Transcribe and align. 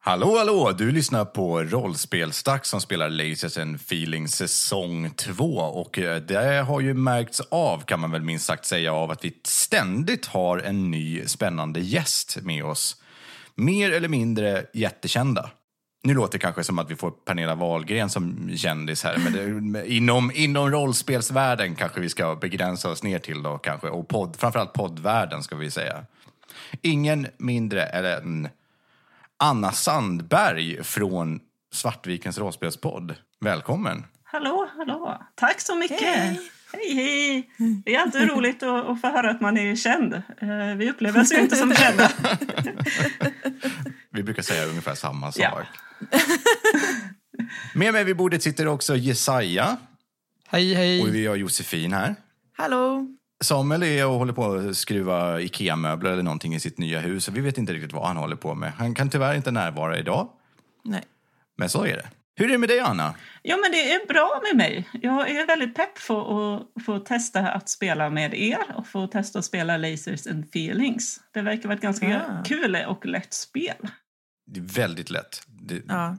Hallå, 0.00 0.38
hallå! 0.38 0.72
Du 0.78 0.92
lyssnar 0.92 1.24
på 1.24 1.62
Rollspelsdags 1.62 2.68
som 2.68 2.80
spelar 2.80 3.10
Lasers 3.10 3.58
and 3.58 3.76
Feelings 3.76 4.36
säsong 4.36 5.10
2. 5.10 5.44
Och 5.58 5.98
eh, 5.98 6.22
det 6.22 6.64
har 6.66 6.80
ju 6.80 6.94
märkts 6.94 7.40
av, 7.40 7.80
kan 7.84 8.00
man 8.00 8.10
väl 8.10 8.22
minst 8.22 8.46
sagt 8.46 8.64
säga, 8.64 8.92
av 8.92 9.10
att 9.10 9.24
vi 9.24 9.40
ständigt 9.44 10.26
har 10.26 10.58
en 10.58 10.90
ny 10.90 11.26
spännande 11.26 11.80
gäst 11.80 12.38
med 12.42 12.64
oss. 12.64 13.02
Mer 13.54 13.92
eller 13.92 14.08
mindre 14.08 14.66
jättekända. 14.72 15.50
Nu 16.02 16.14
låter 16.14 16.32
det 16.32 16.42
kanske 16.42 16.64
som 16.64 16.78
att 16.78 16.90
vi 16.90 16.96
får 16.96 17.10
Pernilla 17.10 17.54
Wahlgren 17.54 18.10
som 18.10 18.50
kändis 18.56 19.04
här, 19.04 19.18
men 19.18 19.32
det, 19.72 19.86
inom, 19.88 20.32
inom 20.34 20.70
rollspelsvärlden 20.70 21.74
kanske 21.74 22.00
vi 22.00 22.08
ska 22.08 22.36
begränsa 22.36 22.90
oss 22.90 23.02
ner 23.02 23.18
till 23.18 23.42
då 23.42 23.58
kanske, 23.58 23.88
och 23.88 24.08
podd, 24.08 24.36
framförallt 24.36 24.72
poddvärlden 24.72 25.42
ska 25.42 25.56
vi 25.56 25.70
säga. 25.70 26.04
Ingen 26.82 27.26
mindre 27.38 27.84
än 27.84 28.48
Anna 29.40 29.72
Sandberg 29.72 30.84
från 30.84 31.40
Svartvikens 31.72 32.38
rollspelspodd. 32.38 33.14
Välkommen! 33.40 34.04
Hallå, 34.24 34.68
hallå! 34.76 35.22
Tack 35.34 35.60
så 35.60 35.74
mycket! 35.74 36.00
Hej, 36.00 36.40
hej! 36.72 36.94
hej. 36.94 37.50
Det 37.84 37.94
är 37.94 38.00
alltid 38.00 38.30
roligt 38.30 38.62
att, 38.62 38.86
att 38.86 39.00
få 39.00 39.06
höra 39.06 39.30
att 39.30 39.40
man 39.40 39.58
är 39.58 39.76
känd. 39.76 40.14
Eh, 40.14 40.76
vi 40.76 40.90
upplever 40.90 41.20
oss 41.20 41.32
ju 41.32 41.40
inte 41.40 41.56
som 41.56 41.74
kända. 41.74 42.10
Vi 44.10 44.22
brukar 44.22 44.42
säga 44.42 44.66
ungefär 44.66 44.94
samma 44.94 45.32
sak. 45.32 45.42
Ja. 45.42 45.62
Med 47.74 47.92
mig 47.92 48.04
vid 48.04 48.16
bordet 48.16 48.42
sitter 48.42 48.68
också 48.68 48.96
Jesaja 48.96 49.76
Hej, 50.48 50.74
hej. 50.74 51.02
och 51.02 51.14
vi 51.14 51.26
har 51.26 51.36
Josefin 51.36 51.92
här. 51.92 52.14
Hallå! 52.56 53.17
Samuel 53.44 53.82
är 53.82 54.06
och 54.06 54.12
håller 54.18 54.32
på 54.32 54.52
att 54.54 54.76
skruva 54.76 55.40
Ikea-möbler 55.40 56.10
eller 56.10 56.22
någonting 56.22 56.54
i 56.54 56.60
sitt 56.60 56.78
nya 56.78 57.00
hus. 57.00 57.28
och 57.28 57.36
Vi 57.36 57.40
vet 57.40 57.58
inte 57.58 57.72
riktigt 57.72 57.92
vad 57.92 58.06
han 58.06 58.16
håller 58.16 58.36
på 58.36 58.54
med. 58.54 58.72
Han 58.72 58.94
kan 58.94 59.10
tyvärr 59.10 59.34
inte 59.34 59.50
närvara 59.50 59.98
idag, 59.98 60.28
Nej. 60.84 61.02
men 61.56 61.68
så 61.68 61.84
är 61.84 61.96
det. 61.96 62.08
Hur 62.36 62.46
är 62.46 62.52
det 62.52 62.58
med 62.58 62.68
dig, 62.68 62.80
Anna? 62.80 63.14
Ja, 63.42 63.56
men 63.56 63.72
det 63.72 63.92
är 63.92 64.06
bra 64.06 64.40
med 64.48 64.56
mig. 64.56 64.88
Jag 65.02 65.30
är 65.30 65.46
väldigt 65.46 65.74
pepp 65.74 65.98
för 65.98 66.20
att 66.56 66.84
få 66.86 66.98
testa 66.98 67.40
att 67.40 67.68
spela 67.68 68.10
med 68.10 68.34
er 68.34 68.58
och 68.74 68.86
få 68.86 69.06
testa 69.06 69.38
att 69.38 69.44
spela 69.44 69.76
Lasers 69.76 70.26
and 70.26 70.44
Feelings. 70.44 71.20
Det 71.34 71.42
verkar 71.42 71.62
vara 71.68 71.74
ett 71.76 71.82
ganska 71.82 72.22
Ah. 72.28 72.42
kul 72.44 72.76
och 72.88 73.06
lätt 73.06 73.32
spel. 73.34 73.88
Det 74.46 74.60
är 74.60 74.64
väldigt 74.64 75.10
lätt. 75.10 75.42
Det 75.46 75.74
är 75.74 75.82
Ja. 75.88 76.16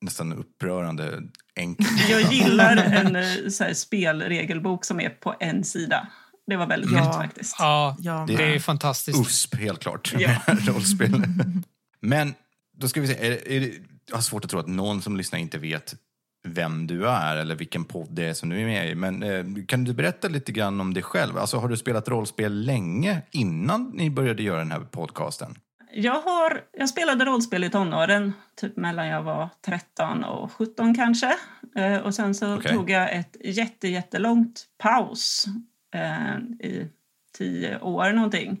nästan 0.00 0.32
upprörande 0.32 1.22
enkelt. 1.56 2.08
Jag 2.10 2.32
gillar 2.32 2.76
en 3.06 3.16
eh, 3.16 3.48
så 3.50 3.64
här, 3.64 3.72
spelregelbok 3.74 4.84
som 4.84 5.00
är 5.00 5.08
på 5.10 5.34
en 5.40 5.64
sida. 5.64 6.08
Det 6.46 6.56
var 6.56 6.66
väldigt 6.66 6.90
Ja. 6.92 7.04
lätt 7.04 7.14
faktiskt. 7.14 7.56
Ja, 7.58 7.96
Ja, 7.98 8.24
det 8.28 8.54
är 8.54 8.58
fantastiskt. 8.58 9.20
USP, 9.20 9.54
helt 9.54 9.80
klart. 9.80 10.14
Ja. 10.18 10.30
Rollspel. 10.46 11.22
Men 12.00 12.34
då 12.76 12.88
ska 12.88 13.00
vi 13.00 13.06
se. 13.06 13.26
Är, 13.26 13.30
det- 13.30 13.56
är 13.56 13.60
det, 13.60 13.72
jag 14.08 14.16
har 14.16 14.22
svårt 14.22 14.44
att 14.44 14.50
tro 14.50 14.58
att 14.60 14.66
någon 14.68 15.02
som 15.02 15.16
lyssnar 15.16 15.38
inte 15.38 15.58
vet 15.58 15.94
vem 16.48 16.86
du 16.86 17.08
är 17.08 17.36
eller 17.36 17.54
vilken 17.54 17.84
podd 17.84 18.08
det 18.10 18.24
är 18.24 18.34
som 18.34 18.48
du 18.48 18.60
är 18.60 18.64
med 18.64 18.90
i. 18.90 18.94
Men 18.94 19.22
eh, 19.22 19.44
kan 19.66 19.84
du 19.84 19.92
berätta 19.94 20.28
lite 20.28 20.52
grann 20.52 20.80
om 20.80 20.94
dig 20.94 21.02
själv? 21.02 21.38
Alltså, 21.38 21.58
har 21.58 21.68
du 21.68 21.76
spelat 21.76 22.08
rollspel 22.08 22.64
länge 22.64 23.22
innan 23.30 23.90
ni 23.94 24.10
började 24.10 24.42
göra 24.42 24.58
den 24.58 24.72
här 24.72 24.80
podcasten? 24.80 25.58
Jag, 25.92 26.20
har, 26.20 26.60
jag 26.78 26.88
spelade 26.88 27.24
rollspel 27.24 27.64
i 27.64 27.70
tonåren, 27.70 28.32
typ 28.60 28.76
mellan 28.76 29.06
jag 29.06 29.22
var 29.22 29.48
13 29.66 30.24
och 30.24 30.52
17 30.52 30.94
kanske. 30.94 31.36
Eh, 31.76 31.96
och 31.96 32.14
sen 32.14 32.34
så 32.34 32.54
Okej. 32.54 32.72
tog 32.72 32.90
jag 32.90 33.14
ett 33.16 33.36
jätte, 33.44 33.88
jättelångt 33.88 34.64
paus 34.78 35.44
eh, 35.96 36.68
i 36.68 36.88
tio 37.38 37.80
år 37.80 38.12
någonting. 38.12 38.60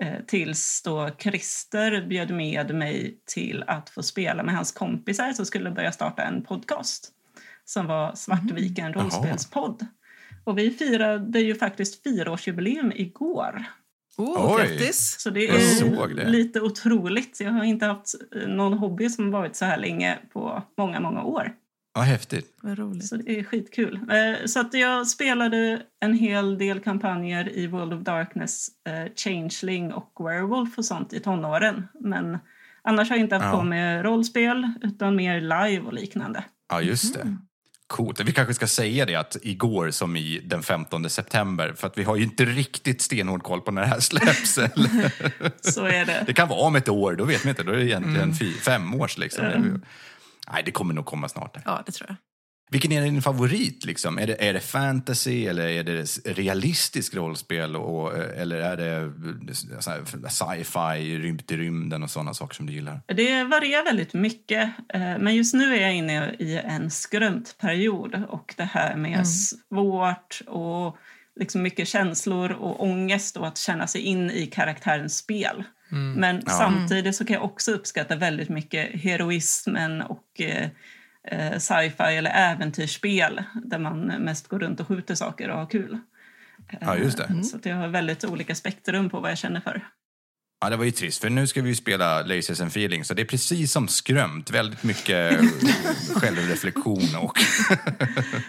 Eh, 0.00 0.24
tills 0.26 0.82
då 0.82 1.10
Christer 1.18 2.06
bjöd 2.06 2.30
med 2.30 2.74
mig 2.74 3.18
till 3.26 3.64
att 3.66 3.90
få 3.90 4.02
spela 4.02 4.42
med 4.42 4.54
hans 4.54 4.72
kompisar 4.72 5.32
som 5.32 5.46
skulle 5.46 5.70
börja 5.70 5.92
starta 5.92 6.22
en 6.22 6.42
podcast 6.42 7.12
som 7.64 7.86
var 7.86 8.14
Svartviken 8.14 8.92
Jaha. 8.94 9.02
rollspelspodd. 9.02 9.86
Och 10.44 10.58
vi 10.58 10.70
firade 10.70 11.40
ju 11.40 11.54
faktiskt 11.54 12.02
fyraårsjubileum 12.02 12.92
igår. 12.94 13.64
Oh, 14.16 14.56
Oj. 14.56 14.62
grattis! 14.62 15.16
Så 15.18 15.30
det 15.30 15.48
är 15.48 15.58
såg 15.60 16.16
det. 16.16 16.28
lite 16.28 16.60
otroligt. 16.60 17.40
Jag 17.40 17.50
har 17.50 17.64
inte 17.64 17.86
haft 17.86 18.14
eh, 18.34 18.48
någon 18.48 18.72
hobby 18.72 19.08
som 19.08 19.30
varit 19.30 19.56
så 19.56 19.64
här 19.64 19.78
länge 19.78 20.18
på 20.32 20.62
många, 20.78 21.00
många 21.00 21.22
år. 21.22 21.52
Ja, 21.96 22.02
häftigt. 22.02 22.46
Vad 22.62 22.78
roligt. 22.78 23.06
Så 23.06 23.16
det 23.16 23.38
är 23.38 23.44
skitkul. 23.44 23.94
Eh, 24.10 24.46
Så 24.46 24.60
att 24.60 24.74
jag 24.74 25.06
spelade 25.06 25.82
en 26.00 26.14
hel 26.14 26.58
del 26.58 26.80
kampanjer 26.80 27.48
i 27.56 27.66
World 27.66 27.92
of 27.92 28.00
Darkness, 28.02 28.68
eh, 28.88 29.12
Changeling 29.16 29.92
och 29.92 30.12
Werewolf 30.26 30.78
och 30.78 30.84
sånt 30.84 31.12
i 31.12 31.20
tonåren. 31.20 31.88
Men 32.00 32.38
annars 32.82 33.08
har 33.10 33.16
jag 33.16 33.24
inte 33.24 33.34
haft 33.36 33.44
Ja. 33.52 33.58
på 33.58 33.64
med 33.64 34.04
rollspel 34.04 34.72
utan 34.82 35.16
mer 35.16 35.40
live 35.40 35.80
och 35.86 35.92
liknande. 35.92 36.44
Ja, 36.70 36.80
just 36.80 37.14
det. 37.14 37.36
Coolt. 37.86 38.20
Vi 38.20 38.32
kanske 38.32 38.54
ska 38.54 38.66
säga 38.66 39.06
det 39.06 39.14
att 39.14 39.36
igår 39.42 39.90
som 39.90 40.16
i 40.16 40.40
den 40.44 40.62
15 40.62 41.10
september, 41.10 41.72
för 41.76 41.86
att 41.86 41.98
vi 41.98 42.02
har 42.02 42.16
ju 42.16 42.22
inte 42.22 42.44
riktigt 42.44 43.00
stenhård 43.02 43.42
koll 43.42 43.60
på 43.60 43.70
när 43.70 43.82
det 43.82 43.88
här 43.88 44.00
släpps. 44.00 44.58
eller? 44.76 45.12
Så 45.72 45.84
är 45.84 46.06
det. 46.06 46.24
Det 46.26 46.32
kan 46.34 46.48
vara 46.48 46.60
om 46.60 46.76
ett 46.76 46.88
år, 46.88 47.12
då 47.16 47.24
vet 47.24 47.44
man 47.44 47.48
inte. 47.50 47.62
Då 47.62 47.72
är 47.72 47.76
det 47.76 47.84
egentligen 47.84 48.34
fy, 48.34 48.52
fem 48.52 48.94
års 48.94 49.18
liksom. 49.18 49.44
Ju- 49.44 49.80
Nej, 50.52 50.62
det 50.64 50.70
kommer 50.70 50.94
nog 50.94 51.06
komma 51.06 51.28
snart. 51.28 51.56
Ja, 51.64 51.82
det 51.86 51.92
tror 51.92 52.08
jag. 52.10 52.16
Vilken 52.70 52.92
är 52.92 53.02
din 53.02 53.22
favorit? 53.22 53.84
Liksom? 53.84 54.18
Är, 54.18 54.26
det, 54.26 54.48
är 54.48 54.52
det 54.52 54.60
fantasy 54.60 55.46
eller 55.46 55.68
är 55.68 55.84
det 55.84 56.04
realistiskt 56.24 57.14
rollspel? 57.14 57.76
Och, 57.76 58.18
eller 58.18 58.56
är 58.56 58.76
det 58.76 58.96
eh, 58.96 60.28
sci-fi, 60.28 61.18
rymd 61.18 61.42
i 61.52 61.56
rymden 61.56 62.02
och 62.02 62.10
sådana 62.10 62.34
saker 62.34 62.54
som 62.54 62.66
du 62.66 62.72
gillar? 62.72 63.00
Det 63.06 63.44
varierar 63.44 63.84
väldigt 63.84 64.14
mycket. 64.14 64.68
eh, 64.94 65.00
Men 65.18 65.34
just 65.34 65.54
nu 65.54 65.76
är 65.76 65.80
jag 65.80 65.94
inne 65.94 66.30
i 66.38 66.58
en 66.64 66.90
skröntperiod 66.90 68.22
och 68.28 68.54
det 68.56 68.64
här 68.64 68.96
med 68.96 69.28
svårt 69.28 70.40
och 70.46 70.96
liksom 71.40 71.62
mycket 71.62 71.88
känslor 71.88 72.52
och 72.52 72.82
ångest 72.82 73.36
och 73.36 73.46
att 73.46 73.58
känna 73.58 73.86
sig 73.86 74.00
in 74.00 74.30
i 74.30 74.46
karaktärens 74.46 75.16
spel. 75.16 75.64
Men 75.88 76.42
Ja. 76.46 76.52
samtidigt 76.52 77.16
så 77.16 77.24
kan 77.24 77.34
jag 77.34 77.44
också 77.44 77.72
uppskatta 77.72 78.16
väldigt 78.16 78.48
mycket 78.48 79.00
heroismen 79.00 80.02
och 80.02 80.40
eh, 80.40 80.68
eh, 81.24 81.58
sci-fi 81.58 82.16
eller 82.16 82.30
äventyrsspel 82.30 83.42
där 83.64 83.78
man 83.78 83.98
mest 84.06 84.48
går 84.48 84.58
runt 84.58 84.80
och 84.80 84.88
skjuter 84.88 85.14
saker 85.14 85.48
och 85.50 85.58
har 85.58 85.66
kul. 85.66 85.98
Ja, 86.80 86.96
just 86.96 87.18
det. 87.18 87.44
Så 87.44 87.56
att 87.56 87.66
jag 87.66 87.76
har 87.76 87.88
väldigt 87.88 88.24
olika 88.24 88.54
spektrum 88.54 89.10
på 89.10 89.20
vad 89.20 89.30
jag 89.30 89.38
känner 89.38 89.60
för. 89.60 89.82
Ja, 90.60 90.70
det 90.70 90.76
var 90.76 90.84
ju 90.84 90.90
trist, 90.90 91.20
för 91.20 91.30
nu 91.30 91.46
ska 91.46 91.62
vi 91.62 91.68
ju 91.68 91.74
spela 91.74 92.22
Lasers 92.22 92.60
and 92.60 92.70
Feelings. 92.70 93.08
Så 93.08 93.14
det 93.14 93.22
är 93.22 93.26
precis 93.26 93.72
som 93.72 93.88
skrömt. 93.88 94.50
Väldigt 94.50 94.82
mycket 94.82 95.40
självreflektion 96.14 97.16
och 97.22 97.38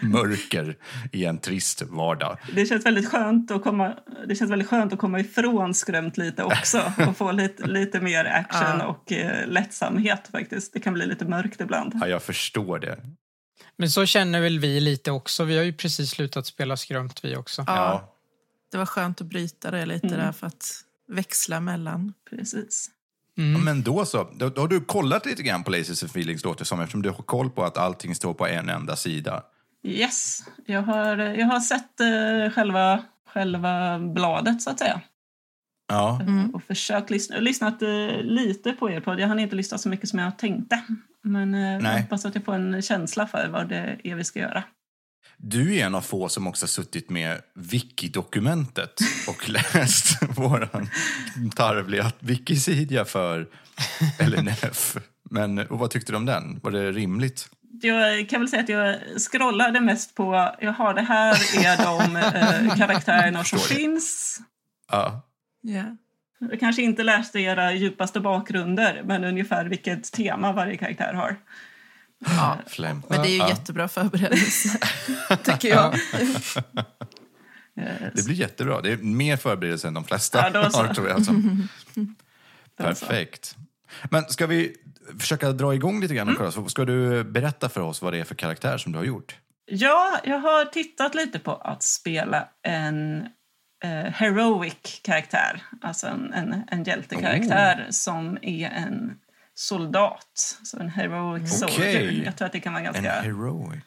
mörker 0.02 0.76
i 1.12 1.24
en 1.24 1.38
trist 1.38 1.82
vardag. 1.82 2.38
Det 2.54 2.66
känns 2.66 2.86
väldigt 2.86 3.08
skönt 3.08 3.50
att 3.50 3.62
komma, 3.62 3.94
det 4.28 4.34
känns 4.34 4.50
väldigt 4.50 4.68
skönt 4.68 4.92
att 4.92 4.98
komma 4.98 5.20
ifrån 5.20 5.74
skrömt 5.74 6.16
lite 6.16 6.42
också 6.44 6.92
och 7.08 7.16
få 7.16 7.32
lite, 7.32 7.66
lite 7.66 8.00
mer 8.00 8.24
action 8.24 8.78
Ja. 8.80 8.86
och 8.86 9.12
eh, 9.12 9.46
lättsamhet 9.48 10.28
faktiskt. 10.32 10.72
Det 10.72 10.80
kan 10.80 10.94
bli 10.94 11.06
lite 11.06 11.24
mörkt 11.24 11.60
ibland. 11.60 11.92
Ja, 12.00 12.08
jag 12.08 12.22
förstår 12.22 12.78
det. 12.78 12.98
Men 13.76 13.90
så 13.90 14.06
känner 14.06 14.40
väl 14.40 14.58
vi 14.58 14.80
lite 14.80 15.10
också. 15.10 15.44
Vi 15.44 15.56
har 15.56 15.64
ju 15.64 15.72
precis 15.72 16.10
slutat 16.10 16.46
spela 16.46 16.76
skrömt 16.76 17.24
vi 17.24 17.36
också. 17.36 17.64
Ja, 17.66 17.74
Ja. 17.76 18.14
Det 18.72 18.78
var 18.78 18.86
skönt 18.86 19.20
att 19.20 19.26
bryta 19.26 19.70
det 19.70 19.86
lite 19.86 20.06
Mm. 20.06 20.18
där 20.18 20.32
för 20.32 20.46
att 20.46 20.66
växla 21.08 21.60
mellan. 21.60 22.12
Precis. 22.30 22.90
Ja, 23.34 23.42
Mm. 23.42 23.64
men 23.64 23.82
då 23.82 24.04
så. 24.04 24.28
Då, 24.36 24.48
då 24.48 24.60
har 24.60 24.68
du 24.68 24.80
kollat 24.80 25.26
lite 25.26 25.42
grann 25.42 25.64
på 25.64 25.70
Lasers 25.70 26.02
and 26.02 26.10
Feelings, 26.10 26.44
låter 26.44 26.64
som, 26.64 26.80
eftersom 26.80 27.02
du 27.02 27.10
har 27.10 27.16
koll 27.22 27.50
på 27.50 27.64
att 27.64 27.76
allting 27.78 28.14
står 28.14 28.34
på 28.34 28.46
en 28.46 28.68
enda 28.68 28.96
sida. 28.96 29.42
Yes, 29.82 30.38
jag 30.66 30.82
har, 30.82 31.16
jag 31.18 31.46
har 31.46 31.60
sett 31.60 32.00
eh, 32.00 32.54
själva, 32.54 33.02
själva 33.34 33.98
bladet 33.98 34.62
så 34.62 34.70
att 34.70 34.78
säga. 34.78 35.00
Ja, 35.88 36.20
Mm. 36.22 36.50
Och 36.54 36.62
försökt 36.62 37.10
lyssna, 37.10 37.34
jag 37.34 37.40
har 37.40 37.44
lyssnat 37.44 37.82
eh, 37.82 37.88
lite 38.22 38.72
på 38.72 38.90
er 38.90 39.00
podd. 39.00 39.20
Jag 39.20 39.28
hann 39.28 39.38
inte 39.38 39.56
lyssna 39.56 39.78
så 39.78 39.88
mycket 39.88 40.08
som 40.08 40.18
jag 40.18 40.38
tänkte. 40.38 40.82
Men 41.22 41.54
eh, 41.54 41.60
jag 41.90 42.00
hoppas 42.02 42.24
att 42.24 42.34
jag 42.34 42.44
får 42.44 42.54
en 42.54 42.82
känsla 42.82 43.26
för 43.26 43.48
vad 43.48 43.68
det 43.68 44.00
är 44.04 44.14
vi 44.14 44.24
ska 44.24 44.38
göra. 44.38 44.64
Du 45.40 45.76
är 45.76 45.86
en 45.86 45.94
av 45.94 46.00
få 46.00 46.28
som 46.28 46.46
också 46.46 46.64
har 46.64 46.68
suttit 46.68 47.10
med 47.10 47.40
wiki-dokumentet 47.54 49.00
och 49.28 49.48
läst 49.74 50.22
våran 50.36 50.90
tarvliga 51.56 52.12
wikisidia 52.18 53.04
för 53.04 53.46
LNF. 54.20 54.96
Men 55.30 55.58
och 55.58 55.78
vad 55.78 55.90
tyckte 55.90 56.12
du 56.12 56.16
om 56.16 56.26
den? 56.26 56.60
Var 56.62 56.70
det 56.70 56.92
rimligt? 56.92 57.48
Jag 57.82 58.28
kan 58.28 58.40
väl 58.40 58.48
säga 58.48 58.62
att 58.62 58.68
jag 58.68 58.96
scrollade 59.18 59.80
mest 59.80 60.14
på, 60.14 60.54
jaha, 60.60 60.92
det 60.92 61.02
här 61.02 61.34
är 61.64 61.76
de 61.84 62.16
eh, 62.16 62.76
karaktärerna 62.76 63.44
som 63.44 63.58
finns. 63.58 64.40
Ja. 64.90 65.22
Ja. 65.60 65.96
Jag 66.38 66.60
kanske 66.60 66.82
inte 66.82 67.02
läste 67.02 67.40
era 67.40 67.72
djupaste 67.72 68.20
bakgrunder, 68.20 69.02
men 69.04 69.24
ungefär 69.24 69.64
vilket 69.64 70.12
tema 70.12 70.52
varje 70.52 70.76
karaktär 70.76 71.14
har. 71.14 71.36
Ja. 72.18 72.58
Men 72.78 73.02
det 73.08 73.28
är 73.28 73.30
ju 73.30 73.36
Ja. 73.36 73.48
jättebra 73.48 73.88
förberedelse, 73.88 74.78
tycker 75.44 75.68
jag. 75.68 75.94
Det 78.14 78.24
blir 78.24 78.34
jättebra. 78.34 78.80
Det 78.80 78.92
är 78.92 78.96
mer 78.96 79.36
förberedelse 79.36 79.88
än 79.88 79.94
de 79.94 80.04
flesta 80.04 80.50
Ja, 80.54 80.70
har, 80.72 80.94
tror 80.94 81.08
jag. 81.08 81.16
Alltså. 81.16 81.32
Perfekt. 82.76 83.56
Men 84.10 84.24
ska 84.24 84.46
vi 84.46 84.76
försöka 85.18 85.52
dra 85.52 85.74
igång 85.74 86.00
lite 86.00 86.14
grann, 86.14 86.28
mm. 86.28 86.52
så 86.52 86.68
ska 86.68 86.84
du 86.84 87.24
berätta 87.24 87.68
för 87.68 87.80
oss 87.80 88.02
vad 88.02 88.12
det 88.12 88.18
är 88.18 88.24
för 88.24 88.34
karaktär 88.34 88.78
som 88.78 88.92
du 88.92 88.98
har 88.98 89.04
gjort? 89.04 89.36
Ja, 89.70 90.20
jag 90.24 90.38
har 90.38 90.64
tittat 90.64 91.14
lite 91.14 91.38
på 91.38 91.54
att 91.54 91.82
spela 91.82 92.48
en 92.62 93.20
eh, 93.84 94.12
heroic 94.12 95.00
karaktär, 95.02 95.62
alltså 95.82 96.06
en, 96.06 96.32
en, 96.32 96.62
en 96.70 96.84
hjältekaraktär 96.84 97.84
oh. 97.86 97.90
som 97.90 98.38
är 98.42 98.68
en 98.70 99.18
soldat, 99.58 100.58
så 100.62 100.80
en 100.80 100.88
heroic 100.88 101.62
okay. 101.62 101.76
soldier. 101.76 102.22
Jag 102.24 102.36
tror 102.36 102.46
att 102.46 102.52
det 102.52 102.60
kan 102.60 102.72
vara 102.72 102.82
ganska 102.82 103.02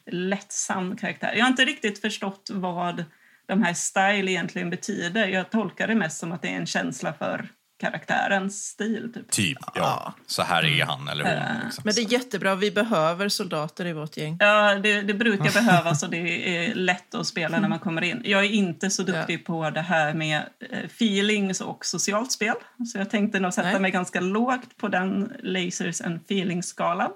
lättsam 0.05 0.97
karaktär. 0.97 1.33
Jag 1.35 1.43
har 1.43 1.49
inte 1.49 1.65
riktigt 1.65 2.01
förstått 2.01 2.49
vad 2.53 3.05
de 3.47 3.63
här 3.63 3.73
style 3.73 4.31
egentligen 4.31 4.69
betyder. 4.69 5.27
Jag 5.27 5.49
tolkar 5.49 5.87
det 5.87 5.95
mest 5.95 6.17
som 6.17 6.31
att 6.31 6.41
det 6.41 6.47
är 6.47 6.55
en 6.55 6.65
känsla 6.65 7.13
för 7.13 7.49
karaktärens 7.81 8.65
stil. 8.65 9.11
Typ, 9.13 9.31
typ 9.31 9.57
ja. 9.75 10.13
Så 10.25 10.41
här 10.41 10.65
är 10.65 10.85
han 10.85 11.07
eller 11.07 11.23
hon. 11.23 11.33
Uh, 11.33 11.63
liksom. 11.65 11.81
Men 11.85 11.93
det 11.95 12.01
är 12.01 12.11
jättebra. 12.11 12.55
Vi 12.55 12.71
behöver 12.71 13.29
soldater 13.29 13.85
i 13.85 13.93
vårt 13.93 14.17
gäng. 14.17 14.37
Ja, 14.39 14.75
det, 14.75 15.01
det 15.01 15.13
brukar 15.13 15.53
behövas 15.53 16.03
och 16.03 16.09
det 16.09 16.17
är 16.67 16.75
lätt 16.75 17.15
att 17.15 17.27
spela 17.27 17.59
när 17.59 17.69
man 17.69 17.79
kommer 17.79 18.01
in. 18.01 18.21
Jag 18.25 18.45
är 18.45 18.49
inte 18.49 18.89
så 18.89 19.03
duktig 19.03 19.39
ja. 19.39 19.43
på 19.45 19.69
det 19.69 19.81
här 19.81 20.13
med 20.13 20.41
eh, 20.69 20.79
feelings 20.79 21.61
och 21.61 21.85
socialt 21.85 22.31
spel. 22.31 22.55
Så 22.91 22.97
jag 22.97 23.09
tänkte 23.09 23.39
nog 23.39 23.53
sätta 23.53 23.71
Nej. 23.71 23.79
mig 23.79 23.91
ganska 23.91 24.19
lågt 24.19 24.77
på 24.77 24.87
den 24.87 25.33
lasers 25.43 26.01
and 26.01 26.19
feelings-skalan. 26.25 27.11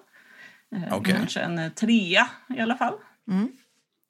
Eh, 0.76 0.98
okay. 0.98 1.14
Kanske 1.14 1.40
en 1.40 1.72
trea 1.72 2.28
i 2.58 2.60
alla 2.60 2.76
fall. 2.76 2.94
Mm. 3.32 3.52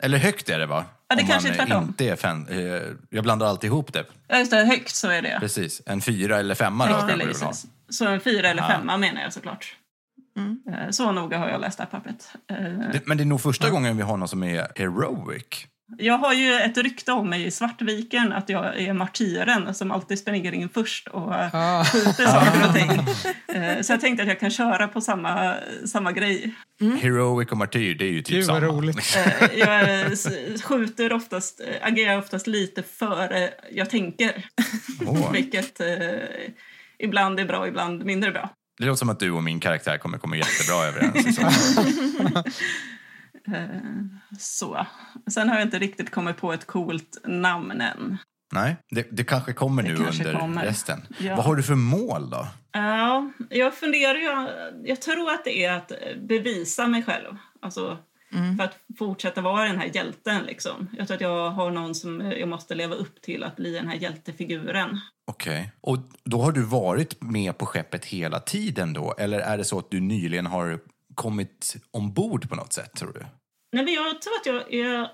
Eller 0.04 0.18
högt 0.18 0.50
är 0.50 0.60
det 0.60 0.66
va? 0.66 0.86
Ja, 1.08 1.16
det 1.16 1.22
Om 1.22 1.28
kanske 1.28 1.50
är 1.50 1.54
tvärtom. 1.54 1.84
Inte 1.84 2.10
är 2.10 2.16
fan, 2.16 2.48
eh, 2.48 2.82
jag 3.10 3.24
blandar 3.24 3.48
alltid 3.48 3.68
ihop 3.68 3.94
det. 3.94 4.06
Ja, 4.28 4.38
just 4.38 4.52
det. 4.52 4.66
Högt 4.66 4.96
så 4.96 5.10
är 5.10 5.22
det. 5.22 5.38
Precis. 5.40 5.82
En 5.86 6.02
fyra 6.02 6.38
eller 6.40 6.56
femma 6.56 6.88
då. 6.88 7.10
Ja. 7.42 7.54
Så 7.90 8.08
en 8.08 8.20
fyra 8.20 8.50
eller 8.50 8.64
femma 8.64 8.94
ja. 8.94 8.98
menar 8.98 9.22
jag 9.22 9.34
såklart. 9.34 9.76
Mm. 10.38 10.62
Eh, 10.72 10.90
så 10.90 11.12
noga 11.12 11.38
har 11.38 11.50
jag 11.50 11.62
läst 11.62 11.78
det 11.78 11.84
här 11.84 11.92
pappret. 11.92 12.30
Eh, 12.50 13.02
men 13.06 13.18
det 13.18 13.24
är 13.24 13.26
nog 13.26 13.42
första 13.42 13.70
gången 13.70 13.98
vi 13.98 14.04
har 14.04 14.18
någon 14.18 14.28
som 14.28 14.44
är 14.44 14.68
heroic. 14.76 15.68
Jag 15.98 16.18
har 16.18 16.34
ju 16.34 16.54
ett 16.54 16.78
rykte 16.78 17.12
om 17.12 17.30
mig 17.30 17.46
i 17.46 17.52
Svartviken 17.52 18.34
att 18.34 18.50
jag 18.50 18.82
är 18.82 18.94
martyren 18.94 19.76
som 19.76 19.92
alltid 19.92 20.20
springer 20.20 20.52
in 20.52 20.70
först 20.70 21.08
och 21.08 21.32
ah. 21.54 21.84
skjuter 21.84 22.26
saker 22.26 22.68
och 22.70 22.76
ting. 22.76 23.06
Eh, 23.56 23.82
så 23.82 23.94
jag 23.94 24.02
tänkte 24.02 24.24
att 24.24 24.30
jag 24.30 24.40
kan 24.40 24.52
köra 24.52 24.88
på 24.88 25.02
samma, 25.02 25.56
samma 25.86 26.12
grej. 26.12 26.56
Mm. 26.82 26.98
Heroic 26.98 27.52
och 27.52 27.58
martyr, 27.58 27.96
det 27.96 28.06
är 28.06 28.10
ju 28.10 28.22
typ 28.22 28.36
Gud, 28.36 28.46
samma. 28.46 28.60
roligt. 28.60 29.18
Eh, 29.52 29.60
jag 29.60 30.18
skjuter 30.64 31.14
oftast, 31.14 31.62
agerar 31.82 32.18
oftast 32.18 32.48
lite 32.48 32.84
före 32.84 33.50
jag 33.72 33.90
tänker. 33.90 34.46
Oh. 35.06 35.32
Vilket 35.34 35.80
eh, 35.80 35.88
ibland 37.00 37.40
är 37.40 37.46
bra, 37.46 37.68
ibland 37.68 38.06
mindre 38.06 38.32
bra. 38.32 38.50
Det 38.78 38.86
låter 38.86 38.98
som 38.98 39.10
att 39.10 39.20
du 39.20 39.32
och 39.32 39.44
min 39.44 39.60
karaktär 39.60 39.98
kommer 39.98 40.18
komma 40.18 40.38
jättebra 40.38 40.86
överens. 40.86 41.40
Eh, 43.48 43.66
så. 44.40 44.88
Sen 45.32 45.50
har 45.50 45.56
jag 45.56 45.66
inte 45.66 45.80
riktigt 45.80 46.12
kommit 46.12 46.38
på 46.38 46.54
ett 46.54 46.68
coolt 46.68 47.18
namn 47.26 47.82
än. 47.82 48.18
Nej, 48.54 48.76
det, 48.90 49.08
det 49.12 49.24
kanske 49.24 49.54
kommer 49.54 49.84
det 49.84 49.90
nu 49.90 49.96
kanske 49.96 50.28
under 50.28 50.40
kommer. 50.40 50.64
resten. 50.64 51.02
Ja. 51.18 51.36
Vad 51.36 51.46
har 51.46 51.56
du 51.56 51.64
för 51.64 51.76
mål 51.76 52.30
då? 52.30 52.48
Ja, 52.72 53.32
jag 53.50 53.74
funderar 53.74 54.16
ju, 54.16 54.48
jag 54.84 55.02
tror 55.02 55.32
att 55.32 55.44
det 55.44 55.66
är 55.66 55.74
att 55.74 55.92
bevisa 56.28 56.88
mig 56.88 57.04
själv. 57.04 57.38
Alltså, 57.62 57.98
mm. 58.34 58.58
För 58.58 58.64
att 58.64 58.78
fortsätta 59.00 59.42
vara 59.42 59.68
den 59.68 59.80
här 59.80 59.92
hjälten. 59.94 60.44
Liksom. 60.44 60.90
Jag 60.98 61.08
tror 61.08 61.16
att 61.16 61.22
jag 61.22 61.50
har 61.52 61.72
någon 61.72 61.96
som 61.96 62.22
jag 62.22 62.50
måste 62.50 62.76
leva 62.76 62.96
upp 62.96 63.22
till 63.22 63.44
att 63.44 63.56
bli 63.56 63.74
den 63.74 63.88
här 63.88 63.96
hjältefiguren. 63.96 65.00
Okej. 65.28 65.60
Okay. 65.60 65.72
Och 65.82 65.98
då 66.24 66.42
har 66.42 66.52
du 66.52 66.64
varit 66.64 67.22
med 67.22 67.58
på 67.58 67.66
skeppet 67.66 68.06
hela 68.06 68.40
tiden 68.40 68.94
då? 68.94 69.16
Eller 69.18 69.40
är 69.40 69.58
det 69.58 69.64
så 69.64 69.80
att 69.80 69.92
du 69.92 70.00
nyligen 70.00 70.46
har 70.46 70.80
kommit 71.16 71.76
ombord 71.92 72.50
på 72.50 72.56
något 72.56 72.74
sätt, 72.74 72.96
tror 72.96 73.14
du? 73.14 73.26
Nej, 73.72 73.86
men 73.86 73.94
jag 73.94 74.22
tror 74.22 74.34
att 74.36 74.46
jag 74.46 74.74
är... 74.74 75.08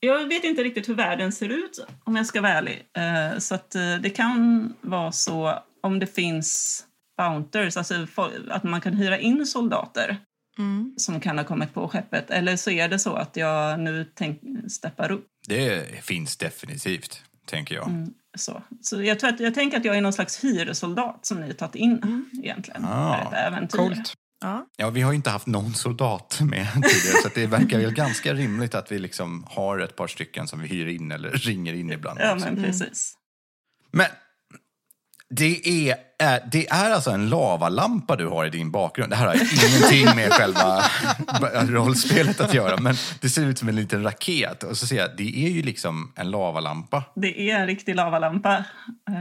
Jag 0.00 0.28
vet 0.28 0.44
inte 0.44 0.64
riktigt 0.64 0.88
hur 0.88 0.94
världen 0.94 1.32
ser 1.32 1.48
ut, 1.48 1.86
om 2.04 2.16
jag 2.16 2.26
ska 2.26 2.40
vara 2.40 2.52
ärlig. 2.52 2.86
Eh, 2.96 3.38
så 3.38 3.54
att 3.54 3.74
eh, 3.74 3.94
det 3.94 4.10
kan 4.10 4.74
vara 4.80 5.12
så, 5.12 5.58
om 5.82 5.98
det 5.98 6.06
finns 6.06 6.84
bounters, 7.16 7.76
alltså 7.76 8.06
att 8.50 8.62
man 8.62 8.80
kan 8.80 8.94
hyra 8.94 9.18
in 9.18 9.46
soldater 9.46 10.18
mm. 10.58 10.94
som 10.96 11.20
kan 11.20 11.38
ha 11.38 11.44
kommit 11.44 11.74
på 11.74 11.88
skeppet. 11.88 12.30
Eller 12.30 12.56
så 12.56 12.70
är 12.70 12.88
det 12.88 12.98
så 12.98 13.14
att 13.14 13.36
jag 13.36 13.80
nu 13.80 14.06
tänk, 14.14 14.40
steppar 14.68 15.10
upp. 15.10 15.26
Det 15.48 16.04
finns 16.04 16.36
definitivt, 16.36 17.22
tänker 17.46 17.74
jag. 17.74 17.88
Mm, 17.88 18.14
så. 18.38 18.62
så 18.80 19.02
jag, 19.02 19.20
tror 19.20 19.30
att, 19.30 19.40
jag 19.40 19.54
tänker 19.54 19.76
att 19.76 19.84
jag 19.84 19.96
är 19.96 20.00
någon 20.00 20.12
slags 20.12 20.44
hyresoldat 20.44 21.26
som 21.26 21.40
ni 21.40 21.46
har 21.46 21.54
tagit 21.54 21.74
in 21.74 21.98
mm. 22.02 22.30
egentligen. 22.42 22.84
Ah, 22.84 23.18
ett 23.18 23.32
äventyr. 23.46 23.78
Coolt. 23.78 24.14
Ja. 24.42 24.66
ja, 24.76 24.90
vi 24.90 25.00
har 25.00 25.12
inte 25.12 25.30
haft 25.30 25.46
någon 25.46 25.74
soldat 25.74 26.38
med 26.40 26.68
tidigare 26.72 27.22
så 27.22 27.28
det 27.34 27.46
verkar 27.46 27.78
väl 27.78 27.94
ganska 27.94 28.34
rimligt 28.34 28.74
att 28.74 28.92
vi 28.92 28.98
liksom 28.98 29.46
har 29.50 29.78
ett 29.78 29.96
par 29.96 30.06
stycken 30.06 30.48
som 30.48 30.60
vi 30.60 30.68
hyr 30.68 30.86
in 30.86 31.12
eller 31.12 31.30
ringer 31.32 31.74
in 31.74 31.92
ibland. 31.92 32.20
Ja, 32.22 32.34
men 32.34 32.62
precis. 32.62 33.14
Men 33.92 34.06
det 35.34 35.68
är, 35.88 35.96
det 36.50 36.68
är 36.68 36.90
alltså 36.90 37.10
en 37.10 37.28
lavalampa 37.28 38.16
du 38.16 38.26
har 38.26 38.46
i 38.46 38.50
din 38.50 38.70
bakgrund. 38.70 39.12
Det 39.12 39.16
här 39.16 39.26
har 39.26 39.34
ingenting 39.34 40.16
med 40.16 40.32
själva 40.32 40.84
rollspelet 41.68 42.40
att 42.40 42.54
göra, 42.54 42.76
men 42.76 42.94
det 43.20 43.28
ser 43.28 43.46
ut 43.46 43.58
som 43.58 43.68
en 43.68 43.76
liten 43.76 44.02
raket. 44.02 44.62
Och 44.62 44.78
så 44.78 44.86
ser 44.86 44.96
jag, 44.96 45.10
det 45.16 45.46
är 45.46 45.50
ju 45.50 45.62
liksom 45.62 46.12
en 46.16 46.30
lavalampa. 46.30 47.04
Det 47.14 47.50
är 47.50 47.60
en 47.60 47.66
riktig 47.66 47.94
lavalampa. 47.94 48.64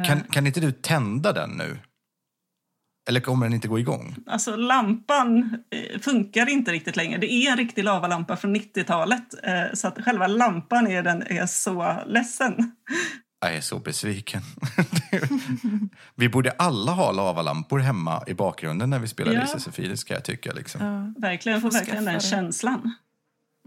Kan, 0.07 0.21
kan 0.21 0.47
inte 0.47 0.59
du 0.59 0.71
tända 0.71 1.33
den 1.33 1.49
nu? 1.49 1.77
Eller 3.11 3.19
kommer 3.19 3.45
den 3.45 3.53
inte 3.53 3.67
gå 3.67 3.79
igång? 3.79 4.15
Alltså 4.27 4.55
lampan 4.55 5.57
eh, 5.69 5.99
funkar 5.99 6.49
inte 6.49 6.71
riktigt 6.71 6.95
längre. 6.95 7.17
Det 7.17 7.33
är 7.33 7.51
en 7.51 7.57
riktig 7.57 7.83
lavalampa 7.83 8.37
från 8.37 8.55
90-talet. 8.55 9.23
Eh, 9.43 9.73
så 9.73 9.87
att 9.87 10.03
själva 10.05 10.27
lampan 10.27 10.87
är, 10.87 11.03
den 11.03 11.21
är 11.21 11.45
så 11.45 11.95
ledsen. 12.07 12.71
Jag 13.41 13.55
är 13.55 13.61
så 13.61 13.79
besviken. 13.79 14.41
vi 16.15 16.29
borde 16.29 16.51
alla 16.51 16.91
ha 16.91 17.11
lavalampor 17.11 17.79
hemma 17.79 18.23
i 18.27 18.33
bakgrunden 18.33 18.89
när 18.89 18.99
vi 18.99 19.07
spelar 19.07 19.33
ja. 19.33 19.59
Sofie, 19.59 19.97
ska 19.97 20.13
jag 20.13 20.25
tycka. 20.25 20.51
Liksom. 20.53 20.85
Ja, 20.85 21.21
verkligen, 21.27 21.61
får 21.61 21.71
verkligen 21.71 22.05
den 22.05 22.19
känslan. 22.19 22.93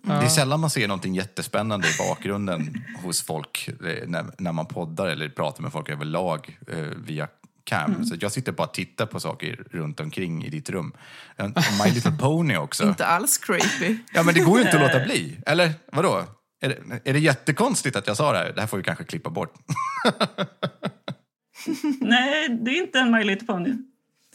Ja. 0.07 0.13
Det 0.13 0.25
är 0.25 0.29
sällan 0.29 0.61
man 0.61 0.71
ser 0.71 0.89
någonting 0.89 1.15
jättespännande 1.15 1.89
i 1.89 2.09
bakgrunden 2.09 2.85
hos 3.03 3.23
folk 3.23 3.69
eh, 3.69 4.09
när, 4.09 4.25
när 4.39 4.53
man 4.53 4.67
poddar 4.67 5.07
eller 5.07 5.29
pratar 5.29 5.63
med 5.63 5.73
folk 5.73 5.89
överlag 5.89 6.59
eh, 6.69 6.79
via 6.79 7.29
cam. 7.65 7.93
Mm. 7.93 8.05
Så 8.05 8.17
jag 8.21 8.33
sitter 8.33 8.53
bara 8.53 8.67
och 8.67 8.75
tittar 8.75 9.07
på 9.07 9.21
saker 9.21 9.65
runt 9.71 10.01
omkring 10.01 10.45
i 10.45 10.51
ditt 10.51 10.71
rum. 10.71 10.93
My 11.85 11.91
Little 11.91 12.13
Pony 12.21 12.57
också. 12.57 12.85
inte 12.89 13.07
alls 13.07 13.39
creepy. 13.39 13.99
Ja, 14.13 14.23
men 14.23 14.35
det 14.35 14.41
går 14.41 14.59
ju 14.59 14.65
inte 14.65 14.77
att 14.77 14.83
låta 14.93 15.05
bli. 15.05 15.41
Eller 15.47 15.73
vadå? 15.93 16.25
Är 16.61 16.69
det, 16.69 17.01
är 17.11 17.13
det 17.13 17.19
jättekonstigt 17.19 17.97
att 17.97 18.07
jag 18.07 18.17
sa 18.17 18.33
det 18.33 18.39
här? 18.39 18.53
Det 18.53 18.61
här 18.61 18.69
får 18.69 18.77
vi 18.77 18.83
kanske 18.83 19.05
klippa 19.05 19.31
bort. 19.31 19.55
Nej, 22.01 22.49
det 22.49 22.71
är 22.71 22.83
inte 22.83 22.99
en 22.99 23.11
My 23.11 23.25
Little 23.25 23.47
Pony. 23.47 23.75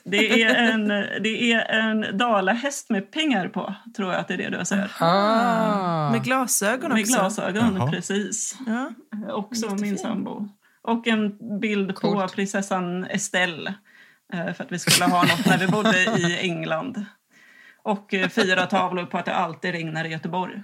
Det 0.05 0.43
är 0.43 0.55
en, 0.55 0.88
det 1.24 1.51
är 1.51 1.59
en 1.69 2.17
dalahäst 2.17 2.89
med 2.89 3.12
pengar 3.12 3.48
på, 3.48 3.75
tror 3.95 4.12
jag 4.12 4.19
att 4.19 4.27
det 4.27 4.33
är 4.33 4.38
det 4.38 4.57
du 4.59 4.65
säger. 4.65 4.91
Ah. 5.00 6.12
Med 6.12 6.24
glasögon 6.24 6.91
också? 6.91 6.93
Med 6.93 7.05
glasögon, 7.05 7.75
Jaha. 7.75 7.91
precis. 7.91 8.57
Ja. 8.67 8.91
Också 9.33 9.75
min 9.75 9.98
sambo. 9.98 10.50
Och 10.89 11.08
en 11.08 11.38
bild 11.60 11.96
Coolt. 11.96 12.22
på 12.22 12.27
prinsessan 12.27 13.03
Estelle 13.03 13.74
eh, 14.34 14.53
för 14.53 14.63
att 14.63 14.72
vi 14.72 14.79
skulle 14.79 15.05
ha 15.05 15.22
något 15.22 15.46
när 15.46 15.58
vi 15.58 15.67
bodde 15.67 16.03
i 16.03 16.39
England. 16.41 17.05
Och 17.84 18.13
eh, 18.13 18.29
fyra 18.29 18.65
tavlor 18.65 19.05
på 19.05 19.17
att 19.17 19.25
det 19.25 19.36
alltid 19.36 19.72
regnar 19.72 20.05
i 20.05 20.10
Göteborg. 20.10 20.63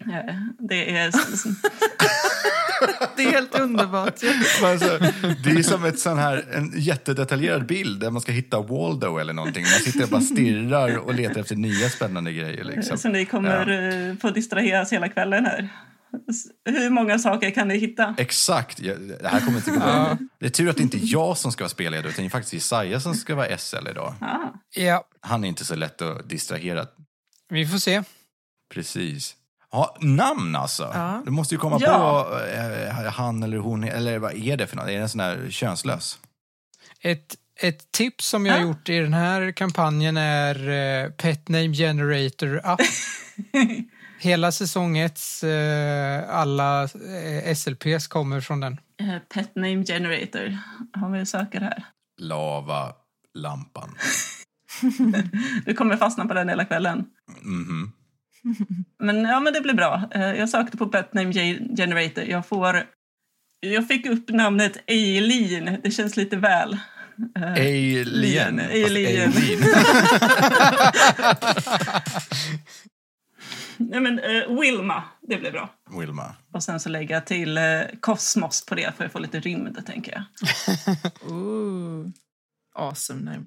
Eh, 0.00 0.34
det 0.58 0.96
är... 0.96 1.12
det 3.16 3.24
är 3.24 3.30
helt 3.30 3.58
underbart. 3.58 4.14
Alltså, 4.62 4.98
det 5.44 5.50
är 5.50 5.62
som 5.62 5.84
ett 5.84 5.98
sån 5.98 6.18
här, 6.18 6.44
en 6.52 6.72
jättedetaljerad 6.74 7.66
bild 7.66 8.00
där 8.00 8.10
man 8.10 8.20
ska 8.20 8.32
hitta 8.32 8.60
Waldo 8.60 9.18
eller 9.18 9.32
någonting. 9.32 9.62
Man 9.62 9.92
sitter 9.92 10.02
och 10.02 10.10
bara 10.10 10.20
stirrar 10.20 10.96
och 10.96 11.14
letar 11.14 11.40
efter 11.40 11.56
nya 11.56 11.88
spännande 11.88 12.32
grejer. 12.32 12.64
Liksom. 12.64 12.98
Så 12.98 13.08
ni 13.08 13.24
kommer 13.24 13.70
ja. 13.70 14.16
få 14.20 14.30
distraheras 14.30 14.92
hela 14.92 15.08
kvällen 15.08 15.44
här. 15.44 15.68
Hur 16.64 16.90
många 16.90 17.18
saker 17.18 17.50
kan 17.50 17.68
ni 17.68 17.78
hitta? 17.78 18.14
Exakt. 18.18 18.76
Det 18.76 19.28
här 19.28 19.40
kommer 19.40 19.58
inte 19.58 19.70
gå. 19.70 20.26
Det 20.40 20.46
är 20.46 20.50
tur 20.50 20.70
att 20.70 20.76
det 20.76 20.82
inte 20.82 20.96
är 20.96 21.12
jag 21.12 21.38
som 21.38 21.52
ska 21.52 21.64
vara 21.64 21.70
spelledare 21.70 22.08
utan 22.08 22.22
det 22.24 22.28
är 22.28 22.30
faktiskt 22.30 22.54
Jesaja 22.54 23.00
som 23.00 23.14
ska 23.14 23.34
vara 23.34 23.58
SL 23.58 23.88
idag. 23.90 24.14
Ah. 24.20 24.36
Ja. 24.74 25.04
Han 25.20 25.44
är 25.44 25.48
inte 25.48 25.64
så 25.64 25.74
lätt 25.74 26.02
att 26.02 26.28
distrahera. 26.28 26.86
Vi 27.48 27.66
får 27.66 27.78
se. 27.78 28.02
Precis. 28.74 29.36
Ja, 29.72 29.96
namn 30.00 30.56
alltså. 30.56 30.90
Ja. 30.94 31.22
Du 31.24 31.30
måste 31.30 31.54
ju 31.54 31.58
komma 31.58 31.78
ja. 31.80 32.26
på 32.30 32.38
eh, 32.40 33.12
han 33.12 33.42
eller 33.42 33.58
hon, 33.58 33.84
eller 33.84 34.18
vad 34.18 34.34
är 34.34 34.56
det 34.56 34.66
för 34.66 34.76
något? 34.76 34.88
Är 34.88 35.00
det 35.00 35.08
sån 35.08 35.20
här 35.20 35.46
könslös? 35.50 36.18
Ett, 37.00 37.34
ett 37.60 37.92
tips 37.92 38.26
som 38.26 38.46
jag 38.46 38.54
har 38.54 38.60
gjort 38.60 38.88
i 38.88 38.98
den 38.98 39.14
här 39.14 39.52
kampanjen 39.52 40.16
är 40.16 40.68
eh, 40.68 41.10
Pet 41.10 41.48
Name 41.48 41.74
Generator 41.74 42.56
Up. 42.56 42.80
Hela 44.20 44.52
säsong 44.52 44.98
1, 44.98 45.20
eh, 45.42 46.30
alla 46.36 46.82
eh, 46.84 47.54
SLPs 47.54 48.06
kommer 48.06 48.40
från 48.40 48.60
den. 48.60 48.72
Uh, 49.02 49.18
pet 49.34 49.54
Name 49.56 49.84
Generator 49.84 50.58
har 50.92 51.10
vi 51.10 51.26
söker 51.26 51.60
här. 51.60 51.84
Lava 52.20 52.92
lampan. 53.38 53.94
du 55.66 55.74
kommer 55.74 55.96
fastna 55.96 56.24
på 56.26 56.34
den 56.34 56.48
hela 56.48 56.64
kvällen. 56.64 57.04
Mhm. 57.42 57.92
Men 58.98 59.20
ja, 59.24 59.40
men 59.40 59.52
det 59.52 59.60
blir 59.60 59.74
bra. 59.74 60.02
Eh, 60.14 60.20
Jag 60.34 60.48
sökte 60.48 60.76
på 60.76 60.86
Pet 60.86 61.14
Name 61.14 61.30
Ge- 61.30 61.76
Generator. 61.76 62.24
Jag 62.24 62.46
får... 62.46 62.82
Jag 63.60 63.88
fick 63.88 64.06
upp 64.06 64.28
namnet 64.28 64.76
Eileen. 64.86 65.80
Det 65.82 65.90
känns 65.90 66.16
lite 66.16 66.36
väl. 66.36 66.78
Eh, 67.36 67.52
Alien. 67.52 68.58
Fast 68.58 68.70
Alien. 68.70 69.32
Alien. 69.32 69.62
Nej, 73.90 74.00
men 74.00 74.20
uh, 74.20 74.60
Wilma, 74.60 75.02
det 75.20 75.36
blir 75.36 75.52
bra. 75.52 75.68
Wilma. 75.98 76.34
Och 76.52 76.62
sen 76.62 76.80
så 76.80 76.88
lägga 76.88 77.20
till 77.20 77.58
uh, 77.58 77.82
Kosmos 78.00 78.66
på 78.66 78.74
det 78.74 78.92
för 78.96 79.04
att 79.04 79.12
få 79.12 79.18
lite 79.18 79.40
rymd, 79.40 79.86
tänker 79.86 80.12
jag. 80.12 80.24
Ooh. 81.32 82.06
Awesome 82.74 83.30
name. 83.30 83.44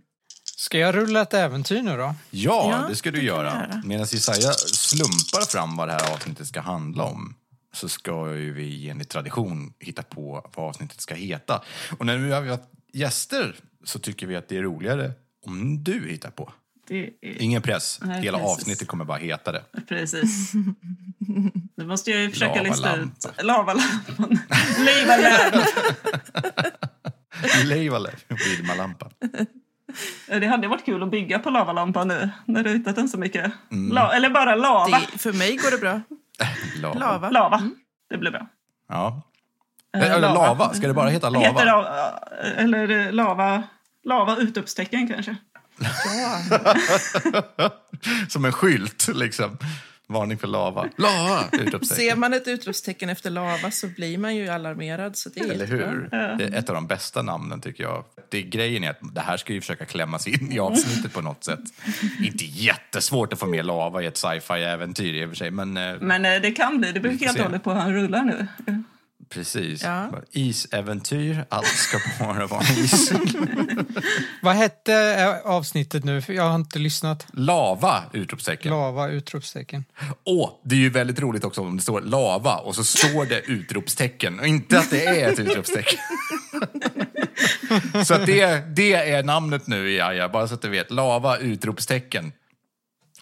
Ska 0.57 0.77
jag 0.77 0.95
rulla 0.95 1.21
ett 1.21 1.33
äventyr 1.33 1.81
nu 1.81 1.97
då? 1.97 2.15
Ja, 2.29 2.69
Ja, 2.71 2.87
det 2.89 2.95
ska 2.95 3.11
du 3.11 3.19
det 3.19 3.25
göra. 3.25 3.81
Medan 3.85 4.07
Jesaja 4.11 4.51
slumpar 4.51 5.45
fram 5.45 5.77
vad 5.77 5.87
det 5.87 5.91
här 5.91 6.13
avsnittet 6.13 6.47
ska 6.47 6.61
handla 6.61 7.03
om 7.03 7.35
så 7.73 7.89
ska 7.89 8.35
ju 8.35 8.53
vi 8.53 8.89
enligt 8.89 9.09
tradition 9.09 9.73
hitta 9.79 10.03
på 10.03 10.49
vad 10.55 10.69
avsnittet 10.69 11.01
ska 11.01 11.13
heta. 11.13 11.61
Och 11.97 12.05
när 12.05 12.17
vi 12.17 12.31
har 12.31 12.45
haft 12.45 12.63
gäster 12.93 13.55
så 13.83 13.99
tycker 13.99 14.27
vi 14.27 14.35
att 14.35 14.47
det 14.47 14.57
är 14.57 14.61
roligare 14.61 15.11
om 15.45 15.83
du 15.83 16.09
hittar 16.09 16.31
på. 16.31 16.53
Det 16.91 17.09
är... 17.21 17.41
Ingen 17.41 17.61
press. 17.61 17.99
Nej, 18.01 18.21
Hela 18.21 18.37
precis. 18.37 18.57
avsnittet 18.57 18.87
kommer 18.87 19.05
bara 19.05 19.17
heta 19.17 19.51
det. 19.51 19.63
Precis. 19.87 20.51
Nu 21.77 21.85
måste 21.85 22.11
jag 22.11 22.21
ju 22.21 22.29
försöka 22.31 22.61
lista 22.61 22.95
ut... 22.95 23.27
Lavalampan. 23.43 24.39
Lavalamp. 24.85 25.65
Leivale, 27.65 28.11
Vilma-lampan. 28.27 29.11
Det 30.27 30.47
hade 30.47 30.67
varit 30.67 30.85
kul 30.85 31.03
att 31.03 31.11
bygga 31.11 31.39
på 31.39 31.49
lavalampan 31.49 32.07
nu, 32.07 32.29
när 32.45 32.63
du 32.63 32.69
hittat 32.69 32.95
den 32.95 33.09
så 33.09 33.17
mycket. 33.17 33.51
La, 33.91 34.13
eller 34.13 34.29
bara 34.29 34.55
lava. 34.55 34.99
Det, 35.11 35.17
för 35.17 35.33
mig 35.33 35.55
går 35.55 35.71
det 35.71 35.77
bra. 35.77 36.01
Lava. 36.81 36.99
Lava. 36.99 37.29
Lava. 37.29 37.69
Det 38.09 38.17
blir 38.17 38.31
bra. 38.31 38.47
Ja. 38.89 39.21
Eh, 39.97 40.11
Eller 40.11 40.19
lava. 40.19 40.73
Ska 40.73 40.87
det 40.87 40.93
bara 40.93 41.09
heta 41.09 41.29
lava? 41.29 41.45
Heter 41.45 41.67
eller 42.57 42.89
eh, 42.89 43.11
lava, 43.11 43.63
lava 44.03 44.37
utropstecken 44.37 45.07
kanske. 45.07 45.35
Som 48.29 48.45
en 48.45 48.51
skylt, 48.51 49.07
liksom. 49.13 49.57
Varning 50.07 50.37
för 50.37 50.47
lava. 50.47 50.89
Lava! 50.97 51.43
Ser 51.81 52.15
man 52.15 52.33
ett 52.33 52.47
utropstecken 52.47 53.09
efter 53.09 53.29
lava 53.29 53.71
så 53.71 53.87
blir 53.87 54.17
man 54.17 54.35
ju 54.35 54.49
alarmerad. 54.49 55.17
Så 55.17 55.29
det 55.29 55.39
är 55.39 55.51
Eller 55.51 55.67
hur? 55.67 56.09
Det 56.37 56.43
är 56.43 56.53
ett 56.53 56.69
av 56.69 56.75
de 56.75 56.87
bästa 56.87 57.21
namnen, 57.21 57.61
tycker 57.61 57.83
jag. 57.83 58.03
Det, 58.29 58.41
grejen 58.41 58.83
är 58.83 58.89
att 58.89 58.99
det 59.01 59.21
här 59.21 59.37
ska 59.37 59.53
ju 59.53 59.61
försöka 59.61 59.85
klämmas 59.85 60.27
in 60.27 60.51
i 60.51 60.59
avsnittet 60.59 61.13
på 61.13 61.21
något 61.21 61.43
sätt. 61.43 61.59
Inte 62.23 62.45
jättesvårt 62.45 63.33
att 63.33 63.39
få 63.39 63.45
med 63.45 63.65
lava 63.65 64.01
i 64.01 64.05
ett 64.05 64.17
sci-fi-äventyr 64.17 65.13
i 65.13 65.25
och 65.25 65.29
för 65.29 65.35
sig, 65.35 65.51
men 65.51 65.77
eh, 65.77 65.95
Men 66.01 66.25
eh, 66.25 66.41
det 66.41 66.51
kan 66.51 66.77
bli. 66.77 66.91
Det 66.91 66.99
beror 66.99 67.13
helt 67.13 67.37
och 67.39 67.43
hållet 67.43 67.63
på 67.63 67.71
hur 67.73 67.79
han 67.79 67.93
rullar 67.93 68.23
nu. 68.23 68.47
Precis. 69.31 69.83
Ja. 69.83 70.11
Isäventyr, 70.31 71.45
allt 71.49 71.67
ska 71.67 71.97
bara 72.25 72.47
vara 72.47 72.63
is. 72.63 73.11
Vad 74.41 74.55
hette 74.55 74.93
eh, 74.93 75.51
avsnittet 75.51 76.03
nu? 76.03 76.21
För 76.21 76.33
jag 76.33 76.43
har 76.43 76.55
inte 76.55 76.79
lyssnat. 76.79 77.27
Lava! 77.33 78.03
Utropstecken. 78.13 78.71
Lava, 78.71 79.09
utropstecken. 79.09 79.85
Åh, 80.23 80.49
det 80.63 80.75
är 80.75 80.79
ju 80.79 80.89
väldigt 80.89 81.19
roligt 81.19 81.43
också 81.43 81.61
om 81.61 81.77
det 81.77 81.83
står 81.83 82.01
lava 82.01 82.55
och 82.55 82.75
så 82.75 82.83
står 82.83 83.25
det 83.25 83.41
utropstecken 83.41 84.39
och 84.39 84.47
inte 84.47 84.79
att 84.79 84.89
det 84.89 85.05
är 85.05 85.31
ett 85.31 85.39
utropstecken. 85.39 85.99
så 88.05 88.13
att 88.13 88.25
det, 88.25 88.75
det 88.75 88.93
är 88.93 89.23
namnet 89.23 89.67
nu, 89.67 89.91
Jaja, 89.91 90.29
bara 90.29 90.47
så 90.47 90.53
att 90.53 90.61
du 90.61 90.69
vet. 90.69 90.91
Lava, 90.91 91.37
utropstecken. 91.37 92.31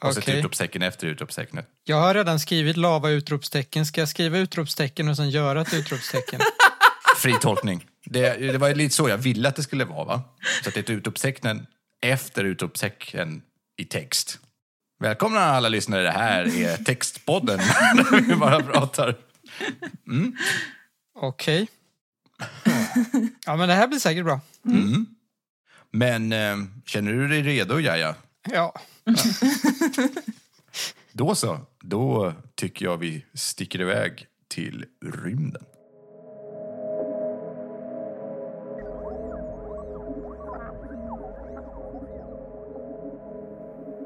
Och 0.01 0.13
så 0.13 0.19
ett 0.19 0.29
utropstecken 0.29 0.81
efter 0.81 1.07
utropstecknet. 1.07 1.67
Jag 1.83 1.95
har 1.95 2.13
redan 2.13 2.39
skrivit 2.39 2.77
lava, 2.77 3.09
utropstecken. 3.09 3.85
Ska 3.85 4.01
jag 4.01 4.09
skriva 4.09 4.37
utropstecken 4.37 5.09
och 5.09 5.15
sen 5.15 5.29
göra 5.29 5.61
ett 5.61 5.73
utropstecken? 5.73 6.39
Fri 7.17 7.33
tolkning. 7.41 7.85
Det, 8.05 8.51
det 8.51 8.57
var 8.57 8.73
lite 8.73 8.95
så 8.95 9.09
jag 9.09 9.17
ville 9.17 9.49
att 9.49 9.55
det 9.55 9.63
skulle 9.63 9.85
vara, 9.85 10.05
va? 10.05 10.21
Så 10.63 10.69
att 10.69 10.73
det 10.73 10.79
är 10.79 10.83
ett 10.83 10.89
utropstecken 10.89 11.65
efter 12.01 12.43
utropstecken 12.43 13.41
i 13.77 13.85
text. 13.85 14.39
Välkomna 14.99 15.39
alla 15.39 15.69
lyssnare, 15.69 16.01
det 16.01 16.11
här 16.11 16.63
är 16.63 16.77
Textpodden 16.77 17.57
där 17.95 18.21
vi 18.21 18.35
bara 18.35 18.63
pratar. 18.63 19.15
Okej. 21.19 21.67
Ja, 23.45 23.55
men 23.55 23.67
det 23.67 23.75
här 23.75 23.87
blir 23.87 23.99
säkert 23.99 24.25
bra. 24.25 24.39
Men 25.91 26.33
eh, 26.33 26.57
känner 26.85 27.13
du 27.13 27.27
dig 27.27 27.41
redo, 27.41 27.79
Jaja? 27.79 28.15
Ja. 28.51 28.73
Då 31.11 31.35
så, 31.35 31.59
då 31.81 32.33
tycker 32.55 32.85
jag 32.85 32.97
vi 32.97 33.25
sticker 33.33 33.81
iväg 33.81 34.27
till 34.47 34.85
rymden. 35.01 35.63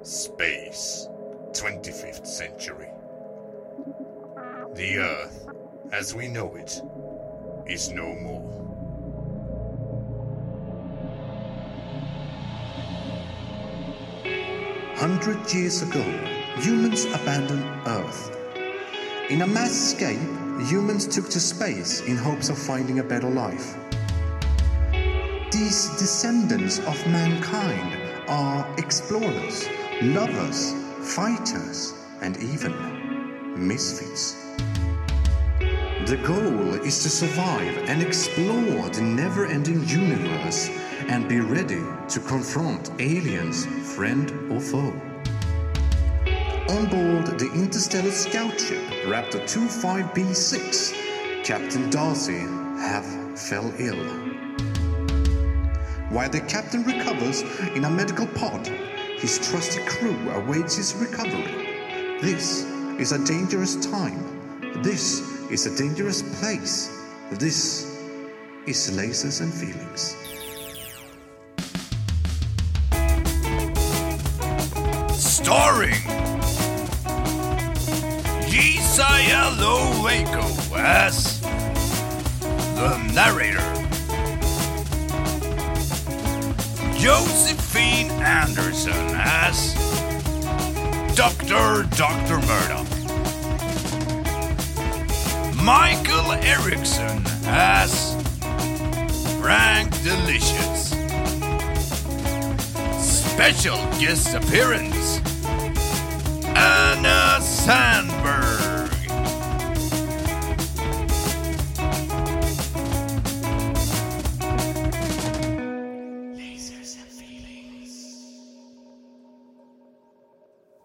Space, 0.03 1.09
25th 1.53 2.25
century. 2.25 2.89
The 4.75 4.97
Earth, 4.97 5.47
as 5.91 6.15
we 6.15 6.27
know 6.27 6.55
it, 6.57 6.81
is 7.67 7.91
no 7.91 8.13
more. 8.13 8.62
Hundred 15.03 15.53
years 15.53 15.81
ago, 15.81 16.01
humans 16.61 17.03
abandoned 17.03 17.65
Earth. 17.85 18.37
In 19.29 19.41
a 19.41 19.45
mass 19.45 19.71
escape, 19.71 20.17
humans 20.61 21.07
took 21.07 21.29
to 21.31 21.41
space 21.41 21.99
in 21.99 22.15
hopes 22.15 22.47
of 22.47 22.57
finding 22.57 22.99
a 22.99 23.03
better 23.03 23.29
life. 23.29 23.75
These 25.51 25.89
descendants 25.99 26.79
of 26.79 26.95
mankind 27.07 27.99
are 28.29 28.65
explorers, 28.77 29.67
lovers, 30.01 30.71
fighters, 31.01 31.93
and 32.21 32.37
even 32.37 32.71
misfits. 33.57 34.37
The 36.05 36.17
goal 36.17 36.73
is 36.83 37.01
to 37.03 37.09
survive 37.09 37.77
and 37.87 38.01
explore 38.01 38.89
the 38.89 39.01
never 39.01 39.45
ending 39.45 39.87
universe 39.87 40.67
and 41.07 41.29
be 41.29 41.39
ready 41.39 41.81
to 42.09 42.19
confront 42.19 42.91
aliens, 42.99 43.65
friend 43.95 44.29
or 44.51 44.59
foe. 44.59 44.93
On 46.67 46.87
board 46.87 47.39
the 47.39 47.49
interstellar 47.55 48.11
scout 48.11 48.59
ship 48.59 48.83
Raptor 49.05 49.39
25B6, 49.47 51.45
Captain 51.45 51.89
Darcy 51.89 52.39
have 52.83 53.39
fell 53.39 53.73
ill. 53.79 54.03
While 56.09 56.29
the 56.29 56.41
captain 56.41 56.83
recovers 56.83 57.43
in 57.75 57.85
a 57.85 57.89
medical 57.89 58.27
pod, 58.27 58.67
his 59.19 59.39
trusty 59.39 59.79
crew 59.85 60.31
awaits 60.31 60.75
his 60.75 60.95
recovery. 60.95 62.19
This 62.19 62.65
is 62.99 63.13
a 63.13 63.25
dangerous 63.25 63.77
time. 63.85 64.21
This 64.83 65.32
is 65.53 65.67
a 65.67 65.77
dangerous 65.77 66.23
place. 66.39 66.89
This 67.33 67.85
is 68.65 68.89
lasers 68.89 69.39
and 69.39 69.53
feelings. 69.53 70.17
Starring 75.15 76.01
Jesiah 78.49 79.53
Waco 80.03 80.47
as 80.75 81.39
the 82.73 82.97
narrator, 83.13 83.69
Josephine 86.97 88.09
Anderson 88.23 89.07
as 89.13 89.75
Dr. 91.15 91.87
Dr. 91.95 92.39
Murdoch, 92.47 92.92
Michael 95.63 96.33
Erickson 96.43 97.23
as 97.45 98.15
Frank 99.39 99.91
Delicious. 100.03 100.89
Special 102.99 103.77
guest 103.97 104.35
appearance 104.35 105.21
Anna 106.53 107.39
Sandberg. 107.39 108.89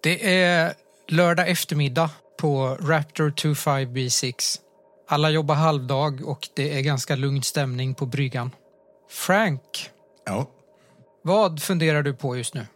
Det 0.02 0.42
är 0.42 0.74
lördag 1.08 1.48
eftermiddag 1.48 2.10
på 2.40 2.76
Raptor 2.80 3.30
25B6. 3.30 4.67
Alla 5.10 5.30
jobbar 5.30 5.54
halvdag 5.54 6.20
och 6.28 6.48
det 6.54 6.78
är 6.78 6.80
ganska 6.82 7.16
lugn 7.16 7.42
stämning 7.42 7.94
på 7.94 8.06
bryggan. 8.06 8.50
Frank, 9.10 9.90
Ja. 10.26 10.46
vad 11.22 11.62
funderar 11.62 12.02
du 12.02 12.14
på 12.14 12.36
just 12.36 12.54
nu? 12.54 12.66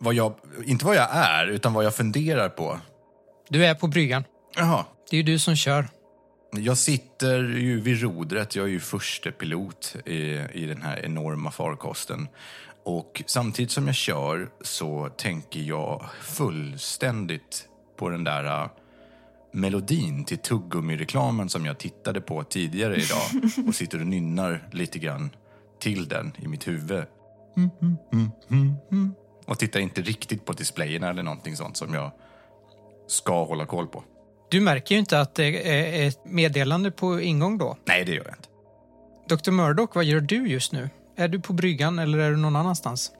vad 0.00 0.14
jag, 0.14 0.34
inte 0.64 0.84
vad 0.84 0.96
jag 0.96 1.08
är, 1.12 1.46
utan 1.46 1.72
vad 1.72 1.84
jag 1.84 1.94
funderar 1.94 2.48
på. 2.48 2.78
Du 3.48 3.66
är 3.66 3.74
på 3.74 3.86
bryggan. 3.86 4.24
Jaha. 4.56 4.84
Det 5.10 5.16
är 5.16 5.18
ju 5.18 5.22
du 5.22 5.38
som 5.38 5.56
kör. 5.56 5.88
Jag 6.52 6.78
sitter 6.78 7.38
ju 7.42 7.80
vid 7.80 8.02
rodret, 8.02 8.56
jag 8.56 8.64
är 8.64 8.70
ju 8.70 8.80
förste 8.80 9.30
pilot 9.32 9.96
i, 10.04 10.14
i 10.52 10.66
den 10.66 10.82
här 10.82 11.04
enorma 11.04 11.50
farkosten. 11.50 12.28
Och 12.84 13.22
samtidigt 13.26 13.70
som 13.70 13.86
jag 13.86 13.96
kör 13.96 14.48
så 14.60 15.08
tänker 15.16 15.60
jag 15.60 16.04
fullständigt 16.22 17.68
på 17.98 18.08
den 18.08 18.24
där 18.24 18.68
melodin 19.54 20.24
till 20.24 20.38
tuggummi-reklamen 20.38 21.48
som 21.48 21.66
jag 21.66 21.78
tittade 21.78 22.20
på 22.20 22.44
tidigare 22.44 22.96
idag 22.96 23.42
och 23.68 23.74
sitter 23.74 24.00
och 24.00 24.06
nynnar 24.06 24.68
lite 24.72 24.98
grann 24.98 25.30
till 25.80 26.08
den 26.08 26.32
i 26.38 26.48
mitt 26.48 26.68
huvud. 26.68 27.04
Mm, 27.56 27.70
mm, 27.82 27.96
mm, 28.12 28.30
mm, 28.50 28.74
mm. 28.92 29.14
Och 29.46 29.58
tittar 29.58 29.80
inte 29.80 30.02
riktigt 30.02 30.44
på 30.44 30.52
displayerna 30.52 31.10
eller 31.10 31.22
någonting 31.22 31.56
sånt 31.56 31.76
som 31.76 31.94
jag 31.94 32.10
ska 33.06 33.44
hålla 33.44 33.66
koll 33.66 33.86
på. 33.86 34.04
Du 34.50 34.60
märker 34.60 34.94
ju 34.94 34.98
inte 34.98 35.20
att 35.20 35.34
det 35.34 35.68
är 35.70 36.08
ett 36.08 36.24
meddelande 36.24 36.90
på 36.90 37.20
ingång 37.20 37.58
då. 37.58 37.76
Nej, 37.84 38.04
det 38.04 38.12
gör 38.12 38.24
jag 38.24 38.34
inte. 38.34 38.48
Dr. 39.36 39.50
Murdoch, 39.50 39.90
vad 39.96 40.04
gör 40.04 40.20
du 40.20 40.48
just 40.48 40.72
nu? 40.72 40.90
Är 41.16 41.28
du 41.28 41.40
på 41.40 41.52
bryggan 41.52 41.98
eller 41.98 42.18
är 42.18 42.30
du 42.30 42.36
någon 42.36 42.56
annanstans? 42.56 43.12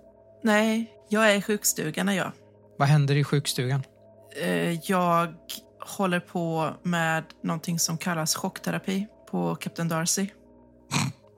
Nej, 0.42 0.90
jag 1.08 1.30
är 1.30 1.36
i 1.36 1.42
sjukstugan 1.42 2.08
är 2.08 2.12
jag. 2.12 2.32
Vad 2.78 2.88
händer 2.88 3.14
i 3.16 3.24
sjukstugan? 3.24 3.82
Eh, 4.42 4.72
Jag 4.90 5.34
håller 5.84 6.20
på 6.20 6.74
med 6.82 7.24
någonting 7.42 7.78
som 7.78 7.98
kallas 7.98 8.34
chockterapi 8.34 9.06
på 9.30 9.54
Captain 9.54 9.88
Darcy. 9.88 10.28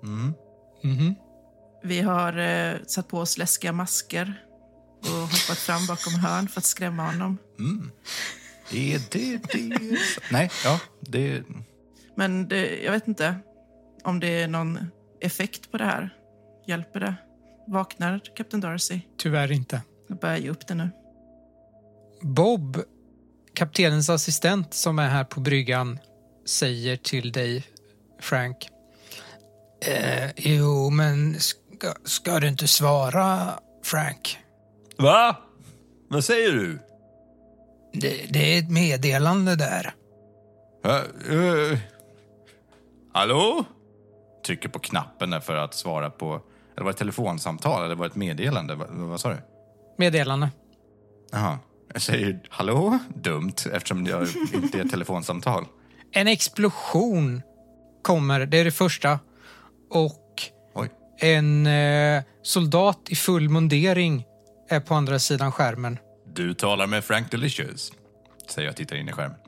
Mhm. 0.02 1.14
Vi 1.82 2.00
har 2.00 2.38
eh, 2.38 2.74
satt 2.86 3.08
på 3.08 3.18
oss 3.18 3.38
läskiga 3.38 3.72
masker 3.72 4.42
och 5.00 5.08
hoppat 5.08 5.58
fram 5.58 5.86
bakom 5.86 6.14
hörn 6.14 6.48
för 6.48 6.60
att 6.60 6.64
skrämma 6.64 7.06
honom. 7.06 7.38
Är 8.72 9.00
det 9.10 9.52
det? 9.52 9.98
Nej, 10.32 10.50
ja, 10.64 10.80
det... 11.00 11.42
Men 12.14 12.48
det, 12.48 12.82
jag 12.82 12.92
vet 12.92 13.08
inte 13.08 13.34
om 14.04 14.20
det 14.20 14.42
är 14.42 14.48
någon 14.48 14.78
effekt 15.20 15.70
på 15.70 15.78
det 15.78 15.84
här. 15.84 16.14
Hjälper 16.66 17.00
det? 17.00 17.14
Vaknar 17.66 18.20
Captain 18.36 18.60
Darcy? 18.60 19.00
Tyvärr 19.18 19.52
inte. 19.52 19.82
Jag 20.08 20.18
börjar 20.18 20.36
ge 20.36 20.50
upp 20.50 20.66
det 20.66 20.74
nu. 20.74 20.90
Bob, 22.22 22.82
kaptenens 23.56 24.10
assistent 24.10 24.74
som 24.74 24.98
är 24.98 25.08
här 25.08 25.24
på 25.24 25.40
bryggan, 25.40 25.98
säger 26.46 26.96
till 26.96 27.32
dig, 27.32 27.64
Frank. 28.20 28.68
Eh, 29.80 30.30
jo, 30.36 30.90
men 30.90 31.40
ska, 31.40 31.94
ska 32.04 32.40
du 32.40 32.48
inte 32.48 32.68
svara, 32.68 33.52
Frank? 33.84 34.38
Va? 34.98 35.36
Vad 36.08 36.24
säger 36.24 36.52
du? 36.52 36.78
Det, 37.92 38.26
det 38.30 38.54
är 38.54 38.58
ett 38.58 38.70
meddelande 38.70 39.56
där. 39.56 39.94
Uh, 40.86 41.34
uh. 41.34 41.78
Hallå? 43.12 43.64
Trycker 44.46 44.68
på 44.68 44.78
knappen 44.78 45.30
där 45.30 45.40
för 45.40 45.56
att 45.56 45.74
svara 45.74 46.10
på... 46.10 46.26
Eller 46.74 46.84
var 46.84 46.84
det 46.84 46.90
ett 46.90 46.96
telefonsamtal 46.96 47.84
eller 47.84 47.94
var 47.94 48.04
det 48.04 48.10
ett 48.10 48.16
meddelande? 48.16 48.74
Va, 48.74 48.86
vad 48.90 49.20
sa 49.20 49.28
du? 49.28 49.36
Meddelande. 49.98 50.50
Jaha. 51.32 51.58
Jag 51.96 52.02
säger 52.02 52.40
hallå? 52.48 52.98
Dumt, 53.14 53.54
eftersom 53.72 54.06
jag 54.06 54.28
inte 54.54 54.78
är 54.78 54.84
ett 54.84 54.90
telefonsamtal. 54.90 55.66
En 56.12 56.28
explosion 56.28 57.42
kommer, 58.02 58.46
det 58.46 58.58
är 58.58 58.64
det 58.64 58.70
första. 58.70 59.18
Och 59.90 60.42
Oj. 60.74 60.90
en 61.18 61.66
eh, 61.66 62.22
soldat 62.42 63.00
i 63.08 63.14
full 63.14 63.48
mundering 63.48 64.24
är 64.68 64.80
på 64.80 64.94
andra 64.94 65.18
sidan 65.18 65.52
skärmen. 65.52 65.98
Du 66.34 66.54
talar 66.54 66.86
med 66.86 67.04
Frank 67.04 67.30
Delicious, 67.30 67.92
säger 68.48 68.66
jag 68.66 68.72
och 68.72 68.76
tittar 68.76 68.96
in 68.96 69.08
i 69.08 69.12
skärmen. 69.12 69.38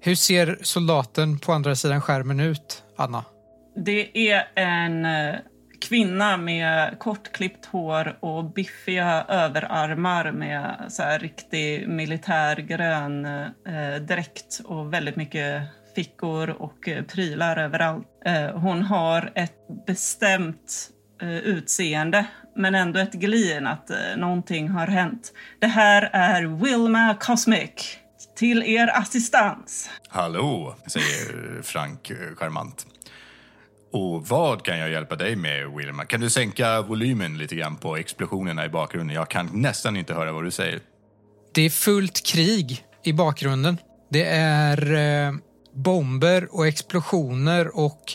Hur 0.00 0.14
ser 0.14 0.58
soldaten 0.62 1.38
på 1.38 1.52
andra 1.52 1.74
sidan 1.76 2.00
skärmen 2.00 2.40
ut, 2.40 2.84
Anna? 2.96 3.24
Det 3.76 4.30
är 4.30 4.48
en 4.54 5.04
eh, 5.04 5.34
kvinna 5.80 6.36
med 6.36 6.98
kortklippt 6.98 7.66
hår 7.66 8.18
och 8.20 8.44
biffiga 8.44 9.24
överarmar 9.28 10.32
med 10.32 10.86
så 10.88 11.02
här 11.02 11.18
riktig 11.18 11.88
militärgrön 11.88 13.24
eh, 13.24 13.96
dräkt 14.00 14.60
och 14.64 14.92
väldigt 14.92 15.16
mycket 15.16 15.62
fickor 15.94 16.50
och 16.50 16.88
eh, 16.88 17.04
prylar 17.04 17.56
överallt. 17.56 18.06
Eh, 18.24 18.50
hon 18.50 18.82
har 18.82 19.32
ett 19.34 19.86
bestämt 19.86 20.90
eh, 21.22 21.36
utseende 21.38 22.26
men 22.56 22.74
ändå 22.74 23.00
ett 23.00 23.12
glin 23.12 23.66
att 23.66 23.90
eh, 23.90 23.96
någonting 24.16 24.68
har 24.68 24.86
hänt. 24.86 25.32
Det 25.58 25.66
här 25.66 26.10
är 26.12 26.42
Wilma 26.42 27.14
Cosmic. 27.14 27.98
Till 28.36 28.62
er 28.62 28.90
assistans. 28.94 29.90
Hallå, 30.08 30.76
säger 30.86 31.62
Frank 31.62 32.10
eh, 32.10 32.16
charmant. 32.36 32.86
Och 33.92 34.28
vad 34.28 34.62
kan 34.62 34.78
jag 34.78 34.90
hjälpa 34.90 35.16
dig 35.16 35.36
med, 35.36 35.70
Wilma? 35.76 36.04
Kan 36.04 36.20
du 36.20 36.30
sänka 36.30 36.82
volymen 36.82 37.38
lite 37.38 37.54
grann 37.54 37.76
på 37.76 37.96
explosionerna 37.96 38.64
i 38.64 38.68
bakgrunden? 38.68 39.16
Jag 39.16 39.30
kan 39.30 39.50
nästan 39.52 39.96
inte 39.96 40.14
höra 40.14 40.32
vad 40.32 40.44
du 40.44 40.50
säger. 40.50 40.80
Det 41.54 41.62
är 41.62 41.70
fullt 41.70 42.26
krig 42.26 42.84
i 43.04 43.12
bakgrunden. 43.12 43.76
Det 44.10 44.24
är 44.24 44.92
eh, 44.92 45.34
bomber 45.74 46.48
och 46.50 46.66
explosioner 46.66 47.76
och 47.76 48.12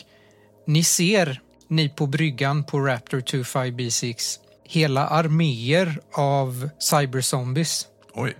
ni 0.66 0.84
ser, 0.84 1.40
ni 1.68 1.88
på 1.88 2.06
bryggan 2.06 2.64
på 2.64 2.80
Raptor 2.80 3.20
25B6, 3.20 4.38
hela 4.64 5.06
arméer 5.06 5.98
av 6.14 6.68
cyberzombies. 6.78 7.86
Oj. 8.14 8.36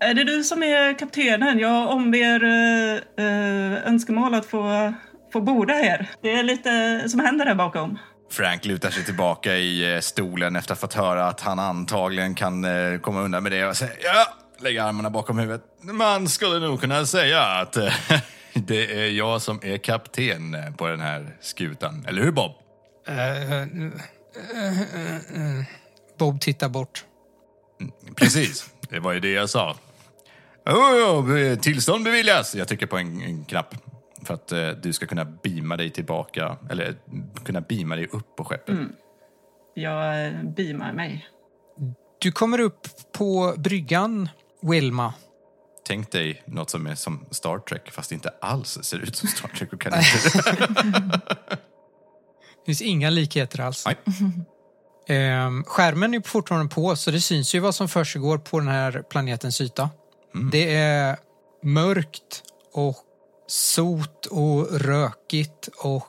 Är 0.00 0.14
det 0.14 0.24
du 0.24 0.44
som 0.44 0.62
är 0.62 0.98
kaptenen? 0.98 1.58
Jag 1.58 1.90
omber 1.90 2.44
eh, 2.44 3.26
eh, 3.26 3.86
önskemål 3.86 4.34
att 4.34 4.46
få, 4.46 4.92
få 5.32 5.40
borda 5.40 5.74
er. 5.74 6.10
Det 6.22 6.32
är 6.32 6.42
lite 6.42 7.02
som 7.08 7.20
händer 7.20 7.44
där 7.44 7.54
bakom. 7.54 7.98
Frank 8.30 8.64
lutar 8.64 8.90
sig 8.90 9.04
tillbaka 9.04 9.56
i 9.56 9.94
eh, 9.94 10.00
stolen 10.00 10.56
efter 10.56 10.72
att 10.72 10.78
ha 10.80 10.88
fått 10.88 10.94
höra 10.94 11.26
att 11.26 11.40
han 11.40 11.58
antagligen 11.58 12.34
kan 12.34 12.64
eh, 12.64 13.00
komma 13.00 13.20
undan 13.20 13.42
med 13.42 13.52
det 13.52 13.66
och 13.66 13.76
säger 13.76 13.96
ja, 14.04 14.26
lägger 14.60 14.82
armarna 14.82 15.10
bakom 15.10 15.38
huvudet. 15.38 15.62
Man 15.80 16.28
skulle 16.28 16.66
nog 16.66 16.80
kunna 16.80 17.06
säga 17.06 17.42
att 17.42 17.76
eh, 17.76 17.92
det 18.54 19.04
är 19.04 19.10
jag 19.10 19.42
som 19.42 19.60
är 19.62 19.78
kapten 19.78 20.56
på 20.76 20.86
den 20.86 21.00
här 21.00 21.36
skutan. 21.40 22.04
Eller 22.08 22.22
hur 22.22 22.32
Bob? 22.32 22.52
Bob 26.18 26.40
tittar 26.40 26.68
bort. 26.68 27.04
Precis, 28.16 28.70
det 28.90 28.98
var 28.98 29.12
ju 29.12 29.20
det 29.20 29.30
jag 29.30 29.50
sa. 29.50 29.76
Oh, 30.66 30.74
oh, 30.74 31.58
tillstånd 31.58 32.04
beviljas! 32.04 32.54
Jag 32.54 32.68
trycker 32.68 32.86
på 32.86 32.98
en, 32.98 33.22
en 33.22 33.44
knapp 33.44 33.74
för 34.24 34.34
att 34.34 34.52
eh, 34.52 34.68
du 34.68 34.92
ska 34.92 35.06
kunna 35.06 35.24
beama 35.24 35.76
dig 35.76 35.90
tillbaka, 35.90 36.56
eller 36.70 36.96
kunna 37.44 37.60
beama 37.60 37.96
dig 37.96 38.06
upp 38.06 38.36
på 38.36 38.44
skeppet. 38.44 38.78
Jag 39.74 40.26
eh, 40.26 40.42
beamar 40.42 40.92
mig. 40.92 41.28
Du 42.18 42.32
kommer 42.32 42.60
upp 42.60 42.86
på 43.12 43.54
bryggan, 43.56 44.28
Wilma. 44.62 45.14
Tänk 45.86 46.12
dig 46.12 46.42
något 46.46 46.70
som 46.70 46.86
är 46.86 46.94
som 46.94 47.26
Star 47.30 47.58
Trek, 47.58 47.90
fast 47.90 48.12
inte 48.12 48.30
alls 48.40 48.78
ser 48.82 48.98
ut 48.98 49.16
som 49.16 49.28
Star 49.28 49.48
Trek. 49.48 49.72
Och 49.72 49.80
kan 49.80 49.92
inte... 49.94 50.40
Det 52.62 52.66
finns 52.66 52.82
inga 52.82 53.10
likheter 53.10 53.60
alls. 53.60 53.86
Nej. 53.86 53.96
Ehm, 55.08 55.64
skärmen 55.64 56.14
är 56.14 56.20
fortfarande 56.20 56.74
på, 56.74 56.96
så 56.96 57.10
det 57.10 57.20
syns 57.20 57.54
ju 57.54 57.58
vad 57.58 57.74
som 57.74 57.88
försiggår 57.88 58.38
på 58.38 58.58
den 58.58 58.68
här 58.68 59.02
planetens 59.10 59.60
yta. 59.60 59.90
Det 60.52 60.74
är 60.74 61.16
mörkt 61.62 62.42
och 62.72 62.96
sot 63.52 64.26
och 64.26 64.80
rökigt 64.80 65.68
och 65.78 66.06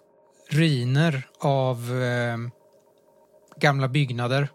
riner 0.50 1.28
av 1.40 2.02
eh, 2.02 2.38
gamla 3.60 3.88
byggnader. 3.88 4.50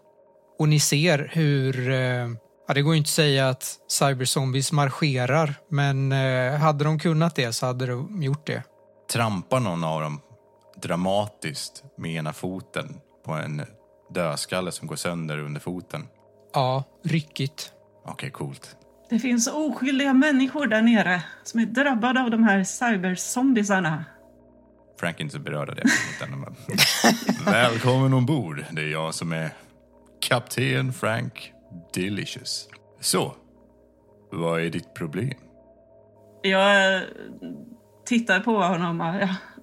Och 0.59 0.69
ni 0.69 0.79
ser 0.79 1.31
hur, 1.33 1.89
eh, 1.89 2.29
ja, 2.67 2.73
det 2.73 2.81
går 2.81 2.93
ju 2.93 2.97
inte 2.97 3.07
att 3.07 3.13
säga 3.13 3.49
att 3.49 3.79
cyberzombies 3.87 4.71
marscherar, 4.71 5.55
men 5.69 6.11
eh, 6.11 6.53
hade 6.53 6.83
de 6.83 6.99
kunnat 6.99 7.35
det 7.35 7.53
så 7.53 7.65
hade 7.65 7.85
de 7.85 8.23
gjort 8.23 8.47
det. 8.47 8.63
Trampar 9.11 9.59
någon 9.59 9.83
av 9.83 10.01
dem 10.01 10.21
dramatiskt 10.81 11.83
med 11.97 12.11
ena 12.11 12.33
foten 12.33 12.97
på 13.25 13.33
en 13.33 13.65
dödskalle 14.09 14.71
som 14.71 14.87
går 14.87 14.95
sönder 14.95 15.37
under 15.37 15.61
foten. 15.61 16.07
Ja, 16.53 16.83
ryckigt. 17.03 17.73
Okej, 18.05 18.31
coolt. 18.31 18.75
Det 19.09 19.19
finns 19.19 19.47
oskyldiga 19.47 20.13
människor 20.13 20.67
där 20.67 20.81
nere 20.81 21.23
som 21.43 21.59
är 21.59 21.65
drabbade 21.65 22.21
av 22.21 22.31
de 22.31 22.43
här 22.43 22.63
cyberzombisarna. 22.63 24.05
Frank 24.99 25.19
är 25.19 25.21
inte 25.21 25.33
så 25.33 25.39
berörd 25.39 25.69
av 25.69 25.75
det. 25.75 25.83
Utan 26.15 26.55
Välkommen 27.45 28.13
ombord. 28.13 28.65
Det 28.71 28.81
är 28.81 28.87
jag 28.87 29.15
som 29.15 29.31
är 29.31 29.49
kapten 30.21 30.93
Frank 30.93 31.51
Delicious. 31.93 32.67
Så, 32.99 33.35
vad 34.31 34.61
är 34.61 34.69
ditt 34.69 34.93
problem? 34.93 35.33
Jag 36.41 36.95
eh, 36.95 37.01
tittar 38.05 38.39
på 38.39 38.57
honom 38.57 39.01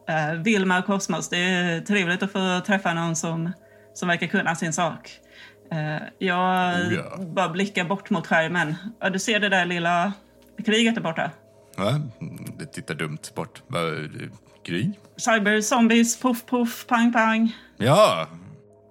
eh, 0.08 0.32
Vilma 0.32 0.82
Kosmos. 0.82 1.28
Det 1.28 1.38
är 1.38 1.80
trevligt 1.80 2.22
att 2.22 2.32
få 2.32 2.60
träffa 2.66 2.94
någon 2.94 3.16
som, 3.16 3.52
som 3.94 4.08
verkar 4.08 4.26
kunna 4.26 4.54
sin 4.54 4.72
sak. 4.72 5.20
Eh, 5.70 6.02
jag 6.18 6.74
Oh, 6.86 6.94
ja. 6.94 7.16
bara 7.18 7.48
blickar 7.48 7.84
bort 7.84 8.10
mot 8.10 8.26
skärmen. 8.26 8.74
Ja, 9.00 9.10
du 9.10 9.18
ser 9.18 9.40
det 9.40 9.48
där 9.48 9.66
lilla 9.66 10.12
kriget 10.66 10.94
där 10.94 11.02
borta? 11.02 11.30
Mm, 11.78 12.02
Det 12.58 12.66
tittar 12.66 12.94
dumt 12.94 13.18
bort. 13.34 13.62
Gry? 14.66 14.90
Cyberzombies, 15.16 16.20
puff 16.20 16.46
puff, 16.46 16.86
pang 16.86 17.12
pang. 17.12 17.56
Ja! 17.76 18.28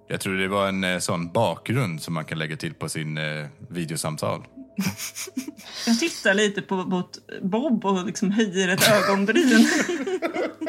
Jag 0.08 0.20
tror 0.20 0.34
det 0.36 0.48
var 0.48 0.68
en 0.68 0.84
eh, 0.84 0.98
sån 0.98 1.32
bakgrund 1.32 2.02
som 2.02 2.14
man 2.14 2.24
kan 2.24 2.38
lägga 2.38 2.56
till 2.56 2.74
på 2.74 2.88
sin 2.88 3.18
eh, 3.18 3.46
videosamtal. 3.68 4.44
Jag 5.86 5.98
tittar 6.00 6.34
lite 6.34 6.62
på 6.62 6.74
mot 6.76 7.18
Bob 7.42 7.84
och 7.84 8.06
liksom 8.06 8.30
höjer 8.30 8.68
ett 8.68 8.90
ögonbryn. 8.92 9.68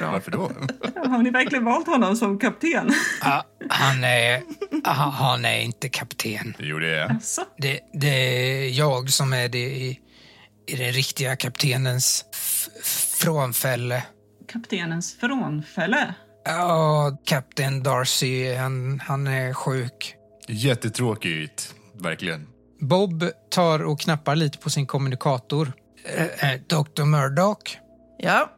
Varför 0.00 0.30
då? 0.30 0.50
Har 1.08 1.22
ni 1.22 1.30
verkligen 1.30 1.64
valt 1.64 1.86
honom 1.86 2.16
som 2.16 2.38
kapten? 2.38 2.90
Ah, 3.20 3.42
han, 3.70 4.04
är, 4.04 4.42
ah, 4.84 4.92
han 4.92 5.44
är 5.44 5.60
inte 5.60 5.88
kapten. 5.88 6.54
Jo, 6.58 6.78
det 6.78 6.98
är 6.98 7.18
Så. 7.22 7.42
Det, 7.58 7.80
det 7.92 8.08
är 8.08 8.68
jag 8.68 9.10
som 9.10 9.32
är 9.32 9.48
det 9.48 9.58
i, 9.58 10.00
i 10.66 10.76
den 10.76 10.92
riktiga 10.92 11.36
kaptenens 11.36 12.24
f- 12.34 12.68
frånfälle. 13.18 14.02
Kaptenens 14.52 15.16
frånfälle. 15.20 16.14
Ja, 16.44 17.16
kapten 17.26 17.82
Darcy, 17.82 18.54
han, 18.54 19.00
han 19.00 19.26
är 19.26 19.54
sjuk. 19.54 20.14
jättetråkigt. 20.48 21.74
Verkligen. 22.00 22.46
Bob 22.80 23.24
tar 23.50 23.82
och 23.84 24.00
knappar 24.00 24.36
lite 24.36 24.58
på 24.58 24.70
sin 24.70 24.86
kommunikator. 24.86 25.72
Eh, 26.16 26.52
eh, 26.52 26.60
Dr. 26.66 27.04
Murdoch, 27.04 27.78
Ja, 28.18 28.50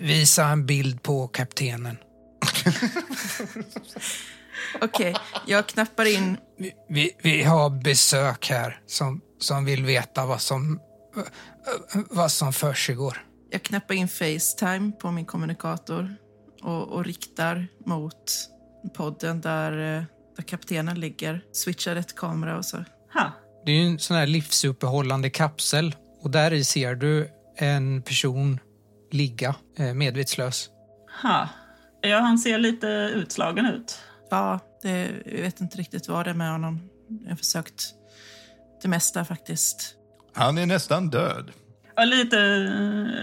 visa 0.00 0.46
en 0.46 0.66
bild 0.66 1.02
på 1.02 1.28
kaptenen. 1.28 1.98
okej. 4.80 5.14
Jag 5.46 5.66
knappar 5.66 6.14
in... 6.14 6.36
Vi, 6.58 6.72
vi, 6.88 7.16
vi 7.22 7.42
har 7.42 7.70
besök 7.70 8.50
här 8.50 8.80
som, 8.86 9.20
som 9.38 9.64
vill 9.64 9.84
veta 9.84 10.26
vad 10.26 10.40
som, 10.40 10.80
vad 12.10 12.32
som 12.32 12.52
försiggår. 12.52 13.26
Jag 13.50 13.62
knappar 13.62 13.94
in 13.94 14.08
Facetime 14.08 14.92
på 14.92 15.10
min 15.10 15.24
kommunikator 15.24 16.16
och, 16.62 16.88
och 16.88 17.04
riktar 17.04 17.66
mot 17.86 18.32
podden 18.94 19.40
där, 19.40 19.96
eh, 19.98 20.02
där 20.36 20.42
kaptenen 20.42 21.00
ligger. 21.00 21.44
Switchar 21.52 21.96
ett 21.96 22.14
kamera 22.16 22.58
och 22.58 22.64
så. 22.64 22.76
Ha. 23.14 23.32
Det 23.64 23.72
är 23.72 23.76
ju 23.76 23.86
en 23.86 23.98
sån 23.98 24.16
här 24.16 24.26
livsuppehållande 24.26 25.30
kapsel 25.30 25.96
och 26.22 26.30
där 26.30 26.52
i 26.52 26.64
ser 26.64 26.94
du 26.94 27.28
en 27.56 28.02
person 28.02 28.60
ligga 29.14 29.54
eh, 29.78 29.94
medvetslös. 29.94 30.68
Ha. 31.22 31.48
Ja, 32.00 32.18
han 32.18 32.38
ser 32.38 32.58
lite 32.58 32.86
utslagen 33.14 33.66
ut. 33.66 33.98
Ja, 34.30 34.60
det, 34.82 35.10
jag 35.26 35.42
vet 35.42 35.60
inte 35.60 35.78
riktigt 35.78 36.08
vad 36.08 36.26
det 36.26 36.30
är 36.30 36.34
med 36.34 36.50
honom. 36.50 36.90
Jag 37.22 37.30
har 37.30 37.36
försökt 37.36 37.84
det 38.82 38.88
mesta 38.88 39.24
faktiskt. 39.24 39.94
Han 40.34 40.58
är 40.58 40.66
nästan 40.66 41.10
död. 41.10 41.52
Ja, 41.96 42.04
lite, 42.04 42.38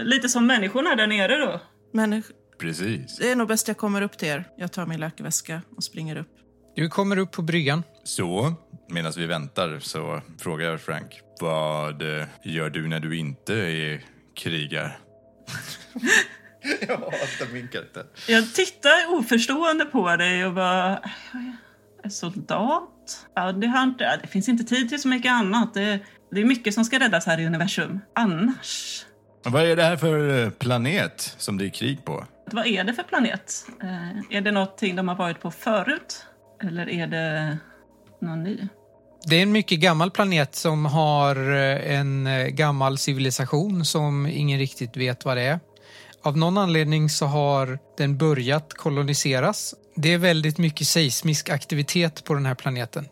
lite 0.04 0.28
som 0.28 0.46
människorna 0.46 0.94
där 0.94 1.06
nere 1.06 1.36
då. 1.36 1.60
Men 1.92 2.22
Precis. 2.58 3.16
det 3.18 3.30
är 3.30 3.36
nog 3.36 3.48
bäst 3.48 3.68
jag 3.68 3.76
kommer 3.76 4.02
upp 4.02 4.18
till 4.18 4.28
er. 4.28 4.44
Jag 4.56 4.72
tar 4.72 4.86
min 4.86 5.00
läkarväska 5.00 5.62
och 5.76 5.84
springer 5.84 6.16
upp. 6.16 6.30
Du 6.76 6.88
kommer 6.88 7.16
upp 7.16 7.32
på 7.32 7.42
bryggan. 7.42 7.82
Så, 8.04 8.54
medan 8.88 9.12
vi 9.16 9.26
väntar 9.26 9.78
så 9.80 10.20
frågar 10.38 10.70
jag 10.70 10.80
Frank. 10.80 11.20
Vad 11.40 12.02
eh, 12.02 12.26
gör 12.44 12.70
du 12.70 12.88
när 12.88 13.00
du 13.00 13.16
inte 13.16 13.54
är 13.54 14.04
krigar? 14.36 14.98
Jag 16.88 16.96
hatar 16.96 17.52
min 17.52 17.68
karaktär. 17.68 18.04
Jag 18.28 18.54
tittar 18.54 19.14
oförstående 19.18 19.84
på 19.84 20.16
dig 20.16 20.46
och 20.46 20.54
bara... 20.54 21.02
Soldat? 22.10 23.26
Ja, 23.34 23.52
det, 23.52 23.66
har 23.66 23.82
inte, 23.82 24.18
det 24.22 24.28
finns 24.28 24.48
inte 24.48 24.64
tid 24.64 24.88
till 24.88 25.02
så 25.02 25.08
mycket 25.08 25.32
annat. 25.32 25.74
Det, 25.74 25.98
det 26.30 26.40
är 26.40 26.44
mycket 26.44 26.74
som 26.74 26.84
ska 26.84 26.98
räddas 26.98 27.26
här 27.26 27.40
i 27.40 27.46
universum. 27.46 28.00
Annars... 28.14 29.04
Vad 29.44 29.62
är 29.62 29.76
det 29.76 29.82
här 29.82 29.96
för 29.96 30.44
eh, 30.44 30.50
planet 30.50 31.34
som 31.38 31.58
det 31.58 31.66
är 31.66 31.68
krig 31.68 32.04
på? 32.04 32.26
Vad 32.52 32.66
är 32.66 32.84
det 32.84 32.94
för 32.94 33.02
planet? 33.02 33.66
Eh, 33.82 34.36
är 34.36 34.40
det 34.40 34.52
någonting 34.52 34.96
de 34.96 35.08
har 35.08 35.14
varit 35.14 35.40
på 35.40 35.50
förut? 35.50 36.26
Eller 36.62 36.88
är 36.88 37.06
det 37.06 37.58
någon 38.20 38.42
ny? 38.42 38.58
Det 39.24 39.36
är 39.36 39.42
en 39.42 39.52
mycket 39.52 39.80
gammal 39.80 40.10
planet 40.10 40.54
som 40.54 40.86
har 40.86 41.36
eh, 41.36 41.98
en 41.98 42.28
gammal 42.48 42.98
civilisation 42.98 43.84
som 43.84 44.26
ingen 44.26 44.58
riktigt 44.58 44.96
vet 44.96 45.24
vad 45.24 45.36
det 45.36 45.42
är. 45.42 45.60
Av 46.24 46.36
någon 46.36 46.58
anledning 46.58 47.10
så 47.10 47.26
har 47.26 47.78
den 47.96 48.18
börjat 48.18 48.74
koloniseras. 48.74 49.74
Det 49.96 50.12
är 50.12 50.18
väldigt 50.18 50.58
mycket 50.58 50.86
seismisk 50.86 51.50
aktivitet 51.50 52.24
på 52.24 52.34
den 52.34 52.46
här 52.46 52.54
planeten. 52.54 53.08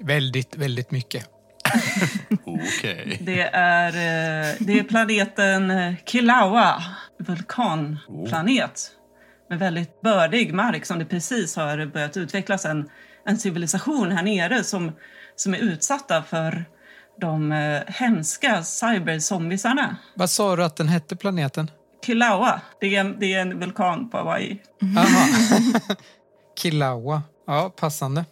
Väldigt, 0.00 0.56
väldigt 0.56 0.90
mycket. 0.90 1.28
Okej. 2.44 3.18
Det 3.20 3.42
är, 3.42 3.88
eh, 3.88 4.54
det 4.58 4.78
är 4.78 4.84
planeten 4.84 5.72
Kilawa, 6.06 6.82
vulkanplanet. 7.18 8.90
Med 9.50 9.58
väldigt 9.58 10.00
bördig 10.00 10.54
mark 10.54 10.86
som 10.86 10.98
det 10.98 11.04
precis 11.04 11.56
har 11.56 11.86
börjat 11.86 12.16
utvecklas 12.16 12.64
en, 12.64 12.88
en 13.26 13.38
civilisation 13.38 14.12
här 14.12 14.22
nere 14.22 14.64
som, 14.64 14.92
som 15.36 15.54
är 15.54 15.58
utsatta 15.58 16.22
för 16.22 16.64
de 17.20 17.52
eh, 17.52 17.80
hemska 17.86 18.62
cyberzombiesarna. 18.64 19.96
Vad 20.14 20.30
sa 20.30 20.56
du 20.56 20.64
att 20.64 20.76
den 20.76 20.88
hette 20.88 21.16
planeten? 21.16 21.70
Kilawa, 22.04 22.60
det 22.80 22.96
är, 22.96 23.04
det 23.04 23.34
är 23.34 23.40
en 23.40 23.60
vulkan 23.60 24.10
på 24.10 24.16
Hawaii. 24.16 24.58
Aha. 24.96 25.28
Kilawa. 26.58 27.22
Ja, 27.46 27.72
passande. 27.76 28.24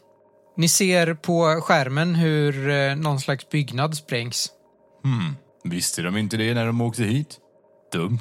Ni 0.56 0.68
ser 0.68 1.14
på 1.14 1.60
skärmen 1.62 2.14
hur 2.14 2.70
eh, 2.70 2.96
någon 2.96 3.20
slags 3.20 3.48
byggnad 3.48 3.96
sprängs. 3.96 4.50
Hmm. 5.04 5.36
Visste 5.64 6.02
de 6.02 6.16
inte 6.16 6.36
det 6.36 6.54
när 6.54 6.66
de 6.66 6.80
åkte 6.80 7.02
hit? 7.02 7.38
Dumt. 7.92 8.18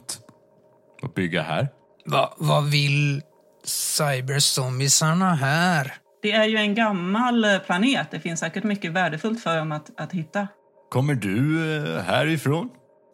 Att 1.03 1.13
bygga 1.13 1.41
här? 1.41 1.67
Va, 2.05 2.33
vad 2.37 2.69
vill 2.69 3.21
cyberzombiesarna 3.63 5.35
här? 5.35 5.93
Det 6.21 6.31
är 6.31 6.45
ju 6.45 6.57
en 6.57 6.75
gammal 6.75 7.45
eh, 7.45 7.59
planet. 7.59 8.07
Det 8.11 8.19
finns 8.19 8.39
säkert 8.39 8.63
mycket 8.63 8.91
värdefullt 8.91 9.43
för 9.43 9.57
dem 9.57 9.71
att, 9.71 10.01
att 10.01 10.11
hitta. 10.11 10.47
Kommer 10.89 11.15
du 11.15 11.65
eh, 11.77 12.03
härifrån? 12.03 12.69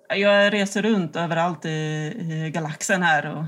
Jag 0.10 0.54
reser 0.54 0.82
runt 0.82 1.16
överallt 1.16 1.66
i, 1.66 1.70
i 1.70 2.52
galaxen 2.54 3.04
här 3.04 3.26
och, 3.36 3.44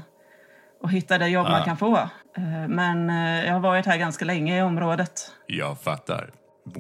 och 0.84 0.92
hittar 0.92 1.20
det 1.20 1.28
jobb 1.28 1.46
Ah. 1.48 1.50
man 1.52 1.66
kan 1.66 1.78
få. 1.78 1.98
Eh, 2.38 2.68
Men 2.68 3.10
eh, 3.10 3.46
jag 3.46 3.54
har 3.54 3.60
varit 3.60 3.86
här 3.86 3.98
ganska 3.98 4.26
länge 4.26 4.58
i 4.60 4.62
området. 4.62 5.32
Jag 5.48 5.82
fattar. 5.82 6.30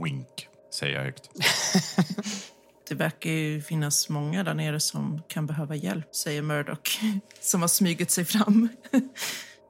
Wink, 0.03 0.47
säger 0.79 0.95
jag 0.97 1.03
högt. 1.03 1.29
Det 2.89 2.95
verkar 2.95 3.29
ju 3.29 3.61
finnas 3.61 4.09
många 4.09 4.43
där 4.43 4.53
nere 4.53 4.79
som 4.79 5.21
kan 5.27 5.45
behöva 5.45 5.75
hjälp, 5.75 6.15
säger 6.15 6.41
Murdoch, 6.41 6.99
som 7.41 7.61
har 7.61 7.67
smugit 7.67 8.11
sig 8.11 8.25
fram. 8.25 8.69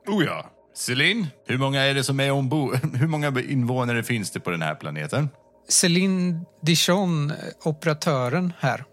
Oh 0.08 0.26
ja. 0.26 0.50
Celine, 0.76 1.28
hur 1.48 1.58
många 1.58 1.82
är 1.82 1.94
det 1.94 2.04
som 2.04 2.20
är 2.20 2.32
ombord? 2.32 2.96
Hur 2.96 3.08
många 3.08 3.42
invånare 3.42 4.04
finns 4.04 4.32
det 4.32 4.40
på 4.40 4.50
den 4.50 4.62
här 4.62 4.76
planeten? 4.76 5.30
Céline 5.68 6.46
Dijon, 6.62 7.34
operatören 7.64 8.54
här. 8.60 8.84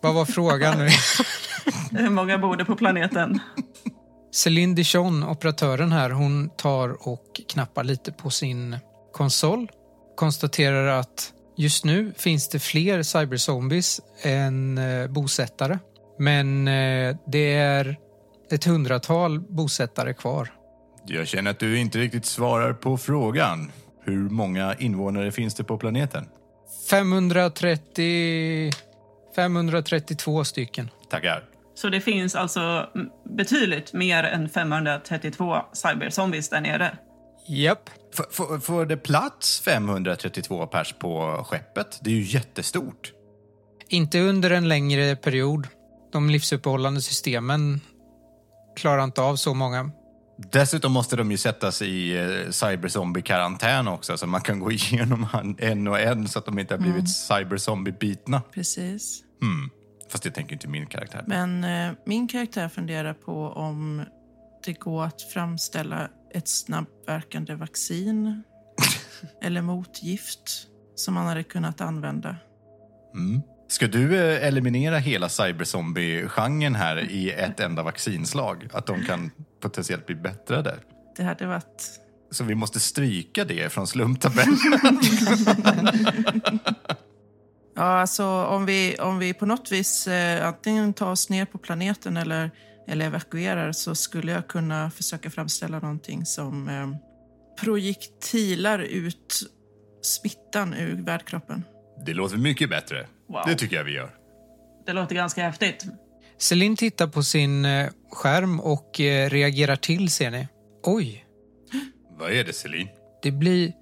Vad 0.00 0.14
var 0.14 0.24
frågan 0.24 0.78
nu? 0.78 0.88
Hur 1.90 2.10
många 2.10 2.38
bor 2.38 2.56
det 2.56 2.64
på 2.64 2.76
planeten? 2.76 3.40
Céline 4.32 4.74
Dijon, 4.74 5.24
operatören 5.24 5.92
här, 5.92 6.10
hon 6.10 6.50
tar 6.50 7.08
och 7.08 7.40
knappar 7.48 7.84
lite 7.84 8.12
på 8.12 8.30
sin 8.30 8.76
konsol. 9.12 9.70
Konstaterar 10.16 10.86
att 10.86 11.32
just 11.56 11.84
nu 11.84 12.12
finns 12.16 12.48
det 12.48 12.58
fler 12.58 13.02
cyberzombies 13.02 14.00
än 14.22 14.78
eh, 14.78 15.06
bosättare. 15.06 15.78
Men 16.18 16.68
eh, 16.68 17.16
det 17.26 17.54
är 17.54 17.96
ett 18.50 18.64
hundratal 18.64 19.40
bosättare 19.40 20.14
kvar. 20.14 20.52
Jag 21.06 21.26
känner 21.26 21.50
att 21.50 21.58
du 21.58 21.78
inte 21.78 21.98
riktigt 21.98 22.26
svarar 22.26 22.72
på 22.72 22.96
frågan. 22.96 23.72
Hur 24.04 24.28
många 24.28 24.74
invånare 24.74 25.32
finns 25.32 25.54
det 25.54 25.64
på 25.64 25.78
planeten? 25.78 26.28
530... 26.90 28.72
532 29.36 30.44
stycken. 30.44 30.90
Tackar. 31.10 31.44
Så 31.74 31.88
det 31.88 32.00
finns 32.00 32.34
alltså 32.34 32.60
mm, 32.94 33.08
betydligt 33.36 33.92
mer 33.92 34.22
än 34.24 34.48
532 34.48 35.56
cyberzombies 35.72 36.48
där 36.48 36.60
nere. 36.60 36.98
Japp. 37.48 37.90
F- 38.18 38.62
får 38.62 38.86
det 38.86 38.96
plats 38.96 39.60
532 39.60 40.66
pers 40.66 40.94
på 40.98 41.44
skeppet? 41.48 41.98
Det 42.02 42.10
är 42.10 42.14
ju 42.14 42.22
jättestort. 42.22 43.12
Inte 43.88 44.20
under 44.20 44.50
en 44.50 44.68
längre 44.68 45.16
period. 45.16 45.66
De 46.12 46.30
livsuppehållande 46.30 47.00
systemen 47.02 47.80
klarar 48.76 49.04
inte 49.04 49.22
av 49.22 49.36
så 49.36 49.54
många. 49.54 49.90
Dessutom 50.52 50.92
måste 50.92 51.16
de 51.16 51.30
ju 51.30 51.36
sättas 51.36 51.82
i 51.82 52.16
eh, 52.16 52.50
cyberzombie-karantän 52.50 53.88
också, 53.88 54.16
så 54.18 54.26
man 54.26 54.40
kan 54.40 54.60
gå 54.60 54.72
igenom 54.72 55.26
en 55.58 55.88
och 55.88 56.00
en 56.00 56.28
så 56.28 56.38
att 56.38 56.44
de 56.46 56.58
inte 56.58 56.74
har 56.74 56.78
blivit 56.78 57.08
cyberzombie-bitna. 57.08 58.42
Precis. 58.54 59.22
Hmm. 59.40 59.70
Fast 60.10 60.24
det 60.24 60.30
tänker 60.30 60.52
inte 60.52 60.68
min 60.68 60.86
karaktär. 60.86 61.24
Men 61.26 61.64
eh, 61.64 61.92
min 62.06 62.28
karaktär 62.28 62.68
funderar 62.68 63.14
på 63.14 63.48
om 63.48 64.04
det 64.64 64.72
går 64.72 65.04
att 65.04 65.22
framställa 65.22 66.08
ett 66.34 66.48
snabbverkande 66.48 67.54
vaccin 67.54 68.42
eller 69.42 69.62
motgift 69.62 70.66
som 70.94 71.14
man 71.14 71.26
hade 71.26 71.42
kunnat 71.42 71.80
använda. 71.80 72.36
Ska 73.68 73.86
du 73.86 74.16
eh, 74.16 74.46
eliminera 74.46 74.98
hela 74.98 75.28
cyberzombie-genren 75.28 76.74
här 76.74 77.10
i 77.10 77.30
ett 77.30 77.60
enda 77.60 77.82
vaccinslag? 77.82 78.68
Att 78.72 78.86
de 78.86 79.02
kan 79.04 79.30
potentiellt 79.60 80.06
bli 80.06 80.14
bättre 80.14 80.62
där? 80.62 80.78
Det 81.16 81.22
hade 81.22 81.46
varit... 81.46 82.00
Så 82.30 82.44
vi 82.44 82.54
måste 82.54 82.80
stryka 82.80 83.44
det 83.44 83.72
från 83.72 83.86
slumptabellen? 83.86 84.56
Ja, 87.76 87.82
alltså 87.82 88.24
om 88.26 88.66
vi, 88.66 88.96
om 88.96 89.18
vi 89.18 89.34
på 89.34 89.46
något 89.46 89.72
vis 89.72 90.06
eh, 90.06 90.46
antingen 90.46 90.92
tar 90.92 91.10
oss 91.10 91.28
ner 91.28 91.44
på 91.44 91.58
planeten 91.58 92.16
eller, 92.16 92.50
eller 92.88 93.06
evakuerar 93.06 93.72
så 93.72 93.94
skulle 93.94 94.32
jag 94.32 94.48
kunna 94.48 94.90
försöka 94.90 95.30
framställa 95.30 95.78
någonting 95.78 96.26
som 96.26 96.68
eh, 96.68 96.88
projektilar 97.64 98.78
ut 98.78 99.50
smittan 100.02 100.74
ur 100.74 101.02
värdkroppen. 101.02 101.62
Det 102.06 102.14
låter 102.14 102.36
mycket 102.36 102.70
bättre. 102.70 103.06
Wow. 103.28 103.42
Det 103.46 103.54
tycker 103.54 103.76
jag 103.76 103.84
vi 103.84 103.92
gör. 103.92 104.10
Det 104.86 104.92
låter 104.92 105.14
ganska 105.14 105.42
häftigt. 105.42 105.86
Celine 106.38 106.76
tittar 106.76 107.06
på 107.06 107.22
sin 107.22 107.64
eh, 107.64 107.90
skärm 108.12 108.60
och 108.60 109.00
eh, 109.00 109.30
reagerar 109.30 109.76
till, 109.76 110.10
ser 110.10 110.30
ni. 110.30 110.48
Oj, 110.82 111.26
Vad 112.18 112.32
är 112.32 112.44
det, 112.44 112.52
Celine? 112.52 112.88
det 113.22 113.30
blir... 113.30 113.72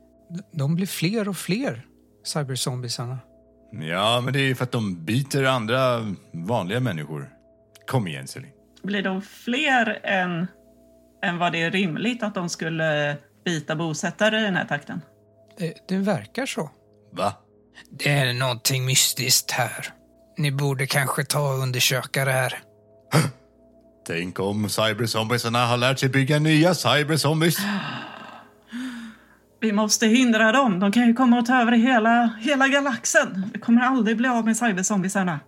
De 0.52 0.74
blir 0.74 0.86
fler 0.86 1.28
och 1.28 1.36
fler, 1.36 1.86
cyberzombisarna. 2.24 3.18
Ja, 3.82 4.20
men 4.20 4.32
det 4.32 4.40
är 4.40 4.54
för 4.54 4.64
att 4.64 4.72
de 4.72 5.04
biter 5.04 5.44
andra 5.44 6.14
vanliga 6.32 6.80
människor. 6.80 7.28
Kom 7.86 8.08
igen, 8.08 8.28
Celine. 8.28 8.52
Blir 8.82 9.02
de 9.02 9.22
fler 9.22 10.00
än, 10.02 10.46
än 11.24 11.38
vad 11.38 11.52
det 11.52 11.62
är 11.62 11.70
rimligt 11.70 12.22
att 12.22 12.34
de 12.34 12.48
skulle 12.48 13.16
bita 13.44 13.76
bosättare 13.76 14.40
i 14.40 14.42
den 14.42 14.56
här 14.56 14.64
takten? 14.64 15.00
Det, 15.58 15.74
det 15.88 15.96
verkar 15.96 16.46
så. 16.46 16.70
Va? 17.12 17.32
Det 17.90 18.10
är 18.10 18.32
någonting 18.32 18.84
mystiskt 18.84 19.50
här. 19.50 19.88
Ni 20.38 20.52
borde 20.52 20.86
kanske 20.86 21.24
ta 21.24 21.54
och 21.54 21.58
undersöka 21.58 22.24
det 22.24 22.32
här. 22.32 22.58
Tänk 24.06 24.40
om 24.40 24.68
cyberzombiesarna 24.68 25.66
har 25.66 25.76
lärt 25.76 25.98
sig 25.98 26.08
bygga 26.08 26.38
nya 26.38 26.74
cyberzombies. 26.74 27.56
Vi 29.64 29.72
måste 29.72 30.06
hindra 30.06 30.52
dem. 30.52 30.80
De 30.80 30.92
kan 30.92 31.06
ju 31.06 31.14
komma 31.14 31.38
och 31.38 31.46
ta 31.46 31.62
över 31.62 31.72
hela, 31.72 32.36
hela 32.40 32.68
galaxen. 32.68 33.50
Vi 33.52 33.60
kommer 33.60 33.82
aldrig 33.82 34.16
bli 34.16 34.28
av 34.28 34.44
med 34.44 34.56
cyberzombisarna. 34.56 35.40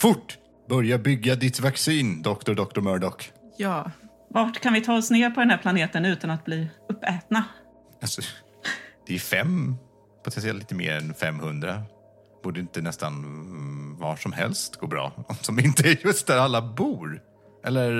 Fort! 0.00 0.38
Börja 0.68 0.98
bygga 0.98 1.34
ditt 1.34 1.60
vaccin, 1.60 2.22
Dr. 2.22 2.54
Dr. 2.54 2.80
Murdoch. 2.80 3.30
Ja, 3.56 3.90
Vart 4.30 4.60
kan 4.60 4.72
vi 4.72 4.80
ta 4.80 4.96
oss 4.96 5.10
ner 5.10 5.30
på 5.30 5.40
den 5.40 5.50
här 5.50 5.58
planeten 5.58 6.04
utan 6.04 6.30
att 6.30 6.44
bli 6.44 6.68
uppätna? 6.88 7.44
Alltså, 8.02 8.22
det 9.06 9.14
är 9.14 9.18
fem, 9.18 9.76
potentiellt 10.24 10.58
lite 10.58 10.74
mer 10.74 10.92
än 10.92 11.14
500. 11.14 11.82
Borde 12.42 12.60
inte 12.60 12.82
nästan 12.82 13.12
mm, 13.12 13.98
var 13.98 14.16
som 14.16 14.32
helst 14.32 14.76
gå 14.76 14.86
bra? 14.86 15.12
Som 15.40 15.58
inte 15.58 15.88
är 15.88 16.06
just 16.06 16.26
där 16.26 16.38
alla 16.38 16.62
bor. 16.62 17.22
Eller 17.64 17.92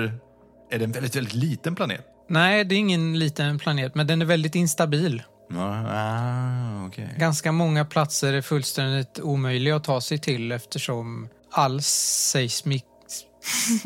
är 0.71 0.79
det 0.79 0.85
en 0.85 0.91
väldigt, 0.91 1.15
väldigt 1.15 1.33
liten 1.33 1.75
planet? 1.75 2.05
Nej, 2.29 2.63
det 2.63 2.75
är 2.75 2.79
ingen 2.79 3.19
liten 3.19 3.59
planet, 3.59 3.95
men 3.95 4.07
den 4.07 4.21
är 4.21 4.25
väldigt 4.25 4.55
instabil. 4.55 5.23
Ah, 5.55 6.85
okej. 6.87 7.15
Ganska 7.17 7.51
många 7.51 7.85
platser 7.85 8.33
är 8.33 8.41
fullständigt 8.41 9.19
omöjliga 9.19 9.75
att 9.75 9.83
ta 9.83 10.01
sig 10.01 10.17
till 10.17 10.51
eftersom 10.51 11.29
all 11.51 11.81
seismik... 11.81 12.83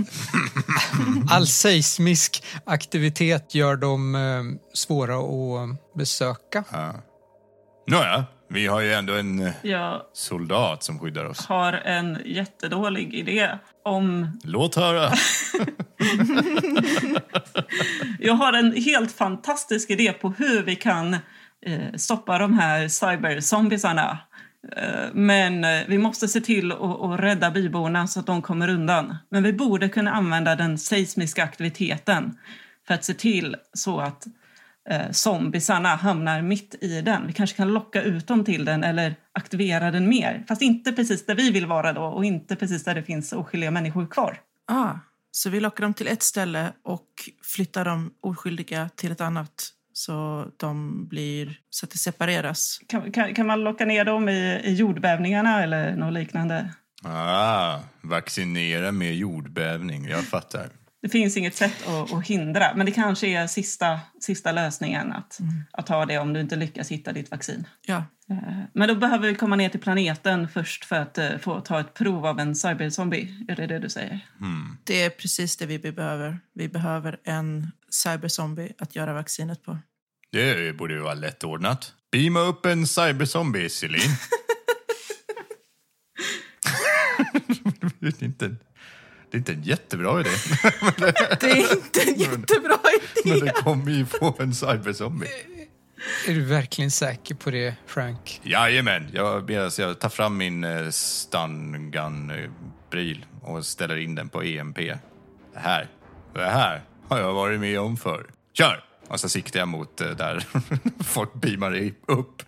all 1.29 1.47
seismisk 1.47 2.43
aktivitet 2.65 3.55
gör 3.55 3.75
dem 3.75 4.15
eh, 4.15 4.43
svåra 4.73 5.15
att 5.17 5.95
besöka. 5.95 6.63
Nåja, 7.87 8.25
vi 8.47 8.67
har 8.67 8.81
ju 8.81 8.93
ändå 8.93 9.13
en 9.13 9.39
eh, 9.39 9.53
Jag 9.61 10.01
soldat 10.13 10.83
som 10.83 10.99
skyddar 10.99 11.25
oss. 11.25 11.45
har 11.45 11.73
en 11.73 12.17
jättedålig 12.25 13.13
idé 13.13 13.49
om... 13.85 14.39
Låt 14.43 14.75
höra. 14.75 15.11
Jag 18.19 18.33
har 18.33 18.53
en 18.53 18.73
helt 18.73 19.11
fantastisk 19.11 19.89
idé 19.89 20.13
på 20.13 20.33
hur 20.37 20.63
vi 20.63 20.75
kan 20.75 21.17
Eh, 21.65 21.93
stoppa 21.95 22.37
de 22.37 22.53
här 22.53 22.87
cyberzombisarna. 22.87 24.17
Eh, 24.77 25.13
men 25.13 25.63
eh, 25.63 25.81
vi 25.87 25.97
måste 25.97 26.27
se 26.27 26.41
till 26.41 26.71
att, 26.71 27.19
rädda 27.19 27.51
byborna 27.51 28.07
så 28.07 28.19
att 28.19 28.25
de 28.25 28.41
kommer 28.41 28.67
undan. 28.67 29.17
Men 29.29 29.43
vi 29.43 29.53
borde 29.53 29.89
kunna 29.89 30.11
använda 30.11 30.55
den 30.55 30.77
seismiska 30.77 31.43
aktiviteten 31.43 32.37
för 32.87 32.93
att 32.93 33.03
se 33.03 33.13
till 33.13 33.55
så 33.73 33.99
att 33.99 34.27
zombisarna 35.11 35.89
hamnar 35.95 36.41
mitt 36.41 36.75
i 36.81 37.01
den. 37.01 37.27
Vi 37.27 37.33
kanske 37.33 37.57
kan 37.57 37.73
locka 37.73 38.01
ut 38.01 38.27
dem 38.27 38.45
till 38.45 38.65
den 38.65 38.83
eller 38.83 39.15
aktivera 39.33 39.91
den 39.91 40.09
mer. 40.09 40.43
Fast 40.47 40.61
inte 40.61 40.91
precis 40.91 41.25
där 41.25 41.35
vi 41.35 41.51
vill 41.51 41.65
vara 41.65 41.93
då 41.93 42.03
och 42.03 42.25
inte 42.25 42.55
precis 42.55 42.83
där 42.83 42.95
det 42.95 43.03
finns 43.03 43.33
oskyldiga 43.33 43.71
människor 43.71 44.07
kvar. 44.07 44.39
ah, 44.67 44.93
så 45.31 45.49
vi 45.49 45.59
lockar 45.59 45.81
dem 45.81 45.93
till 45.93 46.07
ett 46.07 46.23
ställe 46.23 46.73
och 46.83 47.07
flyttar 47.43 47.85
de 47.85 48.13
oskyldiga 48.21 48.89
till 48.95 49.11
ett 49.11 49.21
annat 49.21 49.71
så 50.05 50.47
de 50.57 51.07
blir 51.07 51.59
så 51.69 51.85
att 51.85 51.91
det 51.91 51.97
separeras. 51.97 52.79
Kan, 52.87 53.11
kan, 53.11 53.33
kan 53.33 53.47
man 53.47 53.63
locka 53.63 53.85
ner 53.85 54.05
dem 54.05 54.29
i, 54.29 54.61
i 54.63 54.73
jordbävningarna 54.73 55.63
eller 55.63 55.95
något 55.95 56.13
liknande? 56.13 56.73
Ah, 57.03 57.79
vaccinera 58.01 58.91
med 58.91 59.15
jordbävning. 59.15 60.05
Jag 60.05 60.23
fattar. 60.23 60.69
Det 61.01 61.09
finns 61.09 61.37
inget 61.37 61.55
sätt 61.55 61.87
att, 61.87 62.13
att 62.13 62.27
hindra, 62.27 62.73
men 62.75 62.85
det 62.85 62.91
kanske 62.91 63.27
är 63.27 63.47
sista, 63.47 63.99
sista 64.19 64.51
lösningen 64.51 65.11
att, 65.11 65.39
att 65.71 65.89
ha 65.89 66.05
det 66.05 66.17
om 66.17 66.33
du 66.33 66.39
inte 66.39 66.55
lyckas 66.55 66.91
hitta 66.91 67.13
ditt 67.13 67.31
vaccin. 67.31 67.67
Ja, 67.85 68.03
Eh, 68.31 68.63
Men 68.73 68.87
då 68.87 68.95
behöver 68.95 69.27
vi 69.27 69.35
komma 69.35 69.55
ner 69.55 69.69
till 69.69 69.79
planeten 69.79 70.47
först 70.49 70.85
för 70.85 70.95
att 70.95 71.17
eh, 71.17 71.37
få 71.37 71.61
ta 71.61 71.79
ett 71.79 71.93
prov 71.93 72.25
av 72.25 72.39
en 72.39 72.55
cyberzombie. 72.55 73.45
Är 73.47 73.55
det 73.55 73.67
det 73.67 73.79
du 73.79 73.89
säger? 73.89 74.19
det 74.83 75.03
är 75.03 75.09
precis 75.09 75.57
det 75.57 75.65
vi 75.65 75.91
behöver. 75.91 76.39
Vi 76.53 76.69
behöver 76.69 77.19
en 77.23 77.71
cyberzombie 77.89 78.73
att 78.77 78.95
göra 78.95 79.13
vaccinet 79.13 79.63
på. 79.63 79.77
Det 80.31 80.77
borde 80.77 80.93
ju 80.93 80.99
vara 80.99 81.13
lättordnat. 81.13 81.93
Beama 82.11 82.39
upp 82.39 82.65
en 82.65 82.87
cyberzombie, 82.87 83.69
Celine. 83.69 84.01
det, 87.99 88.21
är 88.21 88.23
inte, 88.23 88.47
det 88.47 88.55
är 89.31 89.37
inte 89.37 89.53
en 89.53 89.63
jättebra 89.63 90.19
idé. 90.19 90.29
Det 91.39 91.51
är 91.51 91.75
inte 91.75 92.01
en 92.01 92.15
jättebra 92.19 92.77
Men 93.25 93.33
idé. 93.33 93.45
det 93.45 93.51
kommer 93.51 93.91
ju 93.91 94.05
få 94.05 94.35
en 94.39 94.55
cyberzombie. 94.55 95.29
Är 96.27 96.33
du 96.33 96.45
verkligen 96.45 96.91
säker 96.91 97.35
på 97.35 97.51
det, 97.51 97.75
Frank? 97.87 98.41
Jajamän, 98.43 99.09
jag, 99.13 99.49
medan 99.49 99.71
jag 99.77 99.99
tar 99.99 100.09
fram 100.09 100.37
min 100.37 100.63
eh, 100.63 100.89
stun 100.89 101.91
gun-pryl 101.91 103.25
och 103.41 103.65
ställer 103.65 103.97
in 103.97 104.15
den 104.15 104.29
på 104.29 104.43
EMP. 104.43 104.77
Det 104.77 104.99
här, 105.59 105.87
det 106.33 106.45
här 106.49 106.81
har 107.07 107.19
jag 107.19 107.33
varit 107.33 107.59
med 107.59 107.79
om 107.79 107.97
förr. 107.97 108.25
Kör! 108.53 108.83
Och 109.11 109.19
så 109.19 109.29
siktar 109.29 109.59
jag 109.59 109.67
mot 109.67 110.01
eh, 110.01 110.09
där 110.09 110.45
folk 111.03 111.33
beamar 111.33 111.91
upp. 112.07 112.43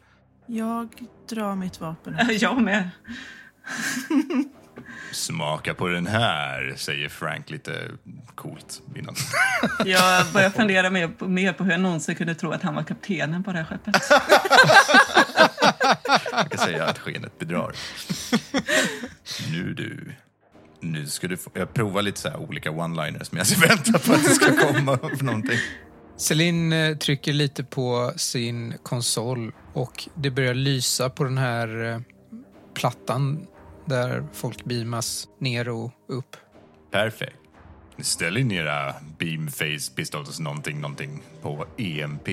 Jag 0.46 0.90
drar 1.30 1.56
mitt 1.56 1.82
vapen. 1.82 2.18
Jag 2.40 2.62
med. 2.62 2.90
Smaka 5.12 5.74
på 5.74 5.88
den 5.88 6.08
här, 6.08 6.74
säger 6.78 7.10
Frank 7.10 7.50
lite 7.50 7.92
coolt 8.36 8.82
innan. 8.96 9.16
Jag 9.86 10.26
börjar 10.34 10.50
fundera 10.50 10.90
mer 10.90 11.08
på, 11.08 11.28
mer 11.28 11.54
på 11.54 11.64
hur 11.64 11.72
jag 11.72 11.82
någonsin 11.82 12.16
kunde 12.16 12.36
tro 12.36 12.52
att 12.52 12.62
han 12.62 12.76
var 12.76 12.84
kaptenen 12.84 13.44
på 13.44 13.52
det 13.52 13.58
här 13.58 13.66
skeppet. 13.66 14.04
Jag 16.32 16.52
kan 16.52 16.60
säga 16.60 16.86
att 16.86 17.00
skenet 17.00 17.40
bedrar. 17.40 17.76
Nu 19.52 19.74
du. 19.74 20.14
Nu 20.80 21.08
ska 21.08 21.28
du 21.28 21.38
få, 21.38 21.52
jag 21.54 21.74
provar 21.74 22.02
lite 22.02 22.20
så 22.20 22.30
här 22.30 22.38
olika 22.38 22.72
one-liners 22.72 23.28
men 23.32 23.46
jag 23.50 23.68
väntar 23.68 24.00
på 24.00 24.14
att 24.14 24.24
det 24.24 24.30
ska 24.30 24.74
komma 24.74 24.94
upp 24.94 25.22
någonting. 25.22 25.60
Celine 26.18 26.74
eh, 26.74 26.98
trycker 26.98 27.34
lite 27.34 27.64
på 27.64 28.14
sin 28.16 28.74
konsol 28.84 29.52
och 29.74 30.10
det 30.16 30.30
börjar 30.30 30.54
lysa 30.54 31.10
på 31.10 31.24
den 31.24 31.38
här 31.38 31.92
eh, 31.92 32.00
plattan 32.74 33.48
där 33.86 34.28
folk 34.34 34.66
beamas 34.66 35.28
ner 35.40 35.70
och 35.70 35.92
upp. 36.08 36.38
Perfekt. 36.92 37.36
Ställ 38.00 38.38
in 38.38 38.52
era 38.52 38.96
beamface 39.20 39.92
pistols 39.96 40.40
någonting, 40.40 40.82
någonting 40.82 41.24
på 41.42 41.66
EMP. 41.78 42.30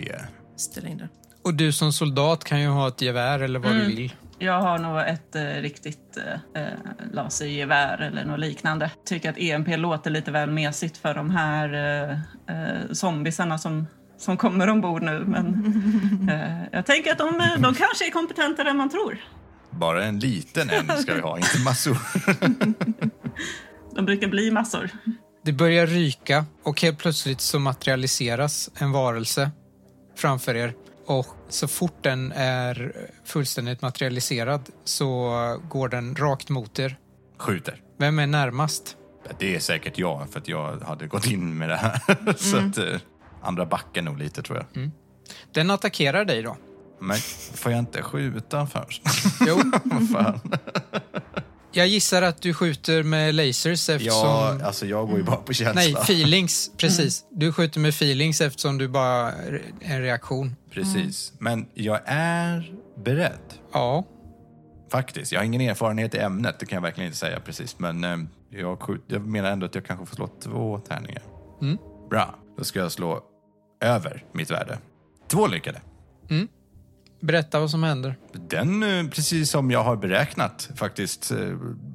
Ställ 0.56 0.86
in 0.86 0.98
det. 0.98 1.08
Och 1.42 1.54
du 1.54 1.72
som 1.72 1.92
soldat 1.92 2.44
kan 2.44 2.60
ju 2.60 2.68
ha 2.68 2.88
ett 2.88 3.02
gevär 3.02 3.40
eller 3.40 3.58
vad 3.58 3.72
du 3.72 3.84
vill. 3.84 4.12
Jag 4.42 4.60
har 4.60 4.78
nog 4.78 5.00
ett 5.00 5.36
eh, 5.36 5.42
riktigt 5.42 6.16
eh, 6.16 6.62
eh, 6.62 6.72
lasergevär 7.12 7.98
eller 7.98 8.24
något 8.24 8.40
liknande. 8.40 8.90
Tycker 9.04 9.30
att 9.30 9.38
EMP 9.38 9.68
låter 9.76 10.10
lite 10.10 10.30
väl 10.30 10.50
mesigt 10.50 10.96
för 10.96 11.14
de 11.14 11.30
här 11.30 11.74
eh, 11.74 12.10
eh, 12.56 12.92
zombisarna 12.92 13.58
som, 13.58 13.86
som 14.18 14.36
kommer 14.36 14.68
ombord 14.68 15.02
nu. 15.02 15.24
Men 15.26 16.28
eh, 16.30 16.62
jag 16.72 16.86
tänker 16.86 17.12
att 17.12 17.18
de, 17.18 17.40
eh, 17.40 17.60
de 17.60 17.74
kanske 17.74 18.06
är 18.06 18.10
kompetentare 18.10 18.70
än 18.70 18.76
man 18.76 18.90
tror. 18.90 19.18
Bara 19.70 20.04
en 20.04 20.18
liten 20.18 20.70
en 20.70 21.02
ska 21.02 21.14
vi 21.14 21.20
ha, 21.20 21.36
inte 21.36 21.58
massor. 21.64 21.98
De 23.94 24.04
brukar 24.04 24.28
bli 24.28 24.50
massor. 24.50 24.90
Det 25.44 25.52
börjar 25.52 25.86
ryka 25.86 26.44
och 26.62 26.82
helt 26.82 26.98
plötsligt 26.98 27.40
så 27.40 27.58
materialiseras 27.58 28.70
en 28.78 28.92
varelse 28.92 29.50
framför 30.16 30.54
er. 30.54 30.74
Och 31.10 31.26
så 31.48 31.68
fort 31.68 32.02
den 32.02 32.32
är 32.32 32.92
fullständigt 33.24 33.82
materialiserad 33.82 34.68
så 34.84 35.30
går 35.68 35.88
den 35.88 36.14
rakt 36.16 36.48
mot 36.48 36.78
er. 36.78 36.96
Skjuter. 37.38 37.82
Vem 37.98 38.18
är 38.18 38.26
närmast? 38.26 38.96
Det 39.38 39.54
är 39.54 39.60
säkert 39.60 39.98
jag, 39.98 40.30
för 40.30 40.40
att 40.40 40.48
jag 40.48 40.80
hade 40.80 41.06
gått 41.06 41.26
in 41.26 41.58
med 41.58 41.68
det 41.68 41.76
här. 41.76 42.00
så 42.36 42.56
att 42.56 42.78
eh, 42.78 43.00
andra 43.42 43.66
backar 43.66 44.02
nog 44.02 44.18
lite, 44.18 44.42
tror 44.42 44.58
jag. 44.58 44.90
Den 45.52 45.70
attackerar 45.70 46.24
dig 46.24 46.42
då. 46.42 46.56
Men 47.00 47.16
får 47.54 47.72
jag 47.72 47.78
inte 47.78 48.02
skjuta 48.02 48.66
först? 48.66 49.02
Jo, 49.46 49.62
Vad 49.84 50.10
fan? 50.10 50.40
jag 51.72 51.86
gissar 51.86 52.22
att 52.22 52.42
du 52.42 52.54
skjuter 52.54 53.02
med 53.02 53.34
lasers 53.34 53.88
eftersom... 53.88 54.28
Ja, 54.28 54.58
alltså 54.64 54.86
jag 54.86 55.08
går 55.08 55.18
ju 55.18 55.24
bara 55.24 55.36
på 55.36 55.52
känsla. 55.52 55.74
Nej, 55.74 55.92
feelings. 55.92 56.70
Precis. 56.76 57.24
Du 57.30 57.52
skjuter 57.52 57.80
med 57.80 57.88
feelings 57.88 58.40
eftersom 58.40 58.78
du 58.78 58.88
bara 58.88 59.32
är 59.32 59.62
en 59.80 60.02
reaktion. 60.02 60.56
Precis. 60.70 61.32
Men 61.38 61.66
jag 61.74 62.00
är 62.04 62.72
beredd. 63.04 63.54
Ja, 63.72 64.04
Faktiskt. 64.90 65.32
Jag 65.32 65.40
har 65.40 65.44
ingen 65.44 65.60
erfarenhet 65.60 66.14
i 66.14 66.18
ämnet, 66.18 66.58
det 66.58 66.66
kan 66.66 66.76
jag 66.76 66.82
verkligen 66.82 67.06
inte 67.06 67.18
säga 67.18 67.40
precis. 67.40 67.78
Men 67.78 68.04
eh, 68.04 68.18
jag, 68.50 68.82
skjut, 68.82 69.04
jag 69.06 69.26
menar 69.26 69.50
ändå 69.50 69.66
att 69.66 69.74
jag 69.74 69.84
kanske 69.84 70.06
får 70.06 70.16
slå 70.16 70.26
två 70.26 70.78
tärningar. 70.78 71.22
Mm. 71.62 71.78
Bra. 72.10 72.34
Då 72.58 72.64
ska 72.64 72.78
jag 72.78 72.92
slå 72.92 73.20
över 73.80 74.24
mitt 74.32 74.50
värde. 74.50 74.78
Två 75.28 75.46
lyckade. 75.46 75.80
Berätta 77.20 77.60
vad 77.60 77.70
som 77.70 77.82
händer. 77.82 78.16
Den, 78.32 78.82
eh, 78.82 79.10
precis 79.10 79.50
som 79.50 79.70
jag 79.70 79.84
har 79.84 79.96
beräknat, 79.96 80.70
faktiskt 80.76 81.30
eh, 81.30 81.38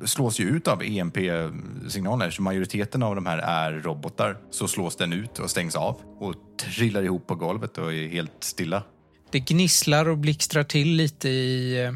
slås 0.06 0.40
ju 0.40 0.44
ut 0.50 0.68
av 0.68 0.84
EMP-signaler. 0.84 2.30
Så 2.30 2.42
majoriteten 2.42 3.04
av 3.04 3.16
de 3.16 3.26
här 3.26 3.38
är 3.38 3.72
robotar. 3.72 4.38
Så 4.52 4.68
slås 4.68 4.96
den 4.96 5.14
ut 5.14 5.40
och 5.40 5.50
stängs 5.50 5.76
av 5.76 6.02
och 6.20 6.36
trillar 6.58 7.04
ihop 7.04 7.28
på 7.28 7.36
golvet 7.36 7.78
och 7.78 7.94
är 7.94 8.08
helt 8.08 8.44
stilla. 8.44 8.84
Det 9.32 9.40
gnisslar 9.40 10.10
och 10.10 10.18
blixtrar 10.18 10.64
till 10.64 10.88
lite 10.88 11.30
i, 11.30 11.84
eh, 11.84 11.94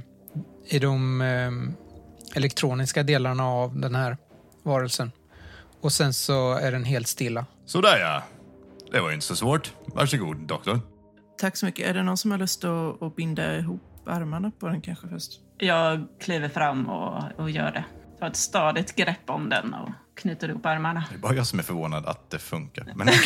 i 0.76 0.80
de 0.80 1.22
eh, 1.22 1.52
elektroniska 2.38 3.04
delarna 3.04 3.48
av 3.48 3.80
den 3.80 3.96
här 3.96 4.18
varelsen. 4.64 5.12
Och 5.82 5.92
sen 5.92 6.14
så 6.14 6.54
är 6.54 6.72
den 6.72 6.84
helt 6.84 7.08
stilla. 7.08 7.46
Sådär 7.66 7.98
ja. 8.00 8.24
Det 8.92 9.00
var 9.00 9.12
inte 9.12 9.26
så 9.26 9.36
svårt. 9.36 9.74
Varsågod, 9.86 10.38
doktor. 10.38 10.80
Tack 11.40 11.58
så 11.58 11.66
mycket. 11.66 11.88
Är 11.88 11.94
det 11.94 12.04
någon 12.04 12.18
som 12.18 12.32
har 12.32 12.38
lust 12.38 12.64
att, 12.64 13.02
att 13.02 13.16
binda 13.16 13.58
ihop 13.58 13.82
armarna 14.06 14.52
på 14.60 14.68
den 14.68 14.82
kanske 14.82 15.08
först? 15.08 15.32
Jag 15.58 16.08
kliver 16.20 16.50
fram 16.50 16.90
och, 16.90 17.24
och 17.36 17.50
gör 17.50 17.72
det. 17.72 17.86
Tar 18.20 18.28
ett 18.28 18.36
stadigt 18.36 18.96
grepp 18.96 19.30
om 19.30 19.50
den 19.50 19.74
och 19.74 19.90
knyter 20.16 20.50
ihop 20.50 20.66
armarna. 20.66 21.06
Det 21.10 21.16
är 21.16 21.20
bara 21.20 21.36
jag 21.36 21.48
som 21.48 21.60
är 21.60 21.64
förvånad 21.64 22.06
att 22.06 22.30
det 22.30 22.40
funkar. 22.40 22.94
Men 22.96 23.08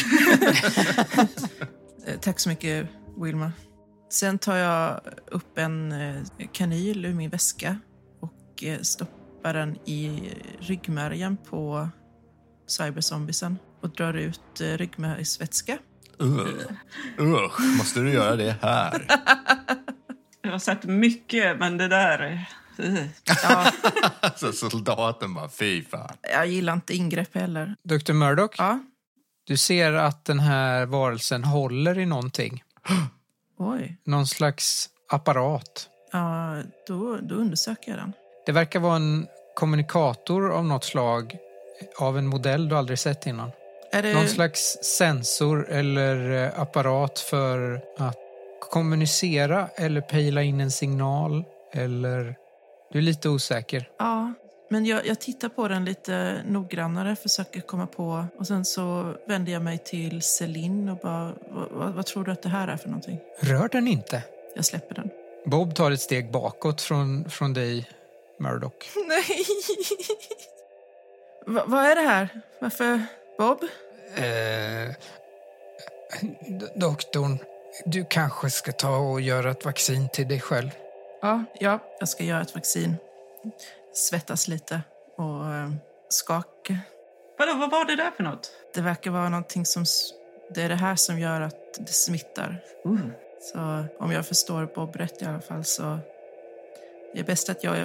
Eh, 2.08 2.20
Tack 2.20 2.40
så 2.40 2.50
mycket, 2.50 2.88
Wilma. 3.18 3.52
Sen 4.10 4.40
tar 4.40 4.56
jag 4.56 5.00
upp 5.28 5.58
en 5.58 5.92
eh, 5.92 6.22
kanyl 6.52 7.06
ur 7.06 7.14
min 7.14 7.30
väska 7.30 7.80
och 8.20 8.64
eh, 8.64 8.80
stoppar 8.80 9.54
den 9.54 9.76
i 9.76 10.34
ryggmärgen 10.60 11.38
på 11.50 11.90
cyberzombiesen 12.68 13.58
och 13.82 13.90
drar 13.90 14.14
ut 14.14 14.62
ryggmärgsvätska. 14.62 15.78
Ugh. 16.20 16.48
Usch, 17.20 17.60
måste 17.78 18.00
du 18.00 18.14
göra 18.14 18.36
det 18.36 18.56
här? 18.62 19.06
Jag 20.42 20.52
har 20.52 20.60
sett 20.60 20.84
mycket, 20.84 21.60
men 21.60 21.78
det 21.78 21.88
där... 21.88 22.48
uh. 22.80 23.06
Ja, 23.44 23.72
Alltså 24.20 24.52
soldaten 24.52 25.34
bara, 25.34 25.50
fy 25.50 25.84
fan. 25.84 26.16
jag 26.22 26.48
gillar 26.48 26.74
inte 26.74 26.94
ingrepp 26.96 27.36
heller. 27.36 27.76
Dr. 27.84 28.14
Murdoch, 28.14 28.56
Ja, 28.58 28.80
du 29.48 29.58
ser 29.58 29.94
att 29.94 30.26
den 30.26 30.40
här 30.40 30.86
varelsen 30.86 31.44
håller 31.44 32.00
i 32.00 32.06
någonting. 32.06 32.64
oj. 33.58 33.98
Någon 34.06 34.28
slags 34.28 34.90
apparat. 35.10 35.90
Ja, 36.12 36.56
då, 36.88 37.18
då 37.22 37.36
undersöker 37.36 37.92
jag 37.92 38.00
den. 38.00 38.14
Det 38.46 38.52
verkar 38.52 38.80
vara 38.80 38.96
en 38.96 39.28
kommunikator 39.56 40.52
av 40.52 40.66
något 40.66 40.84
slag 40.86 41.38
av 42.00 42.18
en 42.18 42.28
modell 42.28 42.70
du 42.70 42.76
aldrig 42.78 43.00
sett 43.00 43.28
innan. 43.28 43.52
Är 43.94 44.02
det... 44.02 44.14
Någon 44.14 44.28
slags 44.28 44.78
sensor 44.82 45.70
eller 45.70 46.44
eh, 46.44 46.60
apparat 46.60 47.20
för 47.20 47.82
att 47.98 48.18
kommunicera 48.60 49.70
eller 49.76 50.02
pejla 50.02 50.44
in 50.44 50.62
en 50.62 50.72
signal 50.72 51.44
eller... 51.74 52.36
Du 52.92 53.00
är 53.00 53.04
lite 53.04 53.30
osäker. 53.30 53.90
Ja, 54.00 54.34
men 54.70 54.86
jag, 54.86 55.08
jag 55.08 55.20
tittar 55.20 55.50
på 55.50 55.68
den 55.68 55.86
lite 55.86 56.44
noggrannare, 56.48 57.16
försöker 57.16 57.62
komma 57.62 57.88
på... 57.88 58.26
Och 58.40 58.48
sen 58.48 58.66
så 58.66 59.14
vänder 59.28 59.54
jag 59.54 59.62
mig 59.62 59.78
till 59.78 60.22
Celine 60.22 60.90
och 60.90 60.98
bara, 60.98 61.34
vad, 61.50 61.72
vad, 61.72 61.94
vad 61.94 62.06
tror 62.06 62.24
du 62.24 62.32
att 62.32 62.42
det 62.42 62.50
här 62.50 62.68
är 62.68 62.78
för 62.78 62.88
någonting? 62.88 63.20
Rör 63.40 63.68
den 63.68 63.88
inte. 63.88 64.24
Jag 64.56 64.66
släpper 64.66 64.96
den. 64.96 65.10
Bob 65.46 65.76
tar 65.76 65.92
ett 65.92 66.02
steg 66.02 66.32
bakåt 66.32 66.82
från, 66.82 67.30
från 67.30 67.54
dig, 67.54 67.90
Murdoch. 68.40 68.74
Nej! 69.08 69.46
Va, 71.46 71.64
vad 71.68 71.86
är 71.86 71.96
det 71.96 72.02
här? 72.02 72.30
Varför? 72.60 73.06
Bob? 73.38 73.64
Eh, 74.16 74.96
doktorn, 76.76 77.38
du 77.86 78.06
kanske 78.10 78.50
ska 78.50 78.72
ta 78.72 78.98
och 78.98 79.22
göra 79.22 79.52
ett 79.52 79.66
vaccin 79.66 80.10
till 80.14 80.28
dig 80.28 80.40
själv. 80.40 80.70
Ja, 81.22 81.44
ja, 81.60 81.80
jag 82.00 82.10
ska 82.10 82.24
göra 82.24 82.42
ett 82.42 82.56
vaccin. 82.56 82.96
Svettas 83.94 84.48
lite 84.48 84.82
och 85.18 85.54
eh, 85.54 85.72
skaka. 86.10 86.80
Vadå, 87.38 87.54
vad 87.54 87.72
var 87.72 87.86
det 87.86 87.96
där 87.96 88.12
för 88.12 88.24
något? 88.24 88.52
Det 88.74 88.82
verkar 88.82 89.12
vara 89.12 89.30
någonting 89.30 89.66
som... 89.66 89.86
Det 90.56 90.62
är 90.62 90.70
det 90.70 90.76
här 90.76 90.96
som 90.96 91.20
gör 91.20 91.42
att 91.42 91.74
det 91.80 91.94
smittar. 91.94 92.64
Uh. 92.86 93.00
Så 93.42 93.86
om 94.00 94.12
jag 94.12 94.28
förstår 94.28 94.66
Bob 94.76 94.96
rätt 94.96 95.22
i 95.22 95.26
alla 95.26 95.42
fall 95.42 95.64
så... 95.64 96.00
Det 97.14 97.20
är 97.20 97.24
bäst 97.24 97.50
att 97.50 97.64
jag 97.64 97.78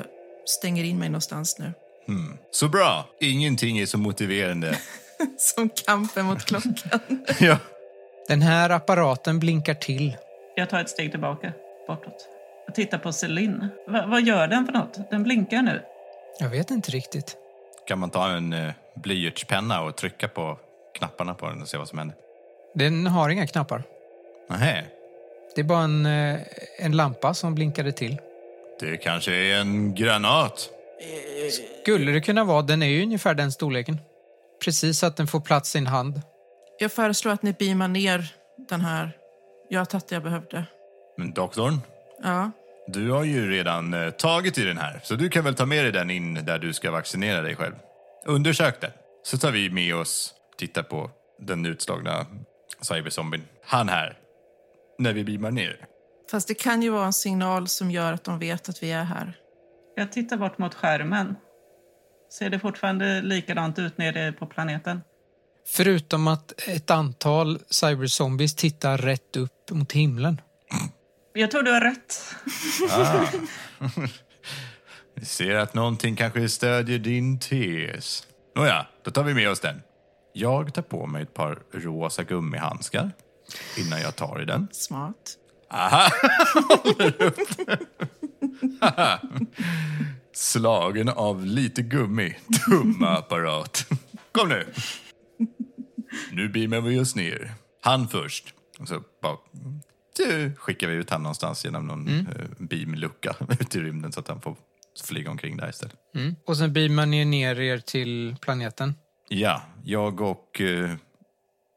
stänger 0.45 0.85
in 0.85 0.99
mig 0.99 1.09
någonstans 1.09 1.59
nu. 1.59 1.73
Hmm. 2.07 2.39
Så 2.51 2.69
bra. 2.69 3.09
Ingenting 3.21 3.79
är 3.79 3.87
så 3.87 3.99
motiverande. 3.99 4.79
Som 5.39 5.69
kampen 5.69 6.27
mot 6.27 6.45
klockan. 6.45 6.75
ja. 7.41 7.59
Den 8.29 8.43
här 8.43 8.71
apparaten 8.71 9.39
blinkar 9.39 9.75
till. 9.75 10.17
Jag 10.55 10.71
tar 10.71 10.81
ett 10.81 10.91
steg 10.91 11.11
tillbaka, 11.11 11.53
bortåt. 11.87 12.29
Jag 12.67 12.75
tittar 12.75 12.99
på 12.99 13.13
Celine. 13.13 13.69
Va, 13.87 14.05
vad 14.07 14.23
gör 14.23 14.49
den 14.49 14.67
för 14.67 14.73
något? 14.73 15.11
Den 15.11 15.23
blinkar 15.23 15.63
nu. 15.63 15.83
Jag 16.41 16.49
vet 16.49 16.71
inte 16.71 16.91
riktigt. 16.91 17.37
Kan 17.87 17.99
man 17.99 18.11
ta 18.11 18.29
en 18.29 18.53
eh, 18.53 18.73
blyertspenna 18.95 19.83
och 19.83 19.97
trycka 19.97 20.29
på 20.29 20.59
knapparna 20.95 21.35
på 21.35 21.47
den 21.47 21.63
och 21.63 21.69
se 21.69 21.79
vad 21.79 21.89
som 21.89 21.99
händer? 21.99 22.17
Den 22.75 23.07
har 23.07 23.29
inga 23.29 23.47
knappar. 23.47 23.83
Nähä. 24.51 24.85
Det 25.55 25.61
är 25.61 25.65
bara 25.65 25.83
en, 25.85 26.07
eh, 26.07 26.41
en 26.79 26.97
lampa 26.97 27.35
som 27.35 27.55
blinkade 27.55 27.93
till. 27.93 28.21
Det 28.81 28.97
kanske 28.97 29.35
är 29.35 29.61
en 29.61 29.95
granat. 29.95 30.71
Skulle 31.83 32.13
det 32.13 32.21
kunna 32.21 32.45
vara, 32.45 32.63
den 32.63 32.83
är 32.83 32.87
ju 32.87 33.03
ungefär 33.03 33.35
den 33.35 33.53
storleken. 33.53 34.01
Precis 34.65 34.99
så 34.99 35.07
att 35.07 35.17
den 35.17 35.27
får 35.27 35.41
plats 35.41 35.75
i 35.77 35.79
en 35.79 35.87
hand. 35.87 36.21
Jag 36.79 36.93
föreslår 36.93 37.33
att 37.33 37.43
ni 37.43 37.53
beamar 37.53 37.89
ner 37.89 38.35
den 38.69 38.81
här. 38.81 39.13
Jag 39.69 39.81
har 39.81 39.85
tagit 39.85 40.09
det 40.09 40.15
jag 40.15 40.23
behövde. 40.23 40.65
Men 41.17 41.33
doktorn, 41.33 41.81
Ja, 42.23 42.51
du 42.87 43.11
har 43.11 43.25
ju 43.25 43.51
redan 43.51 43.95
eh, 43.95 44.11
tagit 44.11 44.59
i 44.59 44.65
den 44.65 44.79
här. 44.79 45.01
Så 45.05 45.15
du 45.15 45.29
kan 45.29 45.45
väl 45.45 45.55
ta 45.55 45.67
med 45.67 45.85
dig 45.85 45.93
den 45.93 46.11
in 46.11 46.35
där 46.35 46.59
du 46.59 46.73
ska 46.73 46.91
vaccinera 46.91 47.43
dig 47.43 47.57
själv. 47.57 47.75
Undersök 48.27 48.81
den. 48.81 48.91
Så 49.23 49.39
tar 49.39 49.53
vi 49.53 49.71
med 49.71 49.95
oss, 49.95 50.35
tittar 50.59 50.83
på 50.83 51.11
den 51.39 51.67
utslagna 51.67 52.27
cyberzombien. 52.81 53.45
Han 53.65 53.89
här. 53.89 54.19
När 54.99 55.13
vi 55.13 55.25
beamar 55.25 55.51
ner. 55.51 55.77
fast 56.31 56.49
det 56.49 56.55
kan 56.55 56.83
ju 56.83 56.91
vara 56.91 57.07
en 57.07 57.13
signal 57.13 57.69
som 57.69 57.91
gör 57.91 58.13
att 58.13 58.25
de 58.25 58.39
vet 58.39 58.69
att 58.69 58.83
vi 58.83 58.93
är 58.93 59.05
här. 59.05 59.33
Jag 59.97 60.13
tittar 60.13 60.37
bort 60.37 60.59
mot 60.59 60.75
skärmen. 60.75 61.37
Ser 62.31 62.51
det 62.51 62.59
fortfarande 62.59 63.23
likadant 63.23 63.79
ut 63.79 63.99
nere 63.99 64.33
på 64.33 64.47
planeten? 64.47 65.01
Förutom 65.67 66.29
att 66.29 66.69
ett 66.69 66.91
antal 66.91 67.59
cyberzombies 67.71 68.55
tittar 68.55 68.99
rätt 68.99 69.37
upp 69.37 69.71
mot 69.71 69.93
himlen. 69.93 70.41
Jag 71.33 71.51
tror 71.51 71.63
du 71.63 71.73
har 71.73 71.81
rätt. 71.81 72.35
Ah. 72.91 73.27
Vi 75.15 75.25
ser 75.25 75.55
att 75.55 75.75
någonting 75.75 76.17
kanske 76.17 76.49
stödjer 76.49 76.99
din 76.99 77.39
tes. 77.41 78.27
Nåja, 78.57 78.87
då 79.05 79.11
tar 79.11 79.25
vi 79.25 79.35
med 79.35 79.51
oss 79.51 79.61
den. 79.61 79.83
Jag 80.33 80.75
tar 80.75 80.83
på 80.83 81.07
mig 81.07 81.23
ett 81.23 81.35
par 81.35 81.59
rosa 81.73 82.23
gummihandskar 82.23 83.11
innan 83.77 84.01
jag 84.01 84.17
tar 84.17 84.43
i 84.43 84.45
den. 84.45 84.69
Smart. 84.73 85.37
Aha! 85.71 86.09
Håller 86.69 87.23
upp. 87.23 87.39
Slagen 90.39 91.09
av 91.09 91.47
lite 91.47 91.83
gummi. 91.83 92.37
Dumma 92.69 93.09
apparat. 93.09 93.87
Kom 94.33 94.49
nu. 94.49 94.67
Nu 96.33 96.49
beamar 96.49 96.81
vi 96.81 97.01
oss 97.01 97.17
ner. 97.17 97.55
Han 97.83 98.09
först. 98.09 98.55
Och 98.79 98.89
så 98.89 99.03
bara 99.23 99.37
du, 100.17 100.53
skickar 100.57 100.89
vi 100.89 100.95
ut 100.95 101.11
han 101.11 101.23
någonstans 101.23 101.65
genom 101.65 101.87
någon 101.87 102.09
mm. 102.09 102.27
beamlucka 102.59 103.37
ut 103.61 103.77
i 103.77 103.81
rymden 103.81 104.13
så 104.13 104.21
att 104.21 104.29
han 104.29 104.41
får 104.41 104.57
flyga 105.05 105.31
omkring 105.31 105.57
där 105.57 105.69
istället. 105.69 105.97
Mm. 106.15 106.37
Och 106.47 106.57
sen 106.57 106.73
beamar 106.73 107.07
ni 107.07 107.25
ner 107.25 107.61
er 107.61 107.79
till 107.79 108.37
planeten. 108.41 108.95
Ja, 109.29 109.63
jag 109.85 110.21
och 110.21 110.61
uh, 110.61 110.95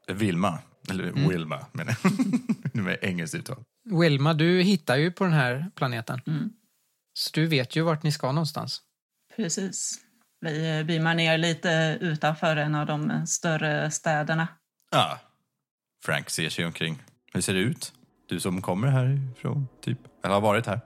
Vilma 0.07 0.59
Eller 0.89 1.29
Wilma, 1.29 1.65
menar 1.71 1.95
jag. 2.03 2.83
Med 2.83 2.97
engelskt 3.01 3.35
uttal. 3.35 3.63
Wilma, 3.83 4.33
du 4.33 4.61
hittar 4.61 4.97
ju 4.97 5.11
på 5.11 5.23
den 5.23 5.33
här 5.33 5.71
planeten. 5.75 6.21
Mm. 6.27 6.49
Så 7.13 7.29
du 7.33 7.47
vet 7.47 7.75
ju 7.75 7.81
vart 7.81 8.03
ni 8.03 8.11
ska 8.11 8.31
någonstans. 8.31 8.81
Precis. 9.35 9.99
Vi 10.41 10.79
eh, 10.79 10.85
beamar 10.85 11.13
ner 11.13 11.37
lite 11.37 11.97
utanför 12.01 12.55
en 12.55 12.75
av 12.75 12.85
de 12.85 13.27
större 13.27 13.91
städerna. 13.91 14.47
Ja. 14.91 15.19
Frank 16.05 16.29
ser 16.29 16.49
sig 16.49 16.65
omkring. 16.65 17.03
Hur 17.33 17.41
ser 17.41 17.53
det 17.53 17.59
ut? 17.59 17.93
Du 18.29 18.39
som 18.39 18.61
kommer 18.61 18.87
härifrån, 18.87 19.67
typ. 19.81 19.99
Eller 20.23 20.33
har 20.33 20.41
varit 20.41 20.65
här. 20.65 20.79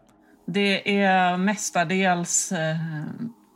Det 0.47 1.01
är 1.01 1.37
mestadels 1.37 2.51
eh, 2.51 3.01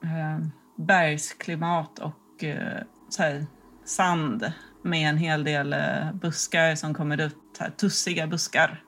eh, 0.03 0.39
bergsklimat 0.77 1.99
och 1.99 2.43
eh, 2.43 2.81
så 3.09 3.23
här, 3.23 3.45
sand 3.85 4.51
med 4.83 5.09
en 5.09 5.17
hel 5.17 5.43
del 5.43 5.73
eh, 5.73 6.13
buskar 6.13 6.75
som 6.75 6.93
kommer 6.93 7.17
så 7.57 7.63
här, 7.63 7.69
tussiga 7.69 8.27
buskar. 8.27 8.83